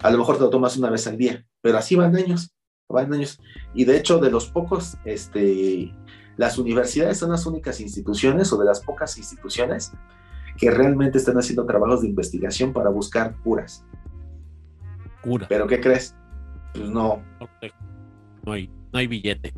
[0.00, 2.52] A lo mejor te lo tomas una vez al día, pero así van años,
[2.88, 3.38] van años.
[3.72, 5.94] Y de hecho, de los pocos, este,
[6.36, 9.92] las universidades son las únicas instituciones o de las pocas instituciones
[10.58, 13.86] que realmente están haciendo trabajos de investigación para buscar curas.
[15.22, 15.46] Cura.
[15.48, 16.16] Pero ¿qué crees?
[16.74, 17.22] Pues no.
[18.44, 19.54] No hay, no hay billete.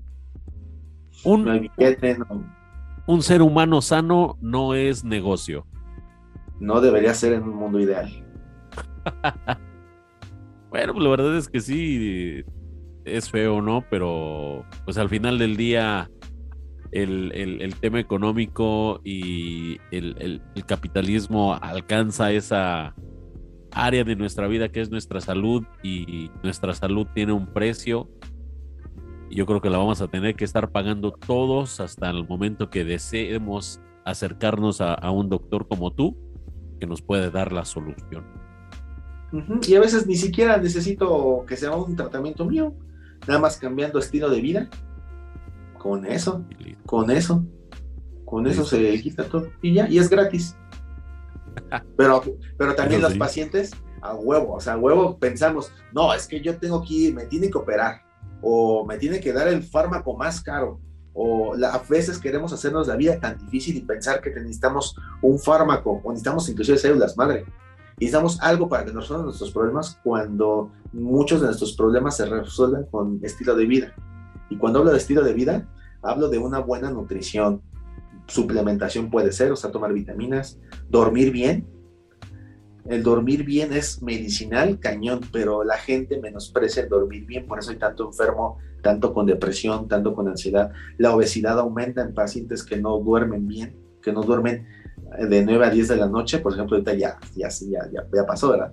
[1.25, 1.71] Un,
[3.07, 5.67] un ser humano sano no es negocio.
[6.61, 8.11] No debería ser en un mundo ideal.
[10.71, 12.45] bueno, pues la verdad es que sí,
[13.05, 13.85] es feo, ¿no?
[13.91, 16.11] Pero pues al final del día
[16.93, 22.95] el, tema económico y el, capitalismo alcanza esa
[23.73, 28.09] área de nuestra vida que es nuestra salud y nuestra salud tiene un precio.
[29.31, 32.85] Yo creo que la vamos a tener que estar pagando todos hasta el momento que
[32.85, 36.17] deseemos acercarnos a un doctor como tú
[36.85, 38.25] que nos puede dar la solución.
[39.67, 42.75] Y a veces ni siquiera necesito que sea un tratamiento mío,
[43.27, 44.69] nada más cambiando estilo de vida.
[45.79, 46.45] Con eso,
[46.87, 47.45] con eso,
[48.27, 49.49] con eso se quita todo.
[49.63, 50.57] Y ya, y es gratis.
[51.97, 52.21] Pero,
[52.59, 53.71] pero también los pacientes
[54.03, 57.27] a huevo, o sea, a huevo pensamos, no, es que yo tengo que ir, me
[57.27, 58.03] tiene que operar,
[58.43, 60.81] o me tiene que dar el fármaco más caro,
[61.15, 66.01] o a veces queremos hacernos la vida tan difícil y pensar que necesitamos un fármaco,
[66.03, 67.47] o necesitamos inclusive células madre.
[67.99, 72.87] Necesitamos algo para que nos resuelvan nuestros problemas cuando muchos de nuestros problemas se resuelven
[72.91, 73.95] con estilo de vida.
[74.51, 75.69] Y cuando hablo de estilo de vida,
[76.03, 77.63] hablo de una buena nutrición,
[78.27, 80.59] suplementación puede ser, o sea, tomar vitaminas,
[80.89, 81.69] dormir bien.
[82.87, 87.71] El dormir bien es medicinal, cañón, pero la gente menosprecia el dormir bien, por eso
[87.71, 90.71] hay tanto enfermo, tanto con depresión, tanto con ansiedad.
[90.99, 94.67] La obesidad aumenta en pacientes que no duermen bien, que no duermen
[95.19, 98.27] eh, de 9 a 10 de la noche, por ejemplo, ahorita ya, ya, ya, ya,
[98.27, 98.71] pasó, ¿verdad?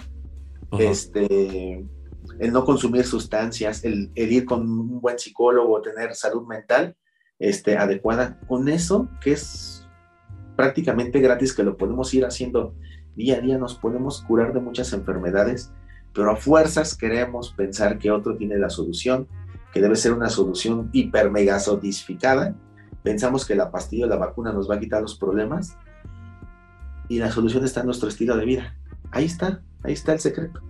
[0.77, 1.85] Este,
[2.39, 6.95] el no consumir sustancias, el, el, ir con un buen psicólogo, tener salud mental,
[7.39, 8.39] este, adecuada.
[8.47, 9.87] Con eso, que es
[10.57, 12.75] prácticamente gratis, que lo podemos ir haciendo
[13.15, 15.71] día a día, nos podemos curar de muchas enfermedades,
[16.13, 19.27] pero a fuerzas queremos pensar que otro tiene la solución,
[19.73, 21.59] que debe ser una solución hiper mega
[23.03, 25.77] Pensamos que la pastilla o la vacuna nos va a quitar los problemas
[27.09, 28.77] y la solución está en nuestro estilo de vida.
[29.11, 30.61] Ahí está, ahí está el secreto.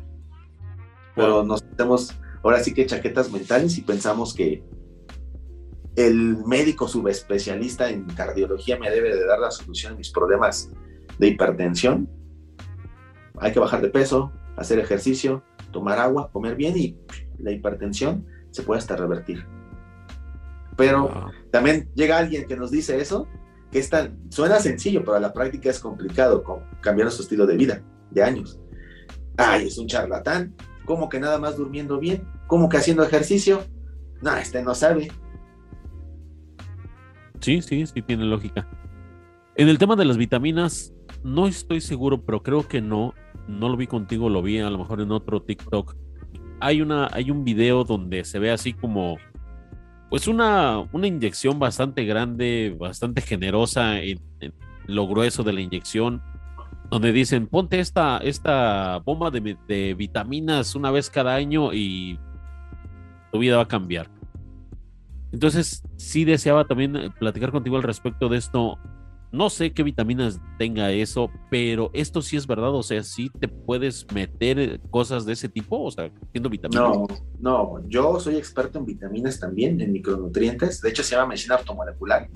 [1.15, 4.63] Pero nos hacemos ahora sí que chaquetas mentales y pensamos que
[5.95, 10.69] el médico subespecialista en cardiología me debe de dar la solución a mis problemas
[11.19, 12.09] de hipertensión.
[13.41, 16.95] Hay que bajar de peso, hacer ejercicio, tomar agua, comer bien y
[17.39, 19.45] la hipertensión se puede hasta revertir.
[20.77, 23.27] Pero también llega alguien que nos dice eso,
[23.71, 23.89] que es
[24.29, 26.43] suena sencillo, pero a la práctica es complicado
[26.81, 27.81] cambiar su estilo de vida
[28.11, 28.59] de años.
[29.37, 30.55] Ay, es un charlatán.
[30.85, 32.27] ¿Cómo que nada más durmiendo bien?
[32.47, 33.63] ¿Cómo que haciendo ejercicio?
[34.21, 35.11] No, este no sabe.
[37.39, 38.67] Sí, sí, sí tiene lógica.
[39.55, 40.90] En el tema de las vitaminas,
[41.23, 43.13] no estoy seguro, pero creo que no.
[43.47, 45.95] No lo vi contigo, lo vi a lo mejor en otro TikTok.
[46.59, 49.17] Hay, una, hay un video donde se ve así como,
[50.09, 54.19] pues una, una inyección bastante grande, bastante generosa en,
[54.85, 56.21] lo grueso de la inyección,
[56.89, 62.19] donde dicen, ponte esta, esta bomba de, de vitaminas una vez cada año y
[63.31, 64.09] tu vida va a cambiar.
[65.31, 68.77] Entonces, sí deseaba también platicar contigo al respecto de esto.
[69.31, 73.47] No sé qué vitaminas tenga eso, pero esto sí es verdad, o sea, sí te
[73.47, 76.83] puedes meter eh, cosas de ese tipo, o sea, siendo vitaminas.
[76.83, 77.07] No,
[77.39, 82.29] no, yo soy experto en vitaminas también, en micronutrientes, de hecho se llama medicina ortomolecular.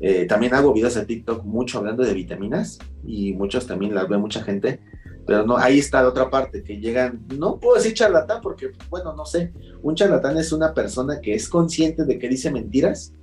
[0.00, 4.18] Eh, también hago videos de TikTok mucho hablando de vitaminas y muchos también las ve
[4.18, 4.80] mucha gente
[5.26, 9.14] pero no, ahí está la otra parte, que llegan, no puedo decir charlatán porque, bueno,
[9.14, 9.52] no sé,
[9.82, 13.14] un charlatán es una persona que es consciente de que dice mentiras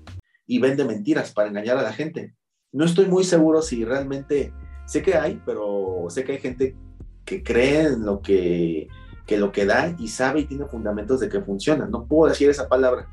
[0.47, 2.33] y vende mentiras para engañar a la gente.
[2.71, 4.53] No estoy muy seguro si realmente,
[4.85, 6.75] sé que hay, pero sé que hay gente
[7.25, 8.87] que cree en lo que,
[9.25, 11.87] que lo que da y sabe y tiene fundamentos de que funciona.
[11.87, 13.07] No puedo decir esa palabra,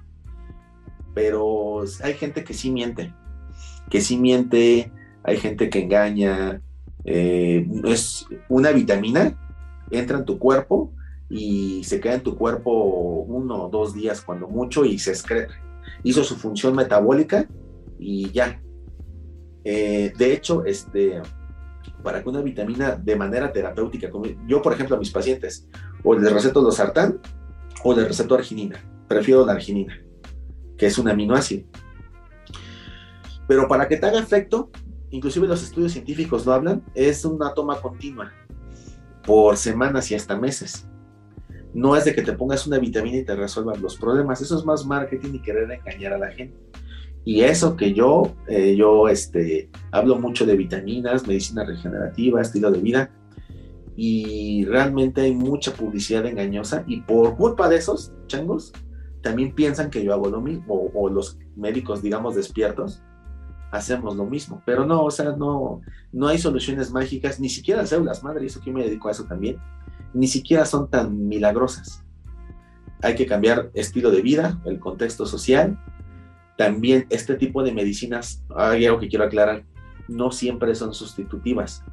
[1.15, 3.15] pero hay gente que sí miente,
[3.91, 4.93] que sí miente,
[5.23, 6.61] hay gente que engaña,
[7.05, 9.39] eh, es una vitamina,
[9.91, 10.93] entra en tu cuerpo
[11.31, 15.55] y se queda en tu cuerpo uno o dos días cuando mucho y se excreta.
[16.03, 17.49] Hizo su función metabólica
[17.99, 18.61] y ya.
[19.69, 21.21] Eh, de hecho, este,
[22.05, 25.67] para que una vitamina de manera terapéutica, como yo por ejemplo a mis pacientes,
[26.05, 27.19] o les receto los sartán
[27.83, 30.01] o les receto arginina, prefiero la arginina,
[30.79, 31.67] que es un aminoácido.
[33.49, 34.71] Pero para que te haga efecto,
[35.11, 38.33] inclusive los estudios científicos lo hablan, es una toma continua
[39.25, 40.87] por semanas y hasta meses.
[41.75, 44.65] No es de que te pongas una vitamina y te resuelvan los problemas, eso es
[44.65, 46.57] más marketing y querer engañar a la gente.
[47.27, 52.81] Y eso que yo, eh, yo este, hablo mucho de vitaminas, medicina regenerativa, estilo de
[52.81, 53.11] vida,
[53.97, 58.73] y realmente hay mucha publicidad engañosa y por culpa de esos changos,
[59.23, 63.03] también piensan que yo hago lo mismo, o los médicos, digamos, despiertos,
[63.73, 64.63] hacemos lo mismo.
[64.65, 65.81] Pero no, o sea, no,
[66.13, 69.25] no hay soluciones mágicas, ni siquiera las células madre, eso que me dedico a eso
[69.25, 69.57] también,
[70.15, 72.05] ni siquiera son tan milagrosas.
[73.03, 75.79] Hay que cambiar estilo de vida, el contexto social.
[76.57, 79.65] También este tipo de medicinas, hay algo que quiero aclarar,
[80.09, 81.85] no siempre son sustitutivas.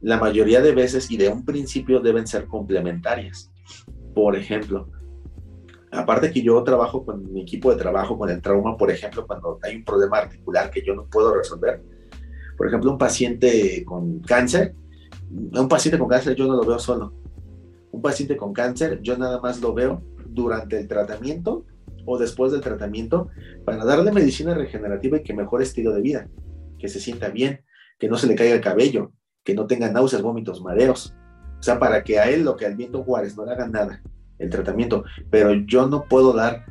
[0.00, 3.52] La mayoría de veces y de un principio deben ser complementarias.
[4.14, 4.90] Por ejemplo,
[5.92, 9.58] aparte que yo trabajo con mi equipo de trabajo con el trauma, por ejemplo, cuando
[9.62, 11.82] hay un problema articular que yo no puedo resolver,
[12.56, 14.74] por ejemplo, un paciente con cáncer,
[15.30, 17.14] un paciente con cáncer yo no lo veo solo.
[17.90, 21.64] Un paciente con cáncer yo nada más lo veo durante el tratamiento
[22.04, 23.28] o después del tratamiento
[23.64, 26.28] para darle medicina regenerativa y que mejore estilo de vida,
[26.78, 27.60] que se sienta bien,
[27.98, 29.12] que no se le caiga el cabello,
[29.42, 31.14] que no tenga náuseas, vómitos, mareos.
[31.58, 34.02] O sea, para que a él lo que al viento Juárez no le haga nada,
[34.38, 36.66] el tratamiento, pero yo no puedo dar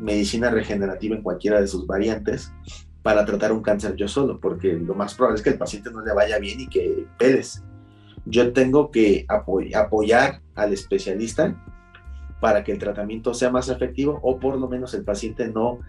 [0.00, 2.52] medicina regenerativa en cualquiera de sus variantes
[3.02, 6.04] para tratar un cáncer yo solo, porque lo más probable es que el paciente no
[6.04, 7.62] le vaya bien y que peles.
[8.24, 11.56] Yo tengo que apoyar al especialista
[12.40, 15.80] para que el tratamiento sea más efectivo o por lo menos el paciente no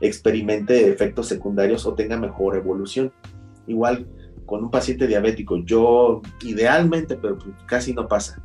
[0.00, 3.12] experimente efectos secundarios o tenga mejor evolución.
[3.66, 4.06] Igual
[4.44, 8.42] con un paciente diabético, yo idealmente, pero casi no pasa,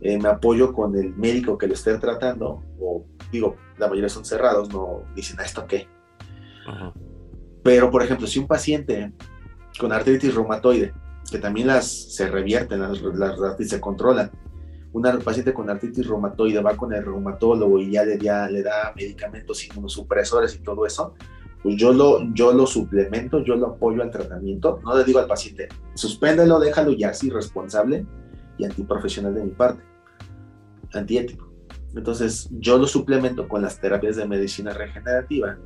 [0.00, 4.24] eh, me apoyo con el médico que lo esté tratando, o digo, la mayoría son
[4.24, 5.88] cerrados, no dicen, ¿a esto qué?
[7.62, 9.12] Pero, por ejemplo, si un paciente
[9.78, 10.92] con artritis reumatoide,
[11.30, 14.30] que también las se revierten, las, las, se controlan,
[14.92, 18.92] un paciente con artritis reumatoide va con el reumatólogo y ya le, ya le da
[18.94, 21.14] medicamentos inmunosupresores y todo eso,
[21.62, 25.26] pues yo lo, yo lo suplemento, yo lo apoyo al tratamiento, no le digo al
[25.26, 28.04] paciente, suspéndelo, déjalo ya así responsable
[28.58, 29.82] y antiprofesional de mi parte
[30.92, 31.50] antiético.
[31.94, 35.58] Entonces yo lo suplemento con las terapias de medicina regenerativa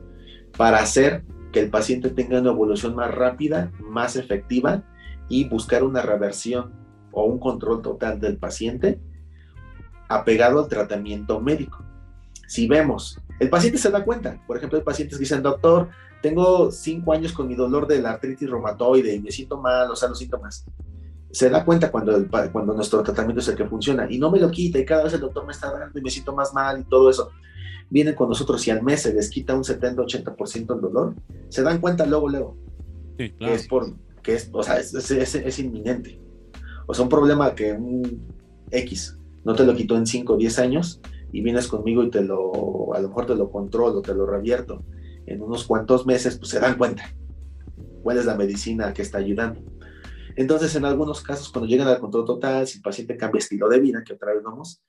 [0.57, 4.85] para hacer que el paciente tenga una evolución más rápida, más efectiva
[5.29, 6.73] y buscar una reversión
[7.13, 9.01] o un control total del paciente
[10.09, 11.85] apegado al tratamiento médico.
[12.47, 15.89] Si vemos, el paciente se da cuenta, por ejemplo, hay pacientes que dicen, doctor,
[16.23, 19.97] tengo cinco años con mi dolor de la artritis reumatoide y me siento mal, o
[19.97, 20.65] sea, los síntomas
[21.37, 24.51] se da cuenta cuando, cuando nuestro tratamiento es el que funciona y no me lo
[24.51, 26.85] quita y cada vez el doctor me está dando y me siento más mal y
[26.85, 27.31] todo eso.
[27.91, 31.15] Vienen con nosotros y al mes se les quita un 70-80% el dolor,
[31.51, 32.57] se dan cuenta luego, luego.
[33.17, 36.19] que es por, que es, o sea, es, es, inminente.
[36.87, 38.27] O sea, un problema que un
[38.71, 39.16] X
[39.47, 41.01] no te lo quitó en 5 o 10 años
[41.31, 44.85] y vienes conmigo y te lo, a lo mejor te lo controlo, te lo revierto
[45.25, 47.15] en unos cuantos meses, pues se dan cuenta
[48.03, 49.61] cuál es la medicina que está ayudando.
[50.35, 53.79] Entonces, en algunos casos, cuando llegan al control total, si el paciente cambia estilo de
[53.79, 54.83] vida, que otra vez vamos,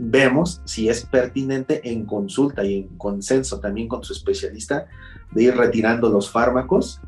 [0.00, 4.86] vemos si es pertinente en consulta y en consenso también con su especialista
[5.30, 7.00] de ir retirando los fármacos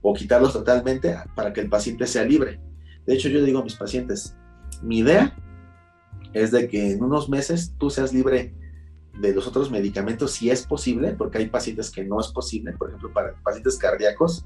[0.00, 2.62] o quitarlos totalmente para que el paciente sea libre.
[3.06, 4.38] De hecho, yo digo a mis pacientes,
[4.82, 5.36] mi idea
[6.34, 8.54] es de que en unos meses tú seas libre
[9.18, 12.88] de los otros medicamentos si es posible, porque hay pacientes que no es posible, por
[12.88, 14.44] ejemplo, para pacientes cardíacos,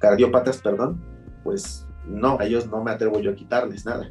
[0.00, 1.02] cardiópatas, perdón,
[1.44, 4.10] pues no, a ellos no me atrevo yo a quitarles nada.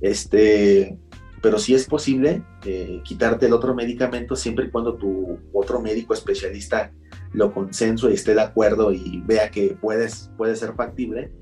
[0.00, 0.98] Este,
[1.40, 6.14] pero sí es posible eh, quitarte el otro medicamento siempre y cuando tu otro médico
[6.14, 6.92] especialista
[7.32, 11.32] lo consensue y esté de acuerdo y vea que puedes, puede ser factible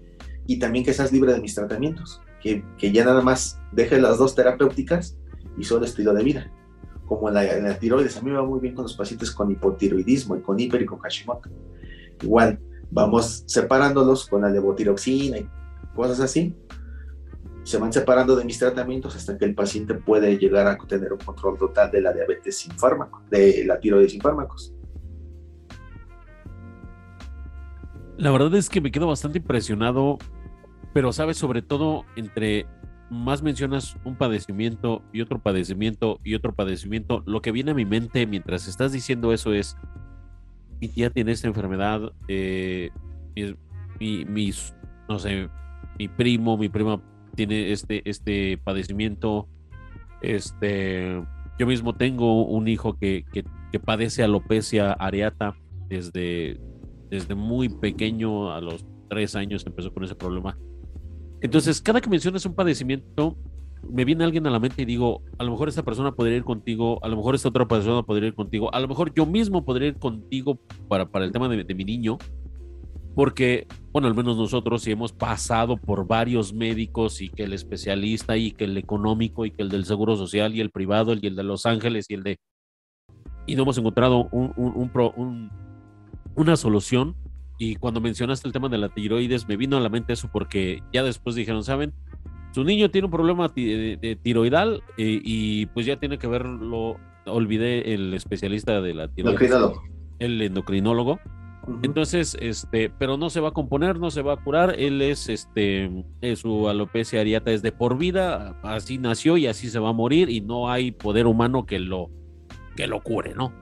[0.47, 4.35] y también que seas libre de mis tratamientos, que, ya nada más dejes las dos
[4.35, 5.17] terapéuticas
[5.57, 6.53] y solo estilo de vida.
[7.07, 10.37] Como en la, tiroides, a mí me va muy bien con los pacientes con hipotiroidismo
[10.37, 11.51] y con hiper y con Hashimoto.
[12.21, 12.59] Igual,
[12.91, 15.49] vamos separándolos con la levotiroxina y
[15.95, 16.55] cosas así.
[17.63, 21.21] Se van separando de mis tratamientos hasta que el paciente puede llegar a tener un
[21.21, 24.75] control total de la diabetes sin fármaco, de la tiroides sin fármacos.
[28.17, 30.19] La verdad es que me quedo bastante impresionado,
[30.93, 32.67] pero sabes, sobre todo entre
[33.11, 37.85] más mencionas un padecimiento y otro padecimiento y otro padecimiento, lo que viene a mi
[37.85, 39.77] mente mientras estás diciendo eso es,
[40.81, 42.91] mi tía tiene esta enfermedad, eh,
[44.01, 44.51] mi,
[45.09, 45.49] no sé,
[45.99, 47.03] mi primo, mi prima
[47.37, 49.47] tiene este, este padecimiento,
[50.23, 51.23] este,
[51.59, 53.45] yo mismo tengo un hijo que, que,
[53.79, 55.55] padece alopecia areata
[55.89, 56.61] desde,
[57.11, 60.59] desde muy pequeño, a los tres años empezó con ese problema.
[61.43, 63.37] Entonces, cada que mencionas un padecimiento,
[63.89, 66.45] me viene alguien a la mente y digo, a lo mejor esta persona podría ir
[66.45, 69.65] contigo, a lo mejor esta otra persona podría ir contigo, a lo mejor yo mismo
[69.65, 72.17] podría ir contigo para, para el tema de, mi niño,
[73.17, 78.37] porque, bueno, al menos nosotros sí hemos pasado por varios médicos y que el especialista
[78.37, 81.35] y que el económico y que el del Seguro Social y el privado y el
[81.35, 82.39] de Los Ángeles y el de...
[83.47, 85.51] Y no hemos encontrado un, un, un,
[86.37, 87.17] una solución
[87.63, 90.83] y cuando mencionaste el tema de la tiroides, me vino a la mente eso porque
[90.93, 91.93] ya después dijeron, ¿saben?
[92.51, 96.97] Su niño tiene un problema tiroidal eh, y pues ya tiene que verlo.
[97.25, 99.53] Olvidé el especialista de la tiroides.
[100.19, 101.21] El endocrinólogo.
[101.85, 104.75] Entonces, este, pero no se va a componer, no se va a curar.
[104.77, 109.79] Él es, este, su alopecia areata es de por vida, así nació y así se
[109.79, 112.11] va a morir y no hay poder humano que lo,
[112.75, 113.53] que lo cure, ¿no?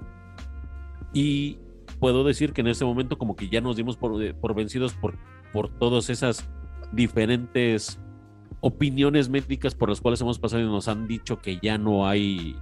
[1.13, 1.59] Y
[2.01, 4.95] puedo decir que en este momento como que ya nos dimos por, eh, por vencidos
[4.95, 5.19] por,
[5.53, 6.49] por todas esas
[6.93, 8.01] diferentes
[8.61, 12.57] opiniones médicas por las cuales hemos pasado y nos han dicho que ya no hay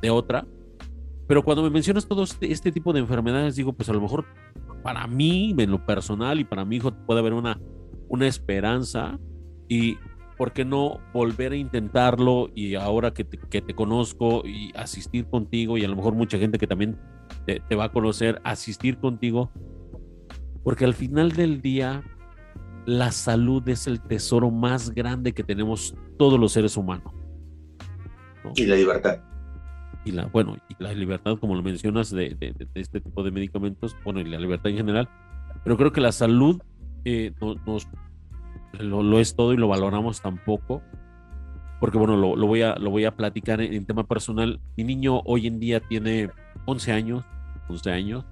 [0.00, 0.46] de otra.
[1.26, 4.26] Pero cuando me mencionas todo este, este, tipo de enfermedades, digo, pues a lo mejor
[4.82, 7.58] para mí, en lo personal y para mi hijo puede haber una,
[8.08, 9.18] una esperanza
[9.68, 9.96] y
[10.36, 12.50] ¿por qué no volver a intentarlo?
[12.54, 16.38] Y ahora que te, que te conozco y asistir contigo y a lo mejor mucha
[16.38, 16.98] gente que también
[17.46, 19.50] te, te va a conocer, asistir contigo,
[20.64, 22.02] porque al final del día
[22.86, 27.12] la salud es el tesoro más grande que tenemos todos los seres humanos.
[28.56, 29.20] Y la libertad.
[30.04, 32.36] Y la, bueno, y la libertad, como lo mencionas, de,
[32.74, 35.08] este tipo de medicamentos, bueno, y la libertad en general,
[35.62, 36.60] pero creo que la salud
[37.04, 37.86] eh, nos,
[38.80, 40.82] lo, es todo y lo valoramos tampoco,
[41.78, 44.60] porque bueno, lo, voy, a, lo voy a platicar en, en, tema personal.
[44.76, 46.30] Mi niño hoy en día tiene
[46.64, 47.24] 11 años,
[47.68, 48.24] 11 años,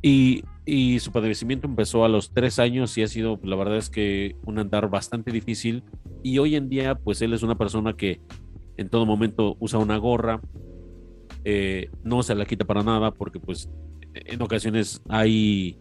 [0.00, 3.90] y y su padecimiento empezó a los tres años y ha sido, la verdad es
[3.90, 5.82] que un andar bastante difícil.
[6.22, 8.20] Y hoy en día, pues él es una persona que
[8.76, 10.40] en todo momento usa una gorra,
[11.44, 13.68] eh, no se la quita para nada porque pues
[14.14, 15.76] en ocasiones hay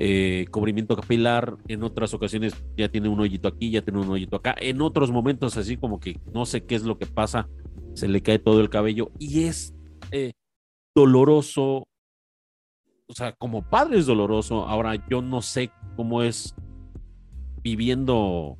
[0.00, 4.36] eh, cubrimiento capilar, en otras ocasiones ya tiene un hoyito aquí, ya tiene un hoyito
[4.36, 7.48] acá, en otros momentos así como que no sé qué es lo que pasa,
[7.94, 9.74] se le cae todo el cabello y es
[10.10, 10.32] eh,
[10.94, 11.88] doloroso
[13.06, 14.66] o sea, como padre es doloroso.
[14.66, 16.54] Ahora yo no sé cómo es
[17.62, 18.58] viviendo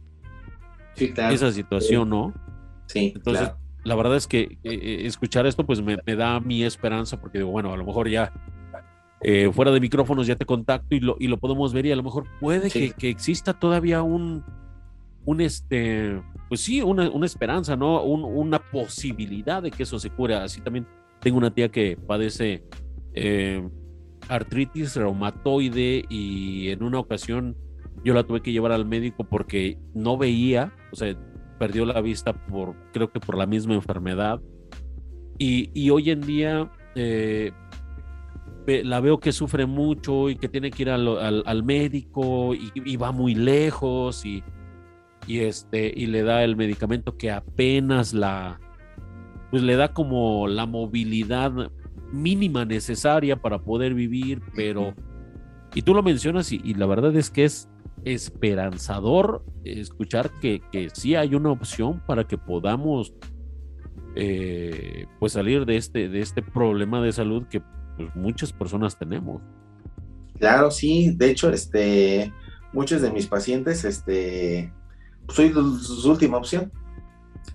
[0.96, 2.34] esa situación, ¿no?
[2.86, 3.12] Sí.
[3.14, 3.50] Entonces,
[3.82, 7.50] la verdad es que eh, eh, escuchar esto, pues me, da mi esperanza, porque digo,
[7.50, 8.32] bueno, a lo mejor ya
[9.22, 11.96] eh, fuera de micrófonos ya te contacto y lo, y lo podemos ver, y a
[11.96, 14.44] lo mejor puede que, exista todavía un,
[15.24, 18.02] un este, pues sí, una, una esperanza, ¿no?
[18.02, 20.34] una posibilidad de que eso se cure.
[20.34, 20.86] Así también
[21.24, 22.62] tengo una tía que padece
[24.28, 27.56] artritis reumatoide y en una ocasión
[28.04, 31.16] yo la tuve que llevar al médico porque no veía, o sea,
[31.58, 34.40] perdió la vista por, creo que por la misma enfermedad.
[35.38, 37.50] Y, hoy en día eh,
[38.66, 43.34] la veo que sufre mucho y que tiene que ir al, médico y, va muy
[43.34, 44.44] lejos y,
[45.26, 48.60] este, y le da el medicamento que apenas la,
[49.50, 51.52] pues le da como la movilidad
[52.12, 54.94] mínima necesaria para poder vivir, pero,
[55.74, 57.68] y tú lo mencionas y, la verdad es que es
[58.04, 63.14] esperanzador escuchar que, que sí hay una opción para que podamos
[64.16, 67.60] eh, pues salir de este, de este problema de salud que
[67.96, 69.42] pues, muchas personas tenemos.
[70.38, 72.32] Claro, sí, de hecho, este,
[72.72, 74.72] muchos de mis pacientes, este,
[75.28, 76.72] soy su última opción.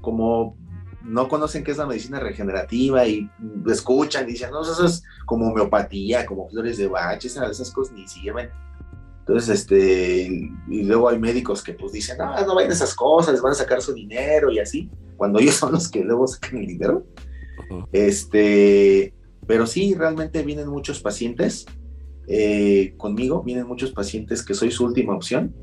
[0.01, 0.57] Como
[1.03, 3.29] no conocen qué es la medicina regenerativa y
[3.67, 8.07] escuchan y dicen, no, eso es como homeopatía, como flores de bache, esas cosas ni
[8.07, 8.49] sirven.
[9.19, 10.27] Entonces, este,
[10.67, 13.55] y luego hay médicos que pues dicen, no, no vayan esas cosas, les van a
[13.55, 17.05] sacar su dinero y así, cuando ellos son los que luego sacan el dinero.
[17.91, 19.13] Este,
[19.45, 21.65] pero sí, realmente vienen muchos pacientes
[22.27, 25.53] eh, conmigo, vienen muchos pacientes que soy su última opción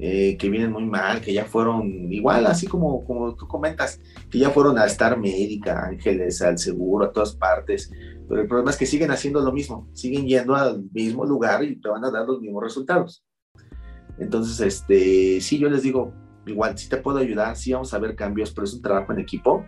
[0.00, 4.38] eh, que vienen muy mal, que ya fueron, igual, así como, como tú comentas, que
[4.38, 7.90] ya fueron a estar médica, Ángeles, al seguro, a todas partes,
[8.28, 11.80] pero el problema es que siguen haciendo lo mismo, siguen yendo al mismo lugar y
[11.80, 13.24] te van a dar los mismos resultados.
[14.18, 16.12] Entonces, este, sí, yo les digo,
[16.46, 19.18] igual, sí te puedo ayudar, sí vamos a ver cambios, pero es un trabajo en
[19.18, 19.64] equipo.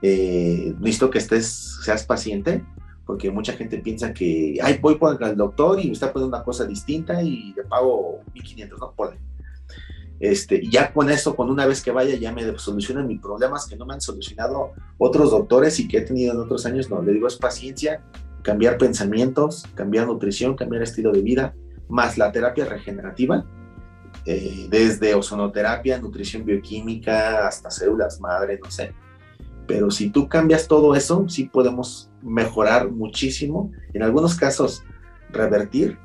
[0.00, 2.64] Eh, necesito que estés, seas paciente,
[3.04, 6.44] porque mucha gente piensa que, ay, voy por el doctor y me está poniendo una
[6.44, 9.25] cosa distinta y le pago 1.500, no puede
[10.18, 13.76] este, ya con eso, con una vez que vaya, ya me solucionan mis problemas que
[13.76, 16.88] no me han solucionado otros doctores y que he tenido en otros años.
[16.88, 18.02] No, le digo, es paciencia,
[18.42, 21.54] cambiar pensamientos, cambiar nutrición, cambiar estilo de vida,
[21.88, 23.44] más la terapia regenerativa,
[24.24, 28.94] eh, desde ozonoterapia, nutrición bioquímica, hasta células madre, no sé.
[29.66, 33.72] Pero si tú cambias todo eso, sí podemos mejorar muchísimo.
[33.92, 34.82] En algunos casos,
[35.30, 35.98] revertir,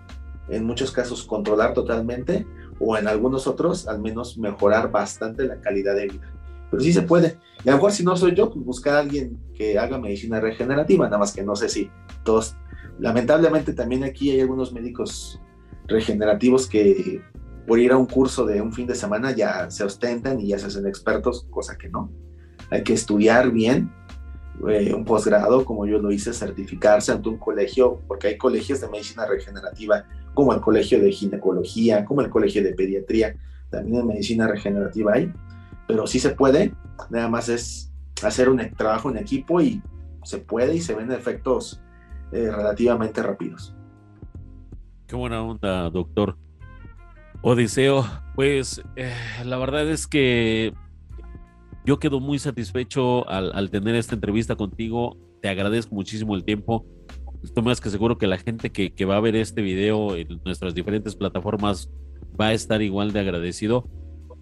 [0.49, 2.45] en muchos casos, controlar totalmente
[2.81, 6.33] o en algunos otros al menos mejorar bastante la calidad de vida.
[6.69, 7.37] Pero sí se puede.
[7.63, 10.39] Y a lo mejor si no soy yo, pues buscar a alguien que haga medicina
[10.39, 11.89] regenerativa, nada más que no sé si
[12.23, 12.55] todos,
[12.99, 15.39] lamentablemente también aquí hay algunos médicos
[15.87, 17.21] regenerativos que
[17.67, 20.59] por ir a un curso de un fin de semana ya se ostentan y ya
[20.59, 22.11] se hacen expertos, cosa que no.
[22.69, 23.91] Hay que estudiar bien
[24.67, 28.89] eh, un posgrado, como yo lo hice, certificarse ante un colegio, porque hay colegios de
[28.89, 33.35] medicina regenerativa, como el colegio de ginecología, como el colegio de pediatría,
[33.69, 35.31] también en medicina regenerativa hay,
[35.87, 36.73] pero sí se puede,
[37.09, 37.91] nada más es
[38.23, 39.81] hacer un trabajo en equipo y
[40.23, 41.81] se puede y se ven efectos
[42.31, 43.75] eh, relativamente rápidos.
[45.07, 46.37] Qué buena onda, doctor.
[47.41, 50.73] Odiseo, pues eh, la verdad es que
[51.85, 55.17] yo quedo muy satisfecho al, tener esta entrevista contigo.
[55.41, 56.85] Te agradezco muchísimo el tiempo.
[57.43, 60.75] Estoy más que seguro que la gente que, va a ver este video en nuestras
[60.75, 61.89] diferentes plataformas
[62.39, 63.89] va a estar igual de agradecido.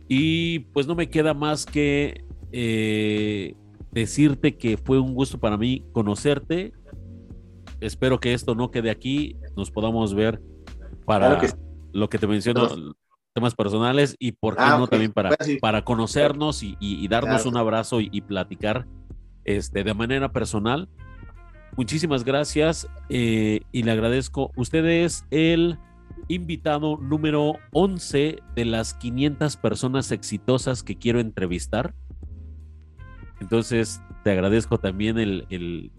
[0.08, 3.56] Y pues no me queda más que eh,
[3.92, 6.74] decirte que fue un gusto para mí conocerte.
[7.80, 10.42] Espero que esto no quede aquí, nos podamos ver
[11.06, 11.42] para
[11.94, 12.68] lo que te menciono,
[13.34, 18.02] temas personales y por qué ah, no también para, para conocernos y, darnos un abrazo
[18.02, 18.86] y, platicar
[19.46, 20.90] este, de manera personal.
[21.76, 24.52] Muchísimas gracias eh, y le agradezco.
[24.56, 25.78] Usted es el
[26.28, 31.94] invitado número 11 de las 500 personas exitosas que quiero entrevistar.
[33.40, 35.92] Entonces, te agradezco también el,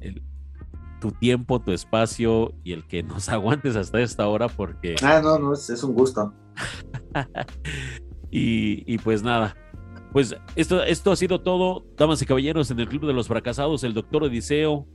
[1.00, 4.96] tu tiempo, tu espacio y el que nos aguantes hasta esta hora porque...
[5.02, 6.32] Ah, no, no, es, un gusto.
[8.30, 9.56] y, pues nada,
[10.12, 13.82] pues esto, esto ha sido todo, damas y caballeros, en el Club de los Fracasados,
[13.84, 14.86] el doctor Odiseo.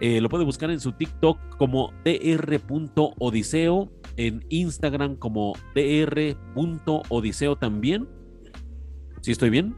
[0.00, 8.08] Eh, lo puede buscar en su TikTok como dr.odiseo, en Instagram como dr.odiseo también.
[9.22, 9.74] ¿Sí estoy bien?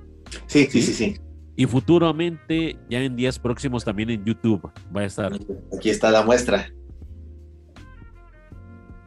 [0.46, 1.16] Sí, sí, sí, sí.
[1.56, 5.32] Y futuramente, ya en días próximos, también en YouTube va a estar.
[5.76, 6.72] Aquí está la muestra.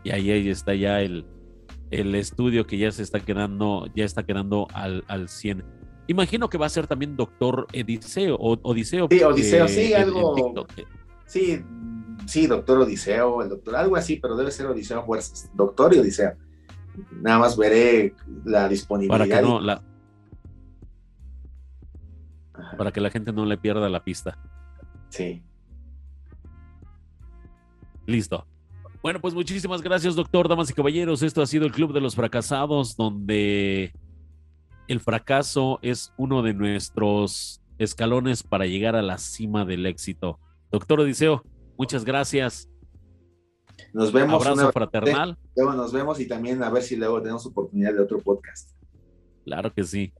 [0.03, 1.25] Y ahí, ahí está ya el,
[1.91, 5.64] el estudio que ya se está quedando, ya está quedando al, al 100.
[6.07, 8.35] Imagino que va a ser también doctor Odiseo.
[8.38, 10.65] Odiseo sí, Odiseo, sí, algo.
[11.32, 11.64] Sí,
[12.26, 15.50] sí, doctor Odiseo, el doctor, algo así, pero debe ser Odiseo Fuerzas.
[15.53, 16.34] Doctor y Odiseo.
[17.22, 19.18] Nada más veré la disponibilidad.
[19.18, 19.82] Para que no, la,
[22.77, 24.38] para que la gente no le pierda la pista.
[25.10, 25.42] Sí.
[28.06, 28.45] Listo.
[29.01, 31.24] Bueno, pues muchísimas gracias, doctor, damas y caballeros.
[31.24, 33.93] Esto ha sido el Club de los Fracasados, donde
[34.90, 40.40] el fracaso es uno de nuestros escalones para llegar a la cima del éxito.
[40.72, 41.43] Doctor Odiseo,
[41.77, 42.69] muchas gracias.
[43.93, 44.45] Nos vemos.
[44.45, 45.38] Abrazo fraternal.
[45.56, 48.72] Luego nos vemos y también a ver si luego tenemos oportunidad de otro podcast.
[49.43, 50.14] Claro que sí.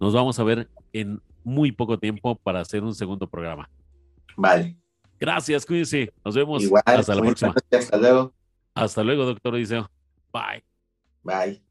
[0.00, 3.68] Nos vamos a ver en muy poco tiempo para hacer un segundo programa.
[4.36, 4.76] Vale.
[5.18, 6.12] Gracias, cuídense.
[6.24, 6.62] Nos vemos.
[6.62, 7.54] Igual, hasta la próxima.
[7.70, 8.34] Hasta luego.
[8.74, 9.90] Hasta luego, doctor Odiseo.
[10.32, 10.62] Bye.
[11.22, 11.65] Bye.